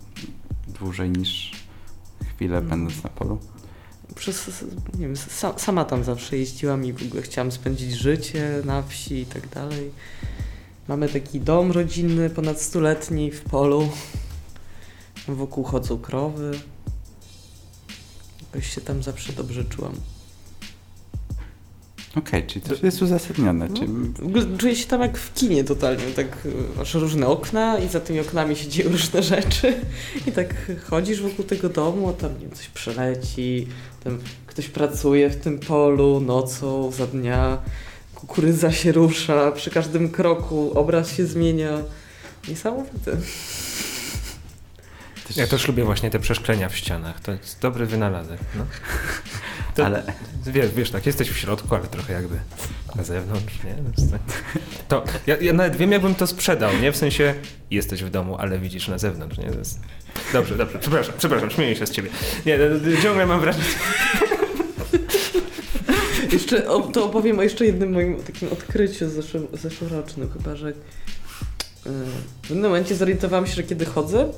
dłużej 0.81 1.11
niż 1.11 1.53
chwilę 2.37 2.59
Mm. 2.59 2.70
będąc 2.70 3.03
na 3.05 3.11
polu. 3.11 3.39
Przez, 4.14 4.51
nie 4.99 5.07
wiem, 5.07 5.14
sa, 5.16 5.59
sama 5.59 5.85
tam 5.85 6.05
zawsze 6.05 6.37
jeździłam 6.39 6.85
i 6.85 6.93
w 6.93 7.03
ogóle 7.07 7.22
chciałam 7.22 7.53
spędzić 7.53 7.93
życie 7.93 8.62
na 8.64 8.83
wsi 8.83 9.14
i 9.14 9.27
tak 9.27 9.49
dalej. 9.49 9.91
Mamy 10.89 11.09
taki 11.09 11.41
dom 11.41 11.72
rodzinny, 11.72 12.30
ponad 12.30 12.61
stuletni 12.61 13.30
w 13.30 13.41
polu. 13.41 13.89
Wokół 15.28 15.64
chodzą 15.64 15.99
krowy. 15.99 16.51
Jakoś 18.43 18.74
się 18.74 18.80
tam 18.80 19.03
zawsze 19.03 19.32
dobrze 19.32 19.64
czułam. 19.64 19.93
Okej, 22.16 22.47
czyli 22.47 22.61
to 22.61 22.87
jest 22.87 23.03
uzasadnione. 23.03 23.68
Czyli 23.68 23.89
W 24.18 24.26
ogóle 24.26 24.45
czuję 24.59 24.76
się 24.76 24.87
tam 24.87 25.01
jak 25.01 25.18
w 25.18 25.34
kinie 25.34 25.64
totalnie, 25.64 26.05
tak 26.16 26.49
masz 26.76 26.95
różne 26.95 27.26
okna 27.26 27.78
i 27.78 27.89
za 27.89 28.01
tymi 28.01 28.20
oknami 28.20 28.57
się 28.57 28.68
dzieją 28.68 28.91
różne 28.97 29.22
rzeczy 29.22 29.74
i 30.26 30.32
tak 30.32 30.72
chodzisz 30.91 31.22
wokół 31.22 31.45
tego 31.45 31.68
domu, 31.68 32.09
a 32.09 32.12
tam 32.12 32.34
nie 32.34 32.41
wiem, 32.41 32.51
coś 32.51 32.68
przeleci, 32.68 33.66
tam 34.05 34.18
ktoś 34.47 34.68
pracuje 34.68 35.30
w 35.30 35.37
tym 35.37 35.59
polu 35.59 36.20
nocą, 36.20 36.93
za 36.93 37.07
dnia, 37.07 37.59
kukurydza 38.16 38.72
się 38.72 38.92
rusza, 38.92 39.52
przy 39.52 39.70
każdym 39.70 40.10
kroku 40.10 40.72
obraz 40.74 41.12
się 41.16 41.26
zmienia. 41.26 41.78
Niesamowite. 42.48 43.16
Ja 45.36 45.46
też 45.46 45.68
lubię 45.68 45.84
właśnie 45.84 46.10
te 46.10 46.18
przeszklenia 46.18 46.68
w 46.68 46.76
ścianach. 46.76 47.20
To 47.20 47.32
jest 47.32 47.60
dobry 47.60 47.86
wynalazek. 47.86 48.40
No. 48.54 48.66
To, 49.74 49.86
Ale 49.86 50.02
Wiesz, 50.46 50.70
wiesz, 50.74 50.90
tak, 50.90 51.06
jesteś 51.06 51.30
w 51.30 51.36
środku, 51.36 51.74
ale 51.74 51.86
trochę 51.86 52.12
jakby 52.12 52.36
na 52.96 53.04
zewnątrz, 53.04 53.54
nie? 53.64 53.74
To 53.74 54.00
jest 54.00 54.12
tak- 54.12 54.20
To 54.88 55.04
ja, 55.26 55.36
ja 55.36 55.52
nawet 55.52 55.76
wiem, 55.76 55.92
jakbym 55.92 56.14
to 56.14 56.26
sprzedał, 56.26 56.70
nie? 56.82 56.92
W 56.92 56.96
sensie 56.96 57.34
jesteś 57.70 58.04
w 58.04 58.10
domu, 58.10 58.36
ale 58.38 58.58
widzisz 58.58 58.88
na 58.88 58.98
zewnątrz, 58.98 59.38
nie? 59.38 59.44
Jest... 59.44 59.80
Dobrze, 60.32 60.56
dobrze, 60.56 60.78
przepraszam, 60.78 61.14
przepraszam, 61.18 61.50
śmieję 61.50 61.76
się 61.76 61.86
z 61.86 61.90
ciebie. 61.90 62.10
Nie, 62.46 62.58
no, 62.58 63.02
ciągle 63.02 63.26
mam 63.26 63.40
wrażenie... 63.40 63.64
Jeszcze 66.33 66.68
o, 66.68 66.81
to 66.81 67.05
opowiem 67.05 67.39
o 67.39 67.43
jeszcze 67.43 67.66
jednym 67.66 67.93
moim 67.93 68.16
takim 68.22 68.49
odkryciu 68.53 69.09
zeszł, 69.09 69.39
zeszłorocznym, 69.53 70.31
chyba 70.31 70.57
że 70.57 70.66
yy, 70.66 70.74
w 72.43 72.49
pewnym 72.49 72.62
momencie 72.62 72.95
zorientowałam 72.95 73.47
się, 73.47 73.55
że 73.55 73.62
kiedy 73.62 73.85
chodzę, 73.85 74.29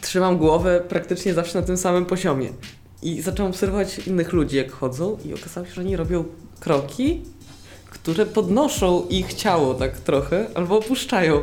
trzymam 0.00 0.38
głowę 0.38 0.82
praktycznie 0.88 1.34
zawsze 1.34 1.60
na 1.60 1.66
tym 1.66 1.76
samym 1.76 2.06
poziomie. 2.06 2.50
I 3.02 3.22
zaczęłam 3.22 3.52
obserwować 3.52 3.98
innych 3.98 4.32
ludzi, 4.32 4.56
jak 4.56 4.72
chodzą, 4.72 5.18
i 5.24 5.34
okazało 5.34 5.66
się, 5.66 5.72
że 5.72 5.80
oni 5.80 5.96
robią 5.96 6.24
kroki, 6.60 7.22
które 7.90 8.26
podnoszą 8.26 9.06
ich 9.10 9.34
ciało 9.34 9.74
tak 9.74 10.00
trochę, 10.00 10.46
albo 10.54 10.78
opuszczają. 10.78 11.40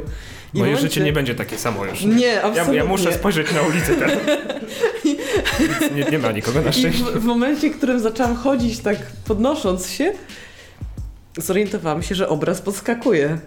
Moje 0.54 0.72
momencie- 0.72 0.82
życie 0.90 1.02
nie 1.04 1.14
będzie 1.14 1.36
takie 1.36 1.58
samo 1.58 1.86
już. 1.86 2.02
Nie, 2.02 2.26
Ja, 2.26 2.44
absolutnie. 2.44 2.76
ja 2.76 2.86
muszę 2.86 3.14
spojrzeć 3.14 3.52
na 3.52 3.62
ulicę 3.62 3.96
teraz. 3.96 4.18
Nie, 5.96 6.04
nie 6.04 6.20
ma 6.20 6.32
nikogo 6.32 6.62
na 6.62 6.70
I 6.70 6.74
szczęście. 6.74 7.04
w, 7.04 7.08
w 7.20 7.24
momencie, 7.26 7.70
w 7.70 7.78
którym 7.78 8.00
zaczęłam 8.00 8.36
chodzić 8.36 8.80
tak 8.80 8.98
podnosząc 9.26 9.90
się, 9.90 10.14
zorientowałam 11.38 12.04
się, 12.04 12.16
że 12.16 12.30
obraz 12.30 12.62
podskakuje. 12.62 13.38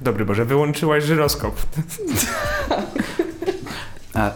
Dobry 0.00 0.24
Boże, 0.24 0.44
wyłączyłaś 0.44 1.04
żyroskop. 1.04 1.54
a 4.14 4.30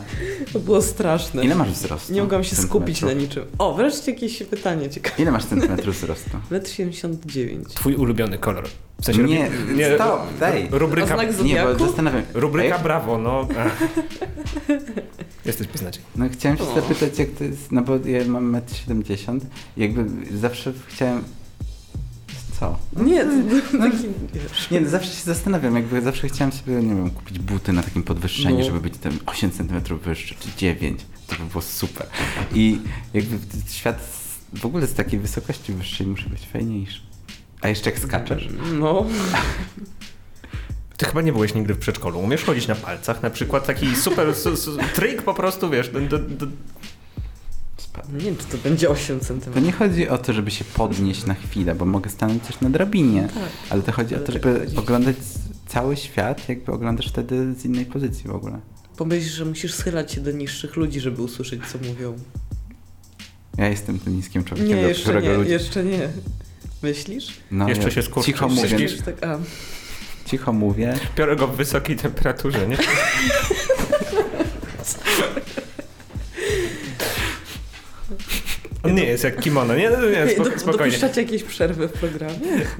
To 0.53 0.59
było 0.61 0.82
straszne. 0.82 1.44
ile 1.44 1.55
masz 1.55 1.70
wzrostu? 1.70 2.12
Nie 2.12 2.22
mogłam 2.22 2.44
się 2.44 2.57
skupić 2.57 3.03
na 3.03 3.12
niczym. 3.12 3.44
O, 3.59 3.74
wreszcie 3.74 4.12
jakieś 4.12 4.42
pytanie 4.42 4.90
ciekawe. 4.90 5.22
Ile 5.22 5.30
masz 5.30 5.44
centymetrów 5.44 5.96
wzrostu? 5.96 6.30
Metr 6.51 6.70
79. 6.70 7.68
Twój 7.68 7.94
ulubiony 7.94 8.38
kolor. 8.38 8.64
W 9.01 9.05
sensie 9.05 9.22
Nie, 9.22 9.51
robi- 9.51 9.94
stop, 9.94 10.20
daj. 10.40 10.68
Rubryka, 10.70 11.07
znak 11.07 11.44
Nie, 11.44 11.62
bo 11.78 11.86
zastanawiam 11.86 12.22
rubryka 12.34 12.68
jak- 12.68 12.82
brawo, 12.82 13.18
no. 13.18 13.48
Jesteś 15.46 15.66
beznadziejny. 15.66 16.09
No 16.16 16.26
chciałem 16.32 16.59
się 16.59 16.64
O. 16.64 16.74
zapytać, 16.74 17.18
jak 17.18 17.28
to 17.30 17.44
jest, 17.44 17.72
no 17.72 17.82
bo 17.82 17.96
ja 17.96 18.24
mam 18.28 18.53
1,70 18.53 19.30
m 19.30 19.40
i 19.76 19.80
jakby 19.80 20.05
zawsze 20.38 20.72
chciałem... 20.88 21.24
Co? 22.61 22.78
Nie, 22.96 23.24
to 23.24 23.78
taki, 23.78 23.96
wiesz. 24.34 24.70
Nie, 24.70 24.80
no 24.80 24.90
zawsze 24.90 25.11
się 25.11 25.22
zastanawiam, 25.24 25.74
jakby 25.76 26.02
zawsze 26.02 26.28
chciałem 26.28 26.52
sobie, 26.52 26.72
nie 26.74 26.94
wiem, 26.94 27.11
kupić 27.11 27.38
buty 27.38 27.72
na 27.72 27.82
takim 27.82 28.02
podwyższeniu, 28.02 28.58
No. 28.58 28.64
żeby 28.64 28.80
być 28.80 28.96
tam 28.98 29.18
8 29.26 29.50
cm 29.50 29.98
wyższy, 30.04 30.34
czy 30.40 30.48
9. 30.56 31.00
To 31.26 31.36
by 31.36 31.44
było 31.44 31.62
super. 31.62 32.06
I 32.54 32.78
jakby 33.14 33.38
świat 33.68 33.98
w 34.54 34.66
ogóle 34.66 34.86
z 34.86 34.94
takiej 34.94 35.20
wysokości 35.20 35.72
wyższej 35.72 36.06
musi 36.06 36.28
być 36.28 36.46
fajniejszy. 36.46 37.00
A 37.61 37.68
jeszcze 37.68 37.90
jak 37.90 37.98
skaczesz? 37.98 38.48
No, 38.78 39.06
Ty 40.96 41.06
chyba 41.06 41.22
nie 41.22 41.32
byłeś 41.32 41.54
nigdy 41.54 41.74
w 41.74 41.78
przedszkolu. 41.78 42.18
Umiesz 42.18 42.44
chodzić 42.44 42.68
na 42.68 42.74
palcach? 42.74 43.22
Na 43.22 43.30
przykład 43.30 43.66
taki 43.66 43.96
super 43.96 44.34
su, 44.36 44.56
su, 44.56 44.76
trik 44.94 45.22
po 45.22 45.34
prostu, 45.34 45.70
wiesz, 45.70 45.88
do, 45.88 46.00
do, 46.00 46.18
do, 46.18 46.46
Spadł. 48.03 48.16
nie 48.18 48.24
wiem, 48.24 48.36
czy 48.36 48.44
to 48.44 48.59
będzie 48.59 48.90
8 48.90 49.20
cm. 49.20 49.40
To 49.55 49.61
nie 49.61 49.72
chodzi 49.72 50.09
o 50.09 50.18
to, 50.18 50.32
żeby 50.32 50.51
się 50.51 50.64
podnieść 50.64 51.26
na 51.26 51.34
chwilę, 51.34 51.74
bo 51.74 51.84
mogę 51.84 52.11
stanąć 52.11 52.42
też 52.46 52.61
na 52.61 52.70
drabinie, 52.70 53.28
Tak. 53.34 53.42
ale 53.70 53.82
to 53.82 53.92
chodzi 53.92 54.14
Ale 54.14 54.24
o 54.24 54.26
to, 54.26 54.32
tak 54.32 54.42
żeby 54.42 54.66
oglądać 54.76 55.16
cały 55.68 55.96
świat, 55.96 56.48
jakby 56.48 56.72
oglądasz 56.72 57.09
wtedy 57.09 57.55
z 57.55 57.64
innej 57.64 57.86
pozycji 57.86 58.24
w 58.30 58.34
ogóle. 58.34 58.61
Pomyśl, 58.96 59.28
że 59.28 59.44
musisz 59.44 59.74
schylać 59.74 60.12
się 60.12 60.20
do 60.20 60.30
niższych 60.32 60.76
ludzi, 60.76 61.01
żeby 61.01 61.22
usłyszeć, 61.22 61.61
co 61.72 61.78
mówią. 61.88 62.16
Ja 63.59 63.68
jestem 63.68 63.98
tym 63.98 64.16
niskim 64.16 64.44
człowiekiem, 64.44 64.76
Nie, 64.76 64.82
do 64.82 64.88
jeszcze 64.88 65.03
którego 65.05 65.28
nie, 65.28 65.34
ludzie... 65.34 65.51
jeszcze 65.51 65.84
nie. 65.84 66.09
Myślisz? 66.82 67.28
No, 67.51 67.68
Jeszcze 67.68 67.84
ja 67.84 67.90
się 67.90 68.03
skurczysz. 68.03 68.34
cicho 68.34 68.48
Myślisz? 68.48 68.72
mówię, 68.72 68.84
Myślisz 68.84 69.03
tak, 69.03 69.24
a, 69.24 69.38
cicho 70.24 70.53
mówię. 70.53 70.94
biorę 71.16 71.36
go 71.36 71.46
w 71.48 71.57
wysokiej 71.57 71.96
temperaturze, 71.96 72.66
nie? 72.68 72.76
On 78.83 78.95
nie 78.95 79.05
jest 79.05 79.24
jak 79.24 79.41
kimono, 79.41 79.74
nie, 79.74 79.91
nie, 80.12 80.26
nie 80.26 80.33
spoko, 80.35 80.51
spokojnie. 80.59 80.76
dopuszczacie 80.93 81.22
jakieś 81.22 81.43
przerwy 81.43 81.89
w 81.89 81.93
programie? 81.93 82.37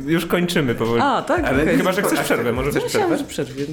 Już 0.07 0.26
kończymy 0.26 0.74
powoli. 0.74 1.03
A, 1.05 1.22
tak? 1.22 1.44
Ale 1.44 1.62
okej. 1.62 1.76
Chyba, 1.76 1.92
że 1.92 2.03
chcesz 2.03 2.20
przerwę, 2.20 2.53
może 2.53 2.72
być 2.72 2.84
Myślałam, 2.84 3.09
przerwę? 3.09 3.24
że 3.24 3.44
przerwie. 3.44 3.64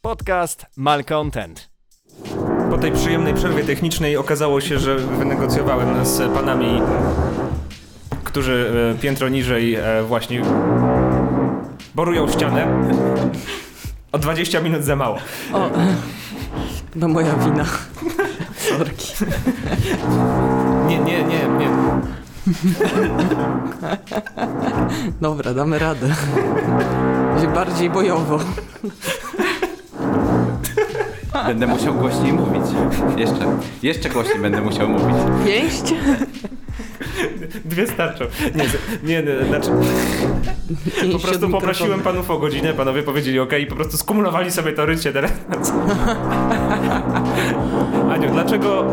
Podcast 0.00 0.66
Malcontent. 0.76 1.68
Po 2.70 2.78
tej 2.78 2.92
przyjemnej 2.92 3.34
przerwie 3.34 3.64
technicznej 3.64 4.16
okazało 4.16 4.60
się, 4.60 4.78
że 4.78 4.96
wynegocjowałem 4.96 6.06
z 6.06 6.32
panami, 6.34 6.82
którzy 8.24 8.72
e, 8.96 8.98
piętro 9.02 9.28
niżej 9.28 9.74
e, 9.74 10.02
właśnie 10.02 10.42
borują 11.94 12.28
ścianę. 12.28 12.66
O 14.12 14.18
20 14.18 14.60
minut 14.60 14.84
za 14.84 14.96
mało. 14.96 15.18
O, 15.52 15.70
chyba 16.94 17.08
moja 17.08 17.34
wina. 17.34 17.64
Sorki. 18.78 19.12
Nie, 20.88 20.98
nie, 20.98 21.22
nie, 21.22 21.48
nie. 21.58 21.68
Dobra, 25.20 25.54
damy 25.54 25.78
radę. 25.78 26.08
Będzie 27.34 27.48
bardziej 27.48 27.90
bojowo. 27.90 28.38
Będę 31.46 31.66
musiał 31.66 31.94
głośniej 31.94 32.32
mówić. 32.32 32.62
Jeszcze, 33.16 33.58
jeszcze 33.82 34.10
głośniej 34.10 34.38
będę 34.38 34.60
musiał 34.60 34.88
mówić. 34.88 35.16
Pięść? 35.46 35.94
Dwie 37.64 37.86
starczą. 37.86 38.24
Nie, 39.04 39.22
nie, 39.22 39.22
nie 39.22 39.44
znaczy... 39.46 39.70
Po 41.12 41.18
prostu 41.18 41.48
poprosiłem 41.48 42.00
panów 42.00 42.30
o 42.30 42.38
godzinę, 42.38 42.74
panowie 42.74 43.02
powiedzieli 43.02 43.40
ok 43.40 43.52
i 43.60 43.66
po 43.66 43.74
prostu 43.74 43.96
skumulowali 43.96 44.50
sobie 44.50 44.72
to 44.72 44.86
rycie 44.86 45.12
teraz. 45.12 45.32
Aniu, 48.12 48.30
dlaczego, 48.32 48.84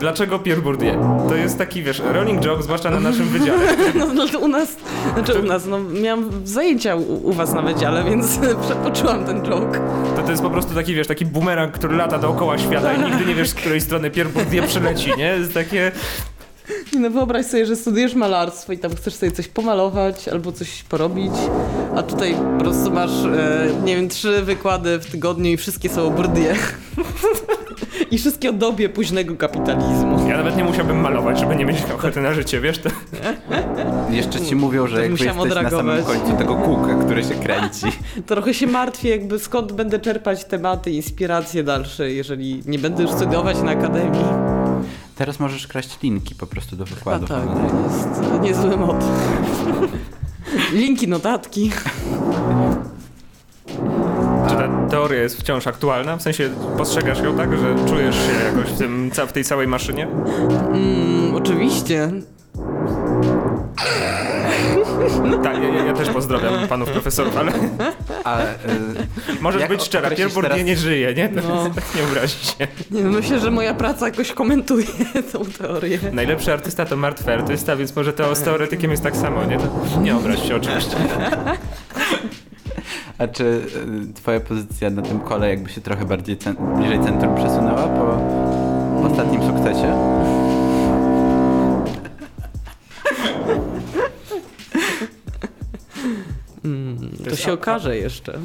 dlaczego 0.00 0.38
Pierre 0.38 0.62
Bourdieu? 0.62 1.26
To 1.28 1.34
jest 1.34 1.58
taki, 1.58 1.82
wiesz, 1.82 2.02
rolling 2.12 2.40
joke, 2.40 2.62
zwłaszcza 2.62 2.90
na 2.90 3.00
naszym 3.00 3.28
wydziale. 3.28 3.62
No, 3.94 4.06
no 4.14 4.28
to 4.28 4.38
u 4.38 4.48
nas, 4.48 4.76
znaczy 5.14 5.40
u 5.40 5.42
nas, 5.42 5.66
no 5.66 5.80
miałam 5.80 6.30
zajęcia 6.44 6.96
u, 6.96 7.28
u 7.28 7.32
was 7.32 7.54
na 7.54 7.62
wydziale, 7.62 8.04
więc 8.04 8.38
przepoczułam 8.66 9.24
ten 9.24 9.42
joke. 9.42 9.80
To, 10.16 10.22
to 10.22 10.30
jest 10.30 10.42
po 10.42 10.50
prostu 10.50 10.74
taki, 10.74 10.94
wiesz, 10.94 11.06
taki 11.06 11.26
bumerang, 11.26 11.72
który 11.72 11.96
lata 11.96 12.18
dookoła 12.18 12.58
świata 12.58 12.92
i 12.92 13.02
nigdy 13.02 13.26
nie 13.26 13.34
wiesz, 13.34 13.48
z 13.48 13.54
której 13.54 13.80
strony 13.80 14.10
Pierre 14.10 14.30
Bourdieu 14.30 14.66
przyleci, 14.66 15.10
nie? 15.16 15.26
Jest 15.26 15.54
takie... 15.54 15.92
No 16.98 17.10
wyobraź 17.10 17.46
sobie, 17.46 17.66
że 17.66 17.76
studujesz 17.76 18.14
malarstwo 18.14 18.72
i 18.72 18.78
tam 18.78 18.96
chcesz 18.96 19.14
sobie 19.14 19.32
coś 19.32 19.48
pomalować 19.48 20.28
albo 20.28 20.52
coś 20.52 20.82
porobić, 20.82 21.32
a 21.96 22.02
tutaj 22.02 22.34
po 22.58 22.64
prostu 22.64 22.90
masz, 22.90 23.24
e, 23.24 23.68
nie 23.84 23.96
wiem, 23.96 24.08
trzy 24.08 24.42
wykłady 24.42 24.98
w 24.98 25.10
tygodniu 25.10 25.50
i 25.50 25.56
wszystkie 25.56 25.88
są 25.88 26.06
o 26.06 26.10
Bourdieu. 26.10 26.54
I 28.10 28.18
wszystkie 28.18 28.50
o 28.50 28.52
dobie 28.52 28.88
późnego 28.88 29.36
kapitalizmu. 29.36 30.28
Ja 30.28 30.36
nawet 30.36 30.56
nie 30.56 30.64
musiałbym 30.64 31.00
malować, 31.00 31.40
żeby 31.40 31.56
nie 31.56 31.64
mieć 31.64 31.76
ochoty 31.94 32.20
na 32.20 32.34
życie, 32.34 32.60
wiesz? 32.60 32.78
To... 32.78 32.90
Jeszcze 34.10 34.40
ci 34.40 34.56
mówią, 34.56 34.86
że 34.86 34.96
To 34.96 35.02
jakby 35.02 35.18
musiałam 35.18 35.46
jesteś 35.46 35.62
na 35.62 35.70
samym 35.70 36.04
końcu 36.04 36.36
tego 36.38 36.54
kółka, 36.54 36.94
które 37.04 37.24
się 37.24 37.34
kręci. 37.34 37.86
Trochę 38.26 38.54
się 38.54 38.66
martwię, 38.66 39.10
jakby 39.10 39.38
skąd 39.38 39.72
będę 39.72 39.98
czerpać 39.98 40.44
tematy, 40.44 40.90
inspiracje 40.90 41.62
dalsze, 41.62 42.10
jeżeli 42.10 42.62
nie 42.66 42.78
będę 42.78 43.02
już 43.02 43.12
studiować 43.12 43.62
na 43.62 43.70
akademii. 43.70 44.53
Teraz 45.16 45.40
możesz 45.40 45.66
kraść 45.66 45.98
linki 46.02 46.34
po 46.34 46.46
prostu 46.46 46.76
do 46.76 46.84
A 46.84 46.86
wykładów. 46.86 47.28
tak, 47.28 47.38
online. 47.48 47.70
to 47.70 48.22
jest 48.22 48.42
niezły 48.42 48.76
motyw. 48.76 49.08
Linki, 50.72 51.08
notatki. 51.08 51.70
Czy 54.48 54.54
ta 54.56 54.68
teoria 54.90 55.22
jest 55.22 55.40
wciąż 55.40 55.66
aktualna? 55.66 56.16
W 56.16 56.22
sensie 56.22 56.50
postrzegasz 56.76 57.20
ją 57.22 57.36
tak, 57.36 57.58
że 57.58 57.74
czujesz 57.88 58.16
się 58.16 58.32
jakoś 58.44 58.70
w, 58.72 58.78
tym, 58.78 59.10
ca- 59.12 59.26
w 59.26 59.32
tej 59.32 59.44
całej 59.44 59.66
maszynie? 59.66 60.06
Mm, 60.72 61.34
oczywiście. 61.34 62.10
Tak, 65.44 65.56
ja, 65.62 65.84
ja- 65.84 65.92
też 65.92 66.10
pozdrawiam 66.10 66.68
panów 66.68 66.90
profesorów, 66.90 67.36
ale 67.36 67.52
A, 68.24 68.42
y, 68.42 68.46
możesz 69.40 69.68
być 69.68 69.82
szczera, 69.82 70.08
Bourdieu 70.08 70.42
teraz- 70.42 70.64
nie 70.64 70.76
żyje, 70.76 71.14
nie? 71.14 71.28
No. 71.28 71.64
nie 71.96 72.04
obrazi 72.10 72.46
się. 72.46 72.66
Nie, 72.90 73.02
wiem, 73.02 73.10
myślę, 73.12 73.40
że 73.40 73.50
moja 73.50 73.74
praca 73.74 74.06
jakoś 74.06 74.32
komentuje 74.32 74.86
tą 75.32 75.44
teorię. 75.58 75.98
Najlepszy 76.12 76.52
artysta 76.52 76.84
to 76.86 76.96
martwy 76.96 77.32
artysta, 77.32 77.76
więc 77.76 77.96
może 77.96 78.12
to 78.12 78.34
z 78.34 78.42
teoretykiem 78.42 78.90
jest 78.90 79.02
tak 79.02 79.16
samo, 79.16 79.44
nie? 79.44 79.58
To 79.58 80.00
nie 80.02 80.16
obraź 80.16 80.48
się 80.48 80.56
oczywiście. 80.56 80.96
a 83.18 83.28
czy 83.28 83.44
y, 83.44 84.14
twoja 84.14 84.40
pozycja 84.40 84.90
na 84.90 85.02
tym 85.02 85.20
kole 85.20 85.48
jakby 85.48 85.70
się 85.70 85.80
trochę 85.80 86.04
bardziej 86.04 86.36
cen- 86.38 86.76
bliżej 86.76 87.00
centrum 87.04 87.34
przesunęła 87.34 87.82
po 87.82 88.18
ostatnim 89.06 89.42
sukcesie? 89.42 89.94
To 97.24 97.30
jest 97.30 97.42
się 97.42 97.50
a- 97.50 97.54
okaże 97.54 97.96
jeszcze. 97.96 98.38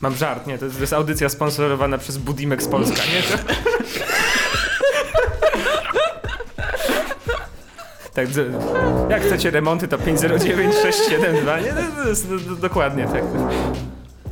Mam 0.00 0.16
żart, 0.16 0.46
nie? 0.46 0.58
To 0.58 0.64
jest, 0.64 0.76
to 0.76 0.80
jest 0.82 0.92
audycja 0.92 1.28
sponsorowana 1.28 1.98
przez 1.98 2.18
Budimek 2.18 2.62
z 2.62 2.68
Polska, 2.68 2.96
nie? 3.14 3.22
To... 3.22 3.44
Tak, 8.14 8.26
jak 9.10 9.22
chcecie 9.22 9.50
remonty, 9.50 9.88
to 9.88 9.98
509 9.98 10.74
672, 10.82 11.60
nie? 11.60 11.72
To 12.02 12.08
jest 12.08 12.28
do- 12.28 12.56
dokładnie 12.56 13.04
tak. 13.06 13.24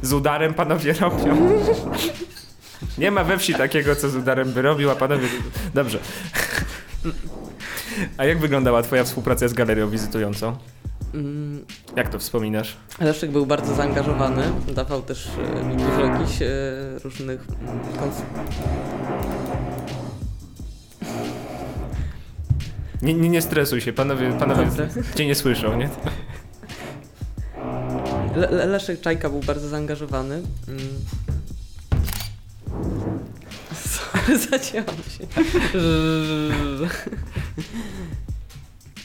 Z 0.02 0.12
udarem 0.12 0.54
panowie 0.54 0.92
robią. 0.92 1.60
Nie 2.98 3.10
ma 3.10 3.24
we 3.24 3.38
wsi 3.38 3.54
takiego, 3.54 3.96
co 3.96 4.08
z 4.08 4.16
udarem 4.16 4.52
by 4.52 4.62
robił, 4.62 4.90
a 4.90 4.94
panowie... 4.96 5.28
Dobrze. 5.74 5.98
A 8.18 8.24
jak 8.24 8.38
wyglądała 8.38 8.82
twoja 8.82 9.04
współpraca 9.04 9.48
z 9.48 9.52
galerią 9.52 9.90
wizytującą? 9.90 10.56
Mm, 11.14 11.64
Jak 11.96 12.08
to 12.08 12.18
wspominasz? 12.18 12.76
Leszek 13.00 13.30
był 13.30 13.46
bardzo 13.46 13.74
zaangażowany. 13.74 14.42
Dawał 14.74 15.02
też 15.02 15.28
e, 15.60 15.64
mi 15.64 15.76
dużo 15.76 16.00
jakichś 16.00 16.42
e, 16.42 16.46
różnych 17.04 17.40
mm, 17.62 17.78
kons- 17.80 18.22
Nie, 23.02 23.14
nie, 23.14 23.28
nie 23.28 23.42
stresuj 23.42 23.80
się, 23.80 23.92
panowie, 23.92 24.32
panowie 24.38 24.66
cię 25.14 25.26
nie 25.26 25.34
słyszą, 25.34 25.76
nie? 25.78 25.88
Le- 28.36 28.50
Le- 28.50 28.66
Leszek 28.66 29.00
Czajka 29.00 29.28
był 29.30 29.40
bardzo 29.40 29.68
zaangażowany. 29.68 30.42
Mm. 30.68 30.78
Sorry, 33.88 34.38
zacięłam 34.38 34.86
się. 34.96 35.26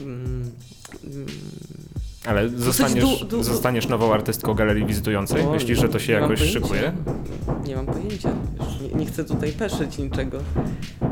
Mm, 0.04 0.52
mm. 1.06 1.26
Ale 2.26 2.50
zostaniesz, 2.50 3.20
du- 3.20 3.26
du- 3.26 3.44
zostaniesz 3.44 3.88
nową 3.88 4.14
artystką 4.14 4.54
galerii 4.54 4.86
wizytującej? 4.86 5.42
O, 5.42 5.52
Myślisz, 5.52 5.80
że 5.80 5.90
to 5.90 6.00
się 6.00 6.14
jakoś 6.14 6.40
szykuje? 6.40 6.94
Nie 7.66 7.76
mam 7.76 7.86
pojęcia. 7.86 8.34
Nie, 8.82 9.00
nie 9.00 9.06
chcę 9.06 9.24
tutaj 9.26 9.52
peszyć 9.52 9.98
niczego, 9.98 10.40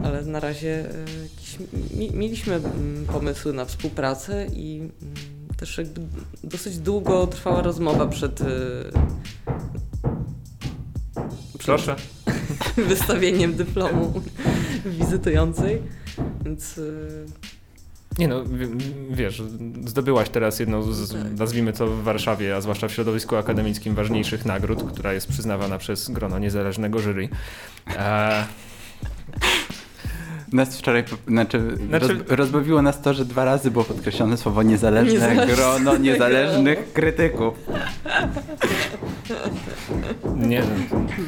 ale 0.04 0.22
na 0.22 0.40
razie 0.40 0.90
e, 0.90 0.94
jakieś, 1.24 1.60
mi, 1.94 2.12
mieliśmy 2.14 2.56
mm, 2.56 3.06
pomysły 3.06 3.54
na 3.54 3.66
współpracę 3.66 4.46
i 4.54 4.78
mm, 4.78 4.92
też 5.58 5.78
jakby 5.78 6.02
dosyć 6.44 6.78
długo 6.80 7.28
trwała 7.28 7.62
rozmowa 7.62 8.08
przed, 8.08 8.42
e, 8.42 8.46
przed 11.58 11.66
Proszę. 11.66 11.96
wystawieniem 12.90 13.54
dyplomu 13.54 14.22
wizytującej, 14.86 15.82
więc 16.46 16.78
e, 16.78 16.82
Nie 18.20 18.28
no, 18.28 18.44
wiesz, 19.10 19.44
zdobyłaś 19.86 20.30
teraz 20.30 20.60
jedną 20.60 20.84
z, 20.84 21.12
Tak. 21.12 21.40
nazwijmy 21.40 21.74
to 21.74 21.88
w 21.88 22.04
Warszawie, 22.04 22.56
a 22.56 22.62
zwłaszcza 22.62 22.88
w 22.88 22.92
środowisku 22.92 23.36
akademickim, 23.36 23.96
ważniejszych 23.96 24.46
nagród, 24.46 24.84
która 24.92 25.14
jest 25.14 25.28
przyznawana 25.28 25.78
przez 25.78 26.10
grono 26.10 26.40
niezależnego 26.40 27.00
jury. 27.00 27.30
E, 27.98 28.46
Nas 30.54 30.78
wczoraj, 30.78 31.04
znaczy, 31.28 31.78
Znaczy- 31.88 32.08
Roz, 32.08 32.18
rozbawiło 32.28 32.82
nas 32.82 33.02
to, 33.02 33.14
że 33.14 33.26
dwa 33.26 33.46
razy 33.46 33.72
było 33.72 33.84
podkreślone 33.86 34.38
słowo 34.38 34.64
niezależne 34.64 35.14
Niezależne 35.14 35.48
grono 35.56 35.98
niezależnych 35.98 36.78
grono. 36.78 36.94
krytyków. 36.98 37.54
nie, 40.36 40.64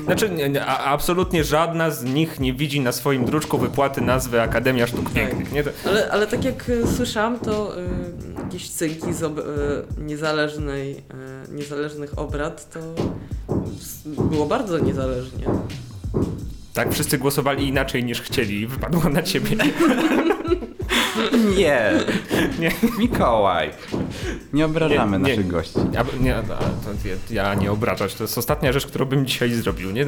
znaczy, 0.05 0.29
nie, 0.29 0.49
nie, 0.49 0.65
a, 0.65 0.77
absolutnie 0.77 1.43
żadna 1.43 1.91
z 1.91 2.03
nich 2.03 2.39
nie 2.39 2.53
widzi 2.53 2.81
na 2.81 2.91
swoim 2.91 3.25
druczku 3.25 3.57
wypłaty 3.57 4.01
nazwy 4.01 4.41
Akademia 4.41 4.87
Sztuk 4.87 5.09
Pięknych. 5.13 5.51
Nie? 5.51 5.63
To, 5.63 5.69
Ale, 5.89 6.11
ale 6.11 6.27
tak 6.27 6.45
jak 6.45 6.69
e, 6.69 6.87
słyszałam, 6.87 7.39
to 7.39 7.77
y, 7.79 7.83
jakieś 8.43 8.69
cynki 8.69 9.13
z 9.13 9.23
ob, 9.23 9.37
y, 9.39 9.43
niezależnej, 9.97 10.91
y, 11.49 11.53
niezależnych 11.55 12.19
obrad 12.19 12.69
to 12.69 12.79
było 14.23 14.45
bardzo 14.45 14.79
niezależnie. 14.79 15.45
Tak, 16.73 16.93
wszyscy 16.93 17.17
głosowali 17.17 17.67
inaczej 17.67 18.03
niż 18.03 18.21
chcieli 18.21 18.61
i 18.61 18.67
wypadło 18.67 19.09
na 19.09 19.23
ciebie. 19.23 19.57
Nie, 21.57 21.91
Nie. 22.59 22.71
Mikołaj. 22.99 23.71
Nie 24.53 24.65
obrażamy 24.65 25.19
Nie, 25.19 25.23
nie. 25.23 25.29
naszych 25.29 25.47
gości. 25.47 25.79
Ja, 25.91 26.05
nie, 26.19 26.29
ja, 26.29 26.43
ja 27.43 27.53
nie 27.55 27.71
obrażać, 27.71 28.15
to 28.15 28.23
jest 28.23 28.37
ostatnia 28.37 28.71
rzecz, 28.73 28.87
którą 28.87 29.05
bym 29.05 29.25
dzisiaj 29.25 29.51
zrobił, 29.53 29.91
nie? 29.91 30.07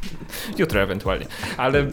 Jutro 0.58 0.80
ewentualnie, 0.80 1.26
ale 1.56 1.90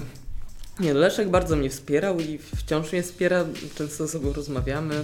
Nie, 0.79 0.93
Leszek 0.93 1.29
bardzo 1.29 1.55
mnie 1.55 1.69
wspierał 1.69 2.19
i 2.19 2.37
wciąż 2.55 2.91
mnie 2.91 3.03
wspiera, 3.03 3.45
często 3.75 4.07
ze 4.07 4.13
sobą 4.13 4.33
rozmawiamy. 4.33 5.03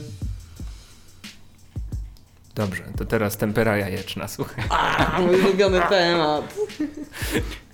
dobrze, 2.55 2.84
to 2.97 3.05
teraz 3.05 3.38
tempera 3.38 3.78
jajeczna, 3.78 4.28
słuchaj. 4.28 4.64
A, 4.70 5.20
mój 5.22 5.39
ulubiony 5.41 5.82
temat. 5.89 6.53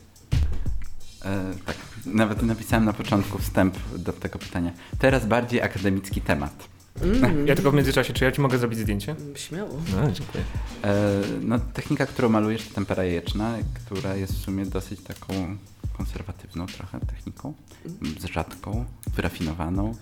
E, 1.25 1.53
tak, 1.65 1.75
nawet 2.05 2.43
napisałem 2.43 2.85
na 2.85 2.93
początku 2.93 3.37
wstęp 3.39 3.75
do 3.97 4.13
tego 4.13 4.39
pytania. 4.39 4.71
Teraz 4.99 5.25
bardziej 5.25 5.61
akademicki 5.61 6.21
temat. 6.21 6.67
Mm, 7.01 7.47
Ja 7.47 7.55
tylko 7.55 7.71
w 7.71 7.73
międzyczasie, 7.73 8.13
czy 8.13 8.23
ja 8.25 8.31
ci 8.31 8.41
mogę 8.41 8.57
zrobić 8.57 8.79
zdjęcie? 8.79 9.15
Śmiało. 9.35 9.69
No, 9.95 10.11
dziękuję. 10.11 10.43
E, 10.83 11.21
no, 11.41 11.59
technika, 11.59 12.05
którą 12.05 12.29
malujesz, 12.29 12.67
to 12.67 12.75
tempera 12.75 13.03
jajeczna, 13.03 13.57
która 13.73 14.15
jest 14.15 14.33
w 14.33 14.37
sumie 14.41 14.65
dosyć 14.65 15.01
taką 15.01 15.57
konserwatywną 15.97 16.65
trochę 16.65 16.99
techniką, 16.99 17.53
m, 17.85 18.15
z 18.19 18.25
rzadką, 18.25 18.85
wyrafinowaną, 19.15 19.95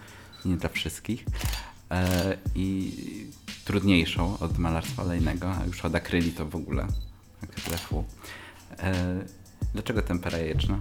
nie 0.45 0.57
dla 0.57 0.69
wszystkich 0.69 1.25
e, 1.91 2.37
i 2.55 2.91
trudniejszą 3.65 4.37
od 4.39 4.57
malarstwa 4.57 5.03
olejnego, 5.03 5.51
a 5.61 5.65
już 5.65 5.85
od 5.85 5.95
akryli 5.95 6.31
to 6.31 6.45
w 6.45 6.55
ogóle 6.55 6.87
akrylefu. 7.43 8.03
E, 8.79 8.93
dlaczego 9.73 10.01
tempera 10.01 10.37
jajeczna? 10.37 10.79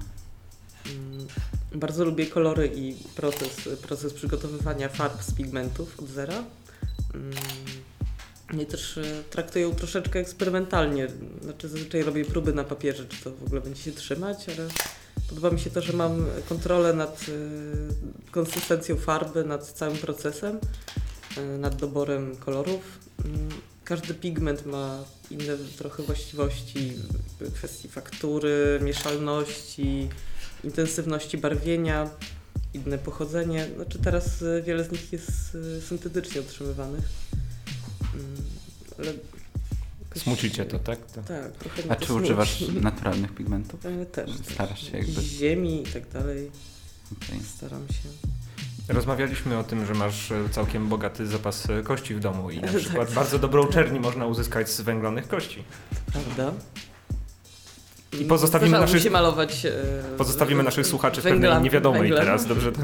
Mm, 0.87 1.27
Bardzo 1.75 2.05
lubię 2.05 2.27
kolory 2.27 2.71
i 2.75 2.95
proces, 3.17 3.69
proces 3.83 4.13
przygotowywania 4.13 4.89
farb 4.89 5.23
z 5.23 5.33
pigmentów 5.35 6.01
od 6.01 6.09
zera. 6.09 6.45
Mm, 7.15 7.33
I 8.63 8.67
też 8.67 8.99
e, 8.99 9.03
traktuję 9.31 9.75
troszeczkę 9.75 10.19
eksperymentalnie. 10.19 11.09
Znaczy 11.43 11.69
zazwyczaj 11.69 12.03
robię 12.03 12.25
próby 12.25 12.53
na 12.53 12.65
papierze, 12.65 13.07
czy 13.07 13.25
to 13.25 13.31
w 13.31 13.43
ogóle 13.43 13.61
będzie 13.61 13.83
się 13.83 13.93
trzymać, 13.93 14.49
ale 14.49 14.69
podoba 15.29 15.51
mi 15.51 15.61
się 15.61 15.71
to, 15.71 15.83
że 15.83 15.93
mam 15.93 16.27
kontrolę 16.49 16.93
nad 16.93 17.27
e, 17.29 18.31
konsystencją 18.31 18.97
farby, 18.97 19.45
nad 19.45 19.67
całym 19.67 19.97
procesem, 19.99 20.59
e, 21.37 21.41
nad 21.59 21.77
doborem 21.77 22.37
kolorów. 22.37 22.99
Mm, 23.25 23.49
każdy 23.85 24.15
pigment 24.15 24.67
ma 24.67 25.05
inne 25.31 25.57
trochę 25.79 26.03
właściwości 26.03 26.93
w 27.41 27.53
kwestii 27.53 27.89
faktury, 27.89 28.81
mieszalności, 28.83 30.09
intensywności 30.65 31.39
barwienia, 31.39 32.11
inne 32.75 32.99
pochodzenie. 32.99 33.67
Znaczy 33.77 33.99
teraz 33.99 34.43
y, 34.43 34.63
wiele 34.67 34.85
z 34.85 34.93
nich 34.93 35.13
jest 35.13 35.55
y, 35.55 35.81
syntetycznie 35.83 36.41
otrzymywanych. 36.41 37.05
Mm, 38.15 38.37
ale 38.99 39.07
jakoś- 39.07 40.23
Smucicie 40.23 40.65
to, 40.65 40.79
tak? 40.79 40.99
To. 41.07 41.23
Tak, 41.23 41.53
trochę 41.53 41.83
A 41.89 41.97
czy 41.97 42.07
smuci. 42.07 42.23
używasz 42.25 42.61
naturalnych 42.83 43.35
pigmentów? 43.35 43.87
E, 43.87 44.07
Też. 44.07 44.31
Starasz 44.55 44.91
się 44.91 44.97
jakby... 44.99 45.23
ziemi 45.23 45.83
i 45.83 45.87
tak 45.87 46.09
dalej. 46.09 46.51
Okej. 47.23 47.41
Staram 47.57 47.89
się. 47.89 48.09
Rozmawialiśmy 48.89 49.59
o 49.59 49.65
tym, 49.65 49.87
że 49.87 49.95
masz 49.95 50.33
e, 50.33 50.49
całkiem 50.51 50.89
bogaty 50.89 51.27
zapas 51.27 51.71
e, 51.71 51.83
kości 51.83 52.15
w 52.15 52.21
domu 52.21 52.51
i 52.51 52.57
na 52.61 52.69
Tak. 52.73 52.77
przykład 52.81 53.13
bardzo 53.13 53.39
dobrą 53.39 53.67
czerni 53.67 54.01
można 54.01 54.27
uzyskać 54.27 54.71
z 54.71 54.81
węglonych 54.81 55.29
kości. 55.29 55.65
Prawda? 56.13 56.53
I 58.21 58.25
pozostawimy 58.25 58.79
naszych- 58.79 59.03
się 59.03 59.11
malować. 59.11 59.67
e, 59.67 59.73
Pozostawimy 60.19 60.63
naszych 60.63 60.87
słuchaczy 60.87 61.21
w 61.21 61.25
pewnej 61.25 61.63
niewiadomej 61.63 62.01
węglem. 62.03 62.25
teraz, 62.25 62.47
dobrze? 62.47 62.73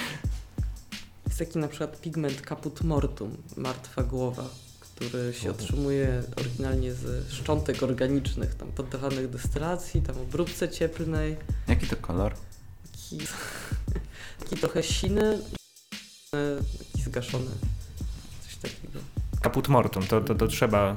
Jest 1.26 1.38
taki 1.38 1.58
na 1.58 1.68
przykład 1.68 2.00
pigment 2.00 2.42
caput 2.48 2.82
mortum, 2.82 3.36
martwa 3.56 4.02
głowa, 4.02 4.44
który 4.80 5.32
się 5.32 5.50
otrzymuje 5.50 6.22
oryginalnie 6.40 6.94
ze 6.94 7.30
szczątek 7.30 7.82
organicznych, 7.82 8.54
tam 8.54 8.68
poddawanych 8.68 9.30
destylacji, 9.30 10.02
tam 10.02 10.18
obróbce 10.18 10.68
cieplnej. 10.68 11.36
Jaki 11.68 11.86
to 11.86 11.96
kolor? 11.96 12.34
Taki, 12.92 13.18
taki 14.40 14.56
trochę 14.56 14.82
siny, 14.82 15.38
e, 16.34 16.56
taki 16.78 17.02
zgaszony. 17.02 17.50
Coś 18.46 18.56
takiego. 18.56 18.98
Kaput 19.40 19.68
mortum, 19.68 20.02
to, 20.06 20.20
to, 20.20 20.34
to 20.34 20.46
trzeba... 20.48 20.96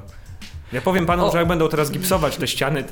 Ja 0.72 0.80
powiem 0.80 1.06
panom, 1.06 1.28
O. 1.28 1.32
że 1.32 1.38
jak 1.38 1.48
będą 1.48 1.68
teraz 1.68 1.90
gipsować 1.90 2.36
te 2.36 2.48
ściany. 2.48 2.84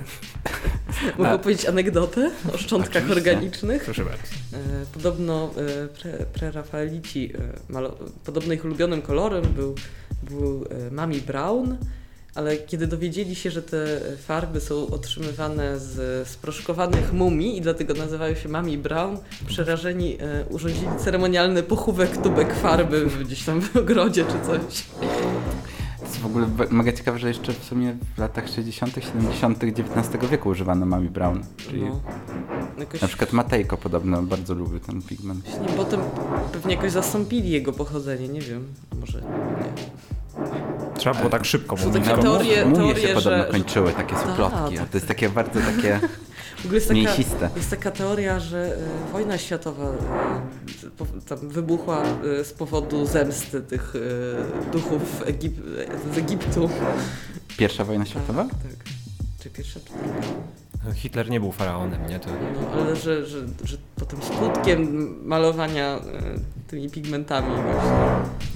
Mogę 1.18 1.30
A- 1.30 1.38
powiedzieć 1.38 1.66
anegdotę 1.66 2.30
o 2.54 2.58
szczątkach 2.58 3.02
Oczywiście. 3.02 3.30
organicznych? 3.30 3.84
proszę 3.84 4.04
bardzo. 4.04 4.22
E, 4.52 4.58
Podobno 4.94 5.50
e, 5.84 5.88
pre, 5.88 6.12
prerafaelici, 6.12 7.32
e, 7.68 7.72
malo- 7.72 7.94
podobno 8.24 8.54
ich 8.54 8.64
ulubionym 8.64 9.02
kolorem 9.02 9.42
był, 9.44 9.74
był 10.22 10.64
Mami 10.90 11.20
Brown, 11.20 11.76
ale 12.34 12.56
kiedy 12.56 12.86
dowiedzieli 12.86 13.34
się, 13.34 13.50
że 13.50 13.62
te 13.62 14.00
farby 14.26 14.60
są 14.60 14.86
otrzymywane 14.86 15.78
z 15.78 16.28
sproszkowanych 16.28 17.12
mumii 17.12 17.56
i 17.56 17.60
dlatego 17.60 17.94
nazywają 17.94 18.34
się 18.34 18.48
Mami 18.48 18.78
Brown, 18.78 19.18
przerażeni 19.46 20.18
e, 20.20 20.44
urządzili 20.50 20.86
ceremonialny 21.04 21.62
pochówek 21.62 22.22
tubek 22.22 22.54
farby 22.54 23.06
gdzieś 23.24 23.42
tam 23.44 23.60
w 23.62 23.76
ogrodzie 23.76 24.24
czy 24.24 24.46
coś. 24.46 24.84
W 26.22 26.26
ogóle 26.26 26.46
mega 26.70 26.92
ciekawe, 26.92 27.18
że 27.18 27.28
jeszcze 27.28 27.52
w 27.52 27.64
sumie 27.64 27.96
w 28.16 28.18
latach 28.18 28.48
60., 28.48 28.94
70. 29.04 29.64
XIX 29.64 30.30
wieku 30.30 30.48
używano 30.48 30.86
Mami 30.86 31.08
Brown. 31.08 31.40
Czyli 31.56 31.82
No. 31.82 32.00
Jakoś, 32.78 33.00
na 33.00 33.08
przykład 33.08 33.32
Matejko 33.32 33.76
podobno 33.76 34.22
bardzo 34.22 34.54
lubił 34.54 34.80
ten 34.80 35.02
pigment. 35.02 35.44
właśnie 35.44 35.76
Potem 35.76 36.00
pewnie 36.52 36.74
jakoś 36.74 36.92
zastąpili 36.92 37.50
jego 37.50 37.72
pochodzenie, 37.72 38.28
nie 38.28 38.40
wiem, 38.40 38.66
może 39.00 39.22
nie. 39.22 39.28
Trzeba 40.99 41.14
było 41.16 41.30
tak 41.30 41.45
szybko 41.45 41.76
Są 41.76 41.87
mówić. 41.87 42.05
takie 42.05 42.16
No, 42.16 42.22
teorie- 42.22 42.64
mumie 42.64 42.76
teorie, 42.76 43.09
się 43.09 43.14
podobno 43.14 43.39
że- 43.45 43.49
kończyły, 43.51 43.93
takie 43.93 44.14
Tak, 44.14 44.22
suplotki, 44.28 44.78
a 44.78 44.80
tak, 44.80 44.89
to 44.89 44.97
jest 44.97 45.09
tak. 45.09 45.16
takie 45.16 45.28
bardzo 45.28 45.61
takie 45.61 46.01
W 46.59 46.64
ogóle 46.64 46.74
jest 46.74 46.89
taka, 46.89 47.01
mięsiste. 47.01 47.51
jest 47.57 47.70
taka 47.70 47.91
teoria, 47.91 48.41
że 48.41 48.76
e, 49.09 49.12
wojna 49.12 49.39
światowa 49.39 49.87
po, 50.99 51.07
tam 51.28 51.49
wybuchła 51.49 52.03
e, 52.41 52.45
z 52.45 52.53
powodu 52.53 53.07
zemsty 53.07 53.61
tych 53.61 53.93
e, 54.66 54.70
duchów 54.72 55.22
Egip 55.26 55.55
z 56.14 56.18
Egiptu. 56.18 56.70
Pierwsza 57.57 57.85
wojna 57.85 58.07
światowa? 58.07 58.43
Tak, 58.45 58.53
tak. 58.53 58.85
Czy 59.43 59.51
pierwsza, 59.51 59.80
czy 59.80 59.93
druga? 59.93 60.26
Hitler 60.95 61.30
nie 61.30 61.41
był 61.41 61.53
faraonem, 61.53 62.07
nie? 62.09 62.20
To... 62.20 62.30
No, 62.30 62.83
ale 62.83 62.97
że, 62.97 63.26
że, 63.26 63.39
że 63.64 63.76
potem 63.97 64.18
skutkiem 64.22 65.09
malowania 65.28 65.87
e, 65.97 66.01
tymi 66.68 66.91
pigmentami 66.91 67.62
właśnie 67.62 67.91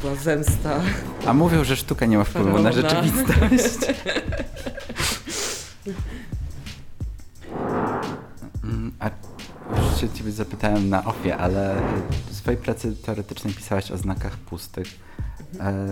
była 0.00 0.14
zemsta. 0.14 0.80
A 1.26 1.32
mówią, 1.32 1.64
że 1.64 1.76
sztuka 1.76 2.06
nie 2.06 2.18
ma 2.18 2.24
wpływu 2.24 2.58
na 2.58 2.72
Faraona. 2.72 3.02
rzeczywistość. 3.02 3.78
Mm, 8.64 8.92
A 8.98 9.10
już 9.76 10.00
się 10.00 10.08
ciebie 10.08 10.32
zapytałem 10.32 10.88
na 10.88 11.04
ofie, 11.04 11.36
ale 11.36 11.82
w 12.30 12.34
swojej 12.34 12.60
pracy 12.60 12.96
teoretycznej 12.96 13.54
pisałaś 13.54 13.90
o 13.90 13.98
znakach 13.98 14.36
pustych. 14.36 14.86
E, 15.60 15.86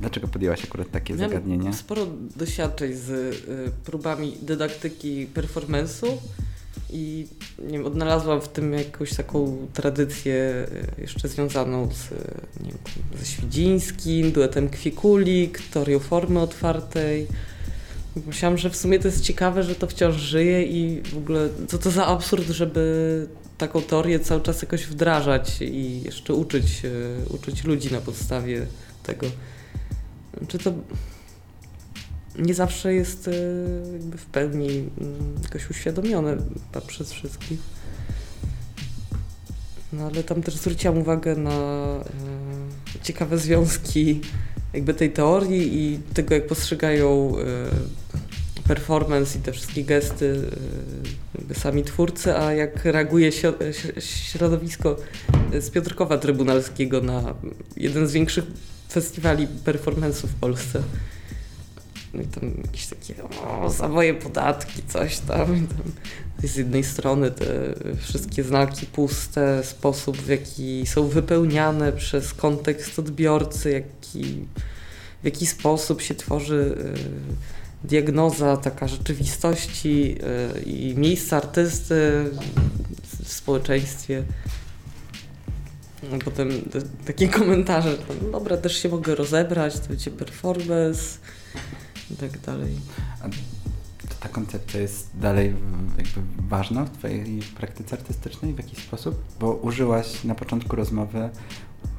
dlaczego 0.00 0.28
podjęłaś 0.28 0.64
akurat 0.64 0.90
takie 0.90 1.14
Miałem 1.14 1.30
zagadnienie? 1.30 1.72
sporo 1.72 2.06
doświadczeń 2.36 2.94
z 2.94 3.10
y, 3.10 3.70
próbami 3.84 4.36
dydaktyki 4.42 5.26
performance'u 5.34 6.06
i 6.90 7.26
nie 7.58 7.72
wiem, 7.78 7.86
odnalazłam 7.86 8.40
w 8.40 8.48
tym 8.48 8.72
jakąś 8.72 9.14
taką 9.14 9.66
tradycję 9.72 10.66
y, 10.98 11.00
jeszcze 11.00 11.28
związaną 11.28 11.88
z, 11.92 12.12
y, 12.12 12.14
nie 12.64 12.70
wiem, 12.70 12.78
ze 13.18 13.26
Świdzińskim, 13.26 14.32
duetem 14.32 14.68
Kwikulik, 14.68 15.60
teorią 15.72 15.98
formy 15.98 16.40
otwartej. 16.40 17.26
Myślałam, 18.26 18.58
że 18.58 18.70
w 18.70 18.76
sumie 18.76 18.98
to 18.98 19.08
jest 19.08 19.20
ciekawe, 19.20 19.62
że 19.62 19.74
to 19.74 19.86
wciąż 19.86 20.16
żyje 20.16 20.62
i 20.62 21.02
w 21.02 21.16
ogóle 21.16 21.48
co 21.68 21.78
to 21.78 21.90
za 21.90 22.06
absurd, 22.06 22.48
żeby 22.48 23.26
taką 23.58 23.82
teorię 23.82 24.20
cały 24.20 24.40
czas 24.40 24.62
jakoś 24.62 24.86
wdrażać 24.86 25.60
i 25.60 26.02
jeszcze 26.02 26.34
uczyć, 26.34 26.84
y, 26.84 27.34
uczyć 27.34 27.64
ludzi 27.64 27.92
na 27.92 28.00
podstawie 28.00 28.66
tego. 29.02 29.26
Czy 30.48 30.58
to 30.58 30.72
nie 32.38 32.54
zawsze 32.54 32.94
jest 32.94 33.28
e, 33.28 33.32
w 34.16 34.26
pełni 34.32 34.68
mm, 34.68 35.34
jakoś 35.42 35.70
uświadomione 35.70 36.36
przez 36.86 37.12
wszystkich. 37.12 37.58
No 39.92 40.06
ale 40.06 40.22
tam 40.22 40.42
też 40.42 40.54
zwróciłam 40.54 40.98
uwagę 40.98 41.36
na 41.36 41.50
e, 41.50 43.02
ciekawe 43.02 43.38
związki 43.38 44.20
jakby 44.72 44.94
tej 44.94 45.10
teorii 45.10 45.78
i 45.78 45.98
tego, 46.14 46.34
jak 46.34 46.46
postrzegają 46.46 47.32
e, 47.38 48.68
performance 48.68 49.38
i 49.38 49.42
te 49.42 49.52
wszystkie 49.52 49.84
gesty 49.84 50.42
sami 51.54 51.84
twórcy, 51.84 52.36
a 52.36 52.52
jak 52.52 52.84
reaguje 52.84 53.30
środowisko 53.98 54.96
z 55.60 55.70
Piotrkowa 55.70 56.18
Trybunalskiego 56.18 57.00
na 57.00 57.34
jeden 57.76 58.06
z 58.06 58.12
większych 58.12 58.44
festiwali 58.90 59.48
performance'u 59.64 60.26
w 60.26 60.34
Polsce. 60.34 60.82
No 62.14 62.22
i 62.22 62.26
tam 62.26 62.50
jakieś 62.64 62.86
takie, 62.86 63.14
o, 63.24 63.70
za 63.70 63.88
moje 63.88 64.14
podatki, 64.14 64.82
coś 64.88 65.18
tam. 65.18 65.56
I 65.56 65.66
tam 65.66 65.92
z 66.44 66.56
jednej 66.56 66.84
strony 66.84 67.30
te 67.30 67.46
wszystkie 68.00 68.44
znaki 68.44 68.86
puste, 68.86 69.64
sposób 69.64 70.16
w 70.16 70.28
jaki 70.28 70.86
są 70.86 71.08
wypełniane 71.08 71.92
przez 71.92 72.34
kontekst 72.34 72.98
odbiorcy, 72.98 73.70
jaki, 73.70 74.44
w 75.22 75.24
jaki 75.24 75.46
sposób 75.46 76.02
się 76.02 76.14
tworzy 76.14 76.76
y, 77.84 77.86
diagnoza 77.88 78.56
taka 78.56 78.88
rzeczywistości 78.88 80.16
y, 80.58 80.62
i 80.62 80.94
miejsca 80.96 81.36
artysty 81.36 82.24
w- 83.02 83.32
społeczeństwie. 83.32 84.22
No, 86.02 86.18
Potem 86.24 86.48
te, 86.62 86.82
takie 87.06 87.28
komentarze, 87.38 87.98
tam, 87.98 88.16
no 88.22 88.30
dobra, 88.30 88.56
też 88.56 88.82
się 88.82 88.88
mogę 88.88 89.14
rozebrać, 89.14 89.80
to 89.80 89.88
będzie 89.88 90.10
performance 90.10 91.02
i 92.10 92.16
tak 92.16 92.38
dalej. 92.40 92.74
Czy 94.08 94.14
ta 94.20 94.28
koncepcja 94.28 94.80
jest 94.80 95.08
dalej 95.14 95.54
jakby 95.98 96.20
ważna 96.48 96.84
w 96.84 96.90
twojej 96.98 97.40
praktyce 97.56 97.96
artystycznej 97.96 98.54
w 98.54 98.58
jakiś 98.58 98.78
sposób? 98.78 99.24
Bo 99.40 99.52
użyłaś 99.54 100.24
na 100.24 100.34
początku 100.34 100.76
rozmowy, 100.76 101.28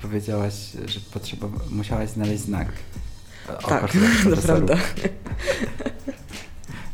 powiedziałaś, 0.01 0.53
że 0.85 0.99
potrzeba, 1.13 1.47
musiałaś 1.69 2.09
znaleźć 2.09 2.43
znak. 2.43 2.67
O, 3.63 3.67
tak, 3.67 3.81
to 3.91 3.97
profesorów. 3.97 4.45
prawda. 4.45 4.75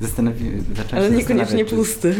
Zastanowi... 0.02 0.52
Ale 0.92 1.12
niekoniecznie 1.12 1.66
czy- 1.66 1.76
pusty. 1.76 2.16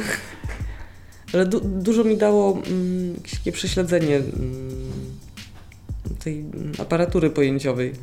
Ale 1.36 1.46
du 1.46 1.60
dużo 1.60 2.04
mi 2.04 2.18
dało 2.18 2.62
mm, 2.68 3.16
takie 3.32 3.52
prześledzenie 3.52 4.16
mm, 4.16 5.18
tej 6.20 6.40
mm, 6.40 6.72
aparatury 6.80 7.30
pojęciowej 7.30 7.94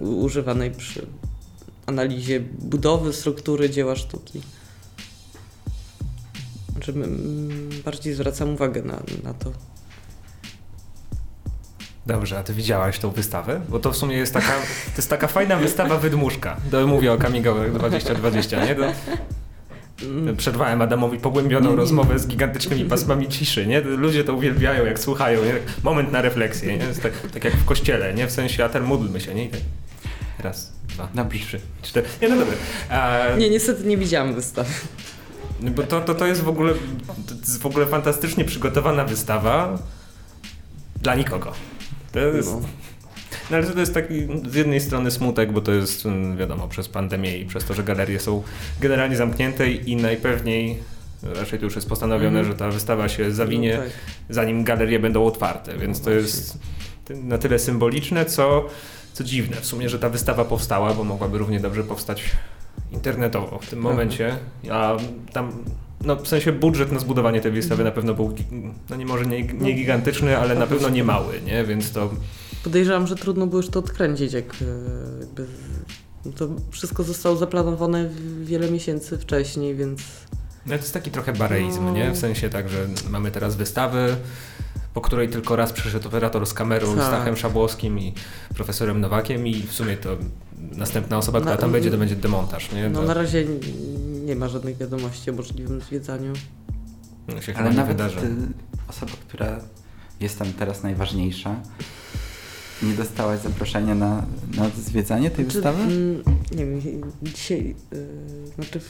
używanej 0.00 0.70
przy 0.70 1.06
analizie 1.86 2.40
budowy, 2.40 3.12
struktury 3.12 3.70
dzieła 3.70 3.96
sztuki. 3.96 4.40
Znaczy, 6.72 6.92
mm, 6.92 7.70
bardziej 7.84 8.14
zwracam 8.14 8.54
uwagę 8.54 8.82
na, 8.82 9.02
na 9.24 9.34
to. 9.34 9.52
Dobrze, 12.06 12.38
a 12.38 12.42
ty 12.42 12.54
widziałaś 12.54 12.98
tą 12.98 13.10
wystawę? 13.10 13.60
Bo 13.68 13.78
to 13.78 13.92
w 13.92 13.96
sumie 13.96 14.16
jest 14.16 14.32
taka, 14.32 14.52
to 14.84 14.96
jest 14.96 15.10
taka 15.10 15.26
fajna 15.26 15.56
wystawa 15.56 15.98
wydmuszka. 15.98 16.56
Mówię 16.86 17.12
o 17.12 17.18
Kamigowych 17.18 17.72
2020, 17.72 18.64
nie? 18.64 18.74
To 18.74 18.82
przerwałem 20.36 20.82
Adamowi 20.82 21.18
pogłębioną 21.18 21.76
rozmowę 21.76 22.18
z 22.18 22.26
gigantycznymi 22.26 22.84
pasmami 22.84 23.28
ciszy, 23.28 23.66
nie? 23.66 23.80
Ludzie 23.80 24.24
to 24.24 24.34
uwielbiają, 24.34 24.84
jak 24.86 24.98
słuchają, 24.98 25.44
nie? 25.44 25.54
Moment 25.82 26.12
na 26.12 26.22
refleksję, 26.22 26.76
nie? 26.78 26.86
Tak, 27.02 27.12
tak 27.34 27.44
jak 27.44 27.54
w 27.56 27.64
kościele, 27.64 28.14
nie? 28.14 28.26
W 28.26 28.30
sensie, 28.32 28.64
a 28.64 28.68
ten 28.68 28.82
módlmy 28.82 29.20
się, 29.20 29.34
nie? 29.34 29.44
I 29.44 29.48
tak 29.48 29.60
raz, 30.38 30.72
dwa, 30.88 31.08
Dobrze. 31.14 31.38
trzy, 31.38 31.60
cztery. 31.82 32.06
Nie, 32.22 32.28
no 32.28 32.36
dobra. 32.36 32.54
A, 32.90 33.26
Nie, 33.38 33.50
niestety 33.50 33.84
nie 33.84 33.96
widziałam 33.96 34.34
wystawy. 34.34 34.70
bo 35.60 35.82
to, 35.82 36.00
to, 36.00 36.14
to 36.14 36.26
jest 36.26 36.42
w 36.42 36.48
ogóle 36.48 36.72
jest 37.40 37.62
w 37.62 37.66
ogóle 37.66 37.86
fantastycznie 37.86 38.44
przygotowana 38.44 39.04
wystawa 39.04 39.78
dla 41.02 41.14
nikogo. 41.14 41.52
To 42.12 42.18
jest, 42.18 42.48
No. 42.48 42.60
No 43.50 43.56
ale 43.56 43.66
to 43.66 43.80
jest 43.80 43.94
taki 43.94 44.14
z 44.50 44.54
jednej 44.54 44.80
strony 44.80 45.10
smutek, 45.10 45.52
bo 45.52 45.60
to 45.60 45.72
jest 45.72 46.06
mm, 46.06 46.36
wiadomo 46.36 46.68
przez 46.68 46.88
pandemię 46.88 47.38
i 47.38 47.46
przez 47.46 47.64
to, 47.64 47.74
że 47.74 47.82
galerie 47.84 48.20
są 48.20 48.42
generalnie 48.80 49.16
zamknięte 49.16 49.70
i 49.70 49.96
najpewniej 49.96 50.78
raczej 51.22 51.58
to 51.58 51.64
już 51.64 51.74
jest 51.76 51.88
postanowione, 51.88 52.38
Mhm. 52.38 52.46
że 52.46 52.54
ta 52.58 52.70
wystawa 52.70 53.08
się 53.08 53.32
zawinie 53.32 53.74
No 53.76 53.82
tak. 53.82 53.90
zanim 54.30 54.64
galerie 54.64 54.98
będą 54.98 55.24
otwarte, 55.26 55.78
więc 55.78 56.00
to 56.00 56.10
jest 56.10 56.58
na 57.10 57.38
tyle 57.38 57.58
symboliczne, 57.58 58.24
co, 58.24 58.66
co 59.12 59.24
dziwne 59.24 59.56
w 59.56 59.66
sumie, 59.66 59.88
że 59.88 59.98
ta 59.98 60.08
wystawa 60.08 60.44
powstała, 60.44 60.94
bo 60.94 61.04
mogłaby 61.04 61.38
równie 61.38 61.60
dobrze 61.60 61.84
powstać 61.84 62.22
internetowo 62.92 63.58
w 63.62 63.66
tym 63.70 63.78
Mhm. 63.78 63.94
momencie, 63.96 64.36
a 64.70 64.96
tam 65.32 65.52
no, 66.04 66.16
w 66.16 66.28
sensie 66.28 66.52
budżet 66.52 66.92
na 66.92 66.98
zbudowanie 66.98 67.40
tej 67.40 67.52
wystawy 67.52 67.84
na 67.84 67.90
pewno 67.90 68.14
był, 68.14 68.34
no 68.90 68.96
nie 68.96 69.06
może 69.06 69.26
nie, 69.26 69.42
nie 69.42 69.72
gigantyczny, 69.72 70.38
ale 70.38 70.54
na 70.54 70.66
pewno 70.72 70.88
nie 70.88 71.04
mały, 71.04 71.40
nie? 71.46 71.64
Więc 71.64 71.92
to 71.92 72.10
Podejrzewam, 72.64 73.06
że 73.06 73.16
trudno 73.16 73.46
było 73.46 73.62
już 73.62 73.70
to 73.70 73.78
odkręcić, 73.78 74.32
jak 74.32 74.44
e, 74.44 74.64
jakby 75.20 75.46
no 76.24 76.32
to 76.32 76.48
wszystko 76.70 77.02
zostało 77.02 77.36
zaplanowane 77.36 78.08
wiele 78.42 78.70
miesięcy 78.70 79.18
wcześniej, 79.18 79.74
więc 79.76 80.00
No 80.66 80.72
to 80.74 80.80
jest 80.80 80.94
taki 80.94 81.10
trochę 81.10 81.32
bareizm, 81.32 81.84
No. 81.84 81.92
nie? 81.92 82.10
W 82.12 82.18
sensie 82.18 82.50
tak, 82.50 82.68
że 82.68 82.86
mamy 83.10 83.30
teraz 83.30 83.56
wystawę, 83.56 84.16
po 84.94 85.00
której 85.00 85.28
tylko 85.28 85.56
raz 85.56 85.72
przyszedł 85.72 86.08
operator 86.08 86.46
z 86.46 86.54
kamerą, 86.54 86.94
Tak. 86.96 87.04
Stachem 87.06 87.36
Szabłowskim 87.36 87.98
i 87.98 88.14
profesorem 88.54 89.00
Nowakiem 89.00 89.46
i 89.46 89.62
w 89.62 89.72
sumie 89.72 89.96
to 89.96 90.16
następna 90.58 91.18
osoba, 91.18 91.40
która 91.40 91.54
Na- 91.54 91.60
tam 91.60 91.72
będzie, 91.72 91.90
to 91.90 91.98
będzie 91.98 92.16
demontaż, 92.16 92.72
nie? 92.72 92.88
no 92.88 93.00
To 93.00 93.06
na 93.06 93.14
razie 93.14 93.46
nie 94.24 94.36
ma 94.36 94.48
żadnych 94.48 94.76
wiadomości 94.76 95.30
o 95.30 95.32
możliwym 95.32 95.80
zwiedzaniu. 95.80 96.32
no, 97.28 97.40
się 97.40 97.52
chyba 97.52 97.58
Ale 97.60 97.70
nie 97.70 97.76
nawet 97.76 97.96
wydarzy. 97.96 98.16
ty, 98.16 98.28
osoba, 98.88 99.12
która 99.28 99.60
jest 100.20 100.38
tam 100.38 100.52
teraz 100.52 100.82
najważniejsza, 100.82 101.56
nie 102.82 102.94
dostałaś 102.94 103.40
zaproszenia 103.40 103.94
na, 103.94 104.26
na 104.56 104.70
zwiedzanie 104.86 105.30
tej 105.30 105.46
Czy, 105.46 105.52
wystawy? 105.52 105.82
mm, 105.82 106.22
nie 106.52 106.66
wiem, 106.66 106.80
dzisiaj, 107.22 107.74
yy, 107.92 108.06
znaczy 108.54 108.80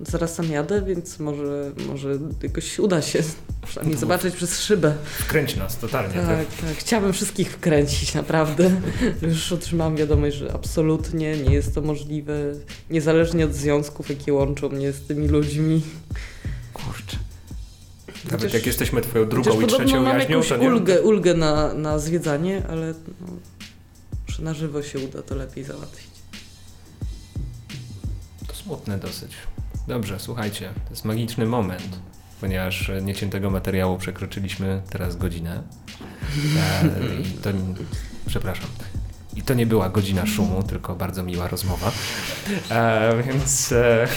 zaraz 0.00 0.36
tam 0.36 0.50
jadę, 0.50 0.82
więc 0.82 1.18
może, 1.18 1.72
może 1.88 2.18
jakoś 2.42 2.78
uda 2.78 3.02
się 3.02 3.22
przynajmniej 3.66 3.98
zobaczyć 3.98 4.34
przez 4.36 4.60
szybę. 4.60 4.94
Wkręć 5.04 5.56
nas 5.56 5.78
totalnie. 5.78 6.14
Tak, 6.14 6.46
tak. 6.60 6.76
Chciałabym 6.76 7.12
wszystkich 7.12 7.50
wkręcić, 7.50 8.14
naprawdę. 8.14 8.70
Już 9.22 9.52
otrzymałam 9.52 9.96
wiadomość, 9.96 10.36
że 10.36 10.52
absolutnie 10.52 11.36
nie 11.36 11.54
jest 11.54 11.74
to 11.74 11.82
możliwe, 11.82 12.34
niezależnie 12.90 13.44
od 13.44 13.54
związków, 13.54 14.08
jakie 14.10 14.32
łączą 14.32 14.68
mnie 14.68 14.92
z 14.92 15.00
tymi 15.00 15.28
ludźmi. 15.28 15.82
Kurczę. 16.72 17.16
Nawet 18.24 18.40
Chociaż- 18.40 18.54
jak 18.54 18.66
jesteśmy 18.66 19.00
twoją 19.00 19.28
drugą 19.28 19.60
i 19.60 19.66
trzecią 19.66 20.02
mam 20.02 20.18
jaźnią, 20.18 20.42
to 20.42 20.56
nie... 20.56 20.68
ulgę, 20.68 21.02
ulgę 21.02 21.34
na, 21.34 21.74
na 21.74 21.98
zwiedzanie, 21.98 22.62
ale 22.70 22.94
no, 23.20 23.26
może 24.28 24.42
na 24.42 24.54
żywo 24.54 24.82
się 24.82 24.98
uda 24.98 25.22
to 25.22 25.34
lepiej 25.34 25.64
załatwić. 25.64 26.10
To 28.46 28.54
smutne 28.54 28.98
dosyć. 28.98 29.32
Dobrze, 29.88 30.20
słuchajcie, 30.20 30.70
to 30.84 30.90
jest 30.90 31.04
magiczny 31.04 31.46
moment, 31.46 31.98
ponieważ 32.40 32.90
nieciętego 33.02 33.50
materiału 33.50 33.98
przekroczyliśmy 33.98 34.82
teraz 34.90 35.16
godzinę. 35.16 35.62
E, 36.82 37.20
i 37.20 37.24
to, 37.24 37.50
przepraszam. 38.26 38.66
I 39.36 39.42
to 39.42 39.54
nie 39.54 39.66
była 39.66 39.88
godzina 39.88 40.26
szumu, 40.26 40.62
tylko 40.62 40.94
bardzo 40.94 41.22
miła 41.22 41.48
rozmowa. 41.48 41.92
E, 42.70 43.22
więc 43.26 43.72
e, 43.72 44.08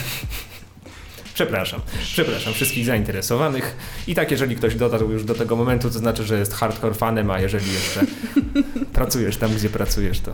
przepraszam. 1.35 1.81
Przepraszam 2.03 2.53
wszystkich 2.53 2.85
zainteresowanych. 2.85 3.75
I 4.07 4.15
tak, 4.15 4.31
jeżeli 4.31 4.55
ktoś 4.55 4.75
dotarł 4.75 5.11
już 5.11 5.23
do 5.23 5.35
tego 5.35 5.55
momentu, 5.55 5.89
to 5.89 5.99
znaczy, 5.99 6.23
że 6.23 6.39
jest 6.39 6.53
hardcore 6.53 6.93
fanem, 6.93 7.31
a 7.31 7.39
jeżeli 7.39 7.73
jeszcze 7.73 8.01
pracujesz 8.93 9.37
tam, 9.37 9.53
gdzie 9.55 9.69
pracujesz, 9.69 10.19
to 10.19 10.31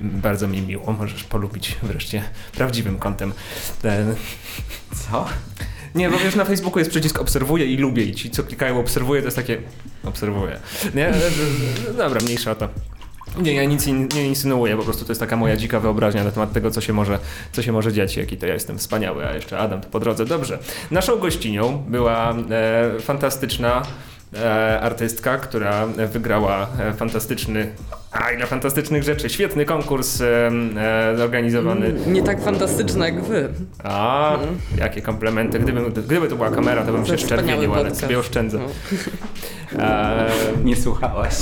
bardzo 0.00 0.48
mi 0.48 0.62
miło. 0.62 0.92
Możesz 0.92 1.24
polubić 1.24 1.76
wreszcie 1.82 2.22
prawdziwym 2.52 2.98
kątem. 2.98 3.32
Ten... 3.82 4.14
Co? 5.10 5.26
Nie, 5.94 6.10
bo 6.10 6.18
wiesz, 6.18 6.34
na 6.34 6.44
Facebooku 6.44 6.78
jest 6.78 6.90
przycisk 6.90 7.20
obserwuję 7.20 7.66
i 7.66 7.76
lubię 7.76 8.02
i 8.02 8.14
ci, 8.14 8.30
co 8.30 8.42
klikają 8.42 8.80
obserwuję, 8.80 9.22
to 9.22 9.26
jest 9.26 9.36
takie 9.36 9.62
obserwuję. 10.04 10.60
Nie? 10.94 11.12
Dobra, 11.98 12.20
mniejsza 12.20 12.50
o 12.50 12.54
to. 12.54 12.68
Nie, 13.42 13.54
ja 13.54 13.64
nic 13.64 13.86
in, 13.86 14.08
nie 14.14 14.26
insynuuję, 14.26 14.76
po 14.76 14.82
prostu 14.82 15.04
to 15.04 15.10
jest 15.10 15.20
taka 15.20 15.36
moja 15.36 15.56
dzika 15.56 15.80
wyobraźnia 15.80 16.24
na 16.24 16.30
temat 16.30 16.52
tego, 16.52 16.70
co 16.70 16.80
się 16.80 16.92
może, 16.92 17.18
co 17.52 17.62
się 17.62 17.72
może 17.72 17.92
dziać, 17.92 18.16
jaki 18.16 18.36
to 18.36 18.46
ja 18.46 18.54
jestem 18.54 18.78
wspaniały, 18.78 19.26
a 19.26 19.34
jeszcze 19.34 19.58
Adam 19.58 19.80
to 19.80 19.88
po 19.88 20.00
drodze. 20.00 20.26
Dobrze. 20.26 20.58
Naszą 20.90 21.18
gościnią 21.18 21.84
była 21.88 22.34
e, 22.50 23.00
fantastyczna 23.00 23.82
e, 24.34 24.80
artystka, 24.80 25.38
która 25.38 25.86
wygrała 25.86 26.68
e, 26.78 26.92
fantastyczny, 26.92 27.72
a 28.20 28.32
ile 28.32 28.46
fantastycznych 28.46 29.02
rzeczy, 29.02 29.30
świetny 29.30 29.64
konkurs 29.64 30.20
e, 30.20 30.50
e, 30.76 31.16
zorganizowany. 31.16 31.86
Mm, 31.86 32.12
Nie 32.12 32.22
tak 32.22 32.42
fantastyczna 32.42 33.06
jak 33.06 33.22
wy. 33.22 33.48
A, 33.84 34.36
jakie 34.78 35.02
komplementy. 35.02 35.58
Gdyby, 35.58 35.80
gdyby 35.90 36.28
to 36.28 36.36
była 36.36 36.50
kamera, 36.50 36.84
to 36.84 36.92
bym 36.92 37.04
To 37.04 37.08
się 37.10 37.16
wspaniały 37.16 37.42
szczerwienił, 37.46 37.74
ale 37.74 37.94
sobie 37.94 38.18
oszczędzę. 38.18 38.58
No. 38.58 38.66
E, 39.78 40.26
Nie 40.64 40.76
słuchałaś. 40.76 41.34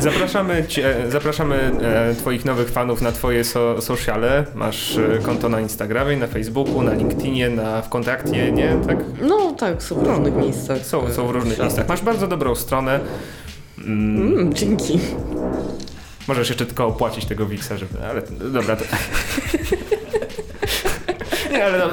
zapraszamy 0.00 0.64
cię, 0.68 0.94
zapraszamy 1.08 1.56
e, 1.82 2.14
twoich 2.14 2.44
nowych 2.44 2.70
fanów 2.70 3.02
na 3.02 3.12
twoje 3.12 3.44
so, 3.44 3.80
sociale. 3.80 4.44
Masz 4.54 4.96
e, 4.96 5.18
konto 5.22 5.48
na 5.48 5.60
Instagramie, 5.60 6.16
na 6.16 6.26
Facebooku, 6.26 6.82
na 6.82 6.94
LinkedInie, 6.94 7.50
na 7.50 7.82
w 7.82 7.88
kontakcie, 7.88 8.52
nie? 8.52 8.76
Tak? 8.86 8.98
no 9.22 9.52
tak, 9.58 9.82
są 9.82 9.94
w 9.94 10.06
różnych 10.06 10.36
miejscach. 10.36 10.78
Są, 10.78 11.10
są 11.12 11.26
w 11.26 11.30
różnych 11.30 11.58
miejscach. 11.58 11.88
Masz 11.88 12.02
bardzo 12.02 12.26
dobrą 12.26 12.54
stronę. 12.54 13.00
Mm, 13.86 14.32
Mm, 14.38 14.54
dzięki. 14.54 14.98
Możesz 16.28 16.48
jeszcze 16.48 16.66
tylko 16.66 16.86
opłacić 16.86 17.24
tego 17.24 17.46
Wixa, 17.46 17.76
żeby... 17.76 18.06
Ale 18.06 18.22
dobra, 18.52 18.76
to... 18.76 18.84
Nie, 21.52 21.64
ale 21.66 21.78
no, 21.78 21.84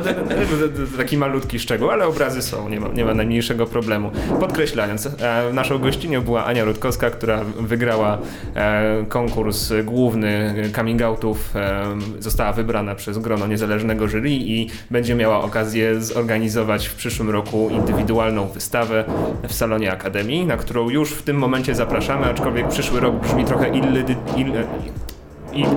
taki 0.98 1.18
malutki 1.18 1.60
szczegół, 1.60 1.90
ale 1.90 2.08
obrazy 2.08 2.42
są, 2.42 2.70
nie 2.70 2.80
ma, 2.80 2.88
nie 2.88 3.06
ma 3.06 3.14
najmniejszego 3.14 3.66
problemu. 3.66 4.12
Podkreślając, 4.40 5.06
e, 5.06 5.54
naszą 5.54 5.80
gościnią 5.80 6.22
była 6.22 6.46
Ania 6.46 6.64
Rutkowska, 6.64 7.10
która 7.10 7.44
wygrała 7.44 8.18
e, 8.56 9.06
konkurs 9.10 9.74
główny 9.84 10.56
coming 10.76 11.02
outów, 11.02 11.56
e, 11.56 11.86
została 12.20 12.54
wybrana 12.54 12.96
przez 12.96 13.18
grono 13.18 13.48
niezależnego 13.48 14.08
jury 14.08 14.30
i 14.30 14.70
będzie 14.92 15.16
miała 15.16 15.42
okazję 15.44 16.02
zorganizować 16.02 16.88
w 16.88 16.96
przyszłym 16.96 17.30
roku 17.30 17.70
indywidualną 17.70 18.48
wystawę 18.48 19.04
w 19.48 19.54
salonie 19.54 19.92
Akademii, 19.92 20.46
na 20.46 20.58
którą 20.58 20.90
już 20.90 21.12
w 21.12 21.24
tym 21.24 21.38
momencie 21.38 21.76
zapraszamy, 21.76 22.26
aczkolwiek 22.26 22.68
przyszły 22.68 23.00
rok 23.00 23.16
brzmi 23.16 23.46
trochę 23.46 23.70
illy, 23.70 24.06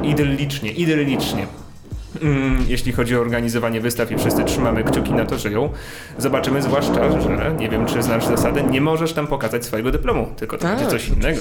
idyllicznie, 0.02 0.70
idyllicznie. 0.70 1.61
Mm, 2.22 2.64
Jeśli 2.68 2.92
chodzi 2.92 3.16
o 3.16 3.20
organizowanie 3.20 3.80
wystaw 3.80 4.12
i 4.12 4.16
wszyscy 4.18 4.44
trzymamy 4.44 4.84
kciuki 4.84 5.12
na 5.12 5.24
to, 5.26 5.38
że 5.38 5.50
ją 5.50 5.70
zobaczymy, 6.18 6.62
zwłaszcza, 6.62 7.20
że 7.20 7.54
nie 7.58 7.68
wiem, 7.68 7.86
czy 7.86 8.02
znasz 8.02 8.26
zasadę, 8.26 8.62
nie 8.62 8.80
możesz 8.80 9.12
tam 9.12 9.26
pokazać 9.26 9.64
swojego 9.64 9.90
dyplomu, 9.90 10.26
tylko 10.36 10.56
to 10.56 10.62
Tak, 10.62 10.76
będzie 10.76 10.90
coś 10.90 11.08
innego. 11.08 11.40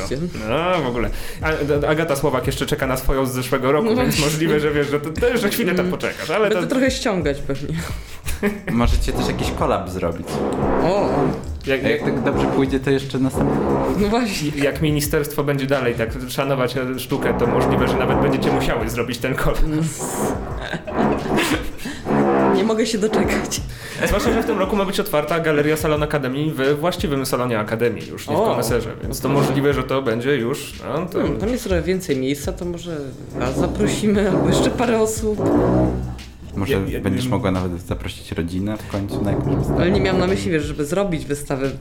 No, 0.49 0.81
w 0.83 0.87
ogóle. 0.87 1.09
A, 1.41 1.87
Agata 1.87 2.15
Słowak 2.15 2.47
jeszcze 2.47 2.65
czeka 2.65 2.87
na 2.87 2.97
swoją 2.97 3.25
z 3.25 3.31
zeszłego 3.31 3.71
roku, 3.71 3.85
No 3.85 3.95
więc 3.95 4.15
właśnie. 4.15 4.25
możliwe, 4.25 4.59
że 4.59 4.71
wiesz, 4.71 4.87
że 4.89 4.99
to, 4.99 5.09
to 5.09 5.37
że 5.37 5.49
chwilę 5.49 5.75
tam 5.75 5.89
poczekasz, 5.91 6.29
ale 6.29 6.47
to... 6.49 6.53
Będę 6.55 6.69
trochę 6.69 6.91
ściągać 6.91 7.37
pewnie. 7.39 7.77
Możecie 8.71 9.11
też 9.13 9.27
jakiś 9.27 9.51
kolab 9.51 9.89
zrobić. 9.89 10.27
O, 10.83 11.09
Jak, 11.67 11.79
A 11.85 11.89
jak, 11.89 12.01
jak 12.01 12.03
tak 12.15 12.23
dobrze 12.23 12.45
pójdzie, 12.47 12.79
to 12.79 12.91
jeszcze 12.91 13.19
następny. 13.19 13.55
no 13.97 14.07
właśnie. 14.07 14.51
jak 14.63 14.81
ministerstwo 14.81 15.43
będzie 15.43 15.65
dalej 15.67 15.93
tak 15.95 16.09
szanować 16.29 16.77
e, 16.77 16.99
sztukę, 16.99 17.33
to 17.39 17.47
możliwe, 17.47 17.87
że 17.87 17.97
nawet 17.97 18.17
będziecie 18.21 18.51
musiały 18.51 18.89
zrobić 18.89 19.17
ten 19.17 19.35
kod. 19.35 19.61
Nie 22.55 22.63
mogę 22.63 22.85
się 22.85 22.97
doczekać. 22.97 23.61
Zwłaszcza, 24.07 24.33
że 24.33 24.43
w 24.43 24.45
tym 24.45 24.59
roku 24.59 24.75
ma 24.75 24.85
być 24.85 24.99
otwarta 24.99 25.39
galeria 25.39 25.77
Salon 25.77 26.03
Akademii 26.03 26.51
we 26.51 26.75
właściwym 26.75 27.25
salonie 27.25 27.59
Akademii, 27.59 28.07
już 28.07 28.27
nie 28.27 28.35
w 28.35 28.39
koneserze, 28.39 28.89
więc 29.03 29.21
to 29.21 29.29
możliwe, 29.29 29.73
że 29.73 29.83
to 29.83 30.01
będzie 30.01 30.35
już. 30.35 30.73
No, 30.93 31.05
to... 31.05 31.19
Hmm, 31.19 31.39
tam 31.39 31.49
jest 31.49 31.63
trochę 31.63 31.81
więcej 31.81 32.17
miejsca, 32.17 32.51
to 32.53 32.65
może 32.65 32.97
was 33.35 33.57
zaprosimy, 33.59 34.29
albo 34.31 34.49
jeszcze 34.49 34.69
parę 34.69 35.01
osób. 35.01 35.39
Może 36.55 36.73
Ja- 36.73 36.79
ja- 36.89 37.01
będziesz 37.01 37.27
mogła 37.27 37.51
nawet 37.51 37.81
zaprosić 37.81 38.31
rodzinę 38.31 38.77
w 38.77 38.87
końcu 38.91 39.21
na 39.21 39.31
jakąś 39.31 39.55
wystawę. 39.55 39.81
Ale 39.81 39.91
nie 39.91 40.01
miałam 40.01 40.19
na 40.21 40.27
myśli, 40.27 40.51
wiesz, 40.51 40.63
żeby 40.63 40.85
zrobić 40.85 41.25
wystawę. 41.25 41.69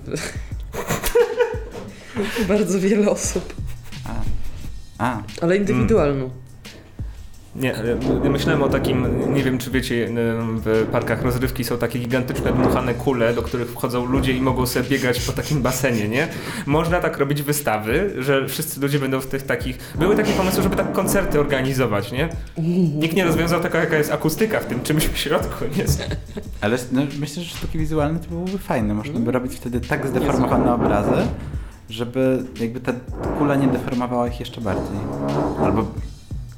Bardzo 2.48 2.80
wiele 2.80 3.10
osób, 3.10 3.54
A, 4.06 4.10
a 5.04 5.22
ale 5.40 5.56
indywidualną. 5.56 6.30
Nie, 7.60 7.76
e, 7.76 7.98
ja 8.24 8.30
myślałem 8.30 8.62
o 8.62 8.68
takim, 8.68 9.06
nie 9.34 9.42
wiem 9.42 9.58
czy 9.58 9.70
wiecie, 9.70 10.04
e, 10.04 10.10
w 10.56 10.86
parkach 10.92 11.22
rozrywki 11.22 11.64
są 11.64 11.78
takie 11.78 11.98
gigantyczne 11.98 12.52
dmuchane 12.52 12.94
kule, 12.94 13.34
do 13.34 13.42
których 13.42 13.68
wchodzą 13.68 14.04
ludzie 14.04 14.32
i 14.32 14.40
mogą 14.40 14.66
sobie 14.66 14.88
biegać 14.88 15.20
po 15.20 15.32
takim 15.32 15.62
basenie, 15.62 16.08
nie? 16.08 16.28
Można 16.66 17.00
tak 17.00 17.18
robić 17.18 17.42
wystawy, 17.42 18.14
że 18.18 18.48
wszyscy 18.48 18.80
ludzie 18.80 18.98
będą 18.98 19.20
w 19.20 19.26
tych 19.26 19.42
takich... 19.42 19.78
Były 19.98 20.16
takie 20.16 20.32
pomysły, 20.32 20.62
żeby 20.62 20.76
tak 20.76 20.92
koncerty 20.92 21.40
organizować, 21.40 22.12
nie? 22.12 22.28
Nikt 22.98 23.16
nie 23.16 23.24
rozwiązał 23.24 23.60
tego, 23.60 23.78
jaka 23.78 23.96
jest 23.96 24.12
akustyka 24.12 24.60
w 24.60 24.66
tym 24.66 24.82
czymś 24.82 25.06
w 25.06 25.18
środku, 25.18 25.64
nie? 25.78 25.84
Ale 26.60 26.78
no, 26.92 27.02
myślę, 27.20 27.42
że 27.42 27.56
sztuki 27.56 27.78
wizualne 27.78 28.18
to 28.20 28.28
byłoby 28.28 28.58
fajne. 28.58 28.94
Można 28.94 29.20
by 29.20 29.32
robić 29.32 29.54
wtedy 29.54 29.80
tak 29.80 30.06
zdeformowane 30.06 30.74
obrazy, 30.74 31.26
żeby 31.90 32.44
jakby 32.60 32.80
ta 32.80 32.92
kula 33.38 33.54
nie 33.56 33.66
deformowała 33.66 34.28
ich 34.28 34.40
jeszcze 34.40 34.60
bardziej. 34.60 34.98
Albo, 35.64 35.86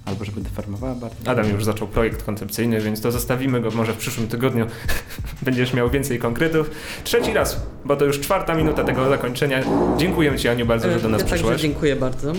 albo 0.04 0.24
żeby 0.24 0.40
deformowała 0.40 0.94
bardziej. 0.94 1.28
Adam 1.28 1.48
już 1.48 1.64
zaczął 1.64 1.88
projekt 1.88 2.22
koncepcyjny, 2.22 2.80
więc 2.80 3.00
to 3.00 3.12
zostawimy 3.12 3.60
go 3.60 3.70
może 3.70 3.92
w 3.92 3.96
przyszłym 3.96 4.28
tygodniu. 4.28 4.66
Będziesz 5.42 5.74
miał 5.74 5.90
więcej 5.90 6.18
konkretów. 6.18 6.70
Trzeci 7.04 7.32
raz, 7.32 7.60
bo 7.84 7.96
to 7.96 8.04
już 8.04 8.20
czwarta 8.20 8.54
minuta 8.54 8.84
tego 8.84 9.08
zakończenia. 9.08 9.62
Dziękuję 9.98 10.38
Ci, 10.38 10.48
Aniu, 10.48 10.66
bardzo, 10.66 10.90
że 10.92 11.00
do 11.00 11.08
nas 11.08 11.20
ja 11.20 11.26
także 11.26 11.44
przyszłaś. 11.44 11.60
dziękuję 11.60 11.96
bardzo. 11.96 12.32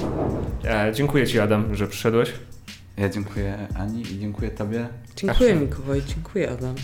E, 0.66 0.92
dziękuję 0.96 1.28
Ci, 1.28 1.40
Adam, 1.40 1.76
że 1.76 1.88
przyszedłeś. 1.88 2.34
Ja 2.98 3.10
dziękuję 3.10 3.68
Ani 3.80 4.02
i 4.02 4.20
dziękuję 4.20 4.52
Tobie. 4.52 4.88
Dziękuję 5.16 5.50
Kasiu. 5.54 5.62
Mikołaj, 5.66 6.02
dziękuję 6.08 6.52
Adam. 6.52 6.76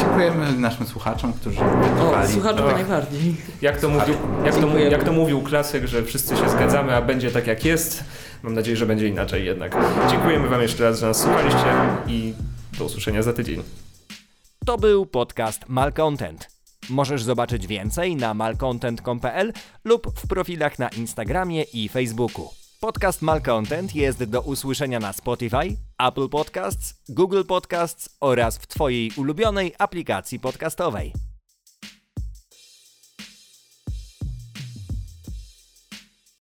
Dziękujemy 0.00 0.52
naszym 0.52 0.86
słuchaczom, 0.86 1.32
którzy 1.32 1.60
O, 1.60 1.64
wytrwali. 1.64 2.32
słuchaczom 2.32 2.66
Ach. 2.68 2.74
najbardziej. 2.74 3.36
Jak 3.62 3.80
to, 3.80 3.88
mówił, 3.88 4.14
jak, 4.44 4.54
to, 4.54 4.78
jak 4.78 5.04
to 5.04 5.12
mówił 5.12 5.42
klasyk, 5.42 5.84
że 5.86 6.02
wszyscy 6.02 6.36
się 6.36 6.48
zgadzamy, 6.48 6.94
a 6.96 7.02
będzie 7.02 7.30
tak 7.30 7.46
jak 7.46 7.64
jest. 7.64 8.04
Mam 8.46 8.54
nadzieję, 8.54 8.76
że 8.76 8.86
będzie 8.86 9.08
inaczej 9.08 9.44
jednak. 9.44 9.76
Dziękujemy 10.10 10.48
Wam 10.48 10.62
jeszcze 10.62 10.84
raz, 10.84 11.00
że 11.00 11.06
nas 11.06 11.22
słuchaliście 11.22 11.74
i 12.06 12.34
do 12.78 12.84
usłyszenia 12.84 13.22
za 13.22 13.32
tydzień. 13.32 13.62
To 14.66 14.78
był 14.78 15.06
podcast 15.06 15.68
Malcontent. 15.68 16.48
Możesz 16.90 17.22
zobaczyć 17.22 17.66
więcej 17.66 18.16
na 18.16 18.34
malcontent.pl 18.34 19.52
lub 19.84 20.20
w 20.20 20.26
profilach 20.26 20.78
na 20.78 20.88
Instagramie 20.88 21.62
i 21.62 21.88
Facebooku. 21.88 22.48
Podcast 22.80 23.22
Malcontent 23.22 23.94
jest 23.94 24.24
do 24.24 24.40
usłyszenia 24.40 24.98
na 24.98 25.12
Spotify, 25.12 25.76
Apple 25.98 26.28
Podcasts, 26.28 26.94
Google 27.08 27.42
Podcasts 27.48 28.16
oraz 28.20 28.58
w 28.58 28.66
Twojej 28.66 29.10
ulubionej 29.16 29.74
aplikacji 29.78 30.40
podcastowej. 30.40 31.12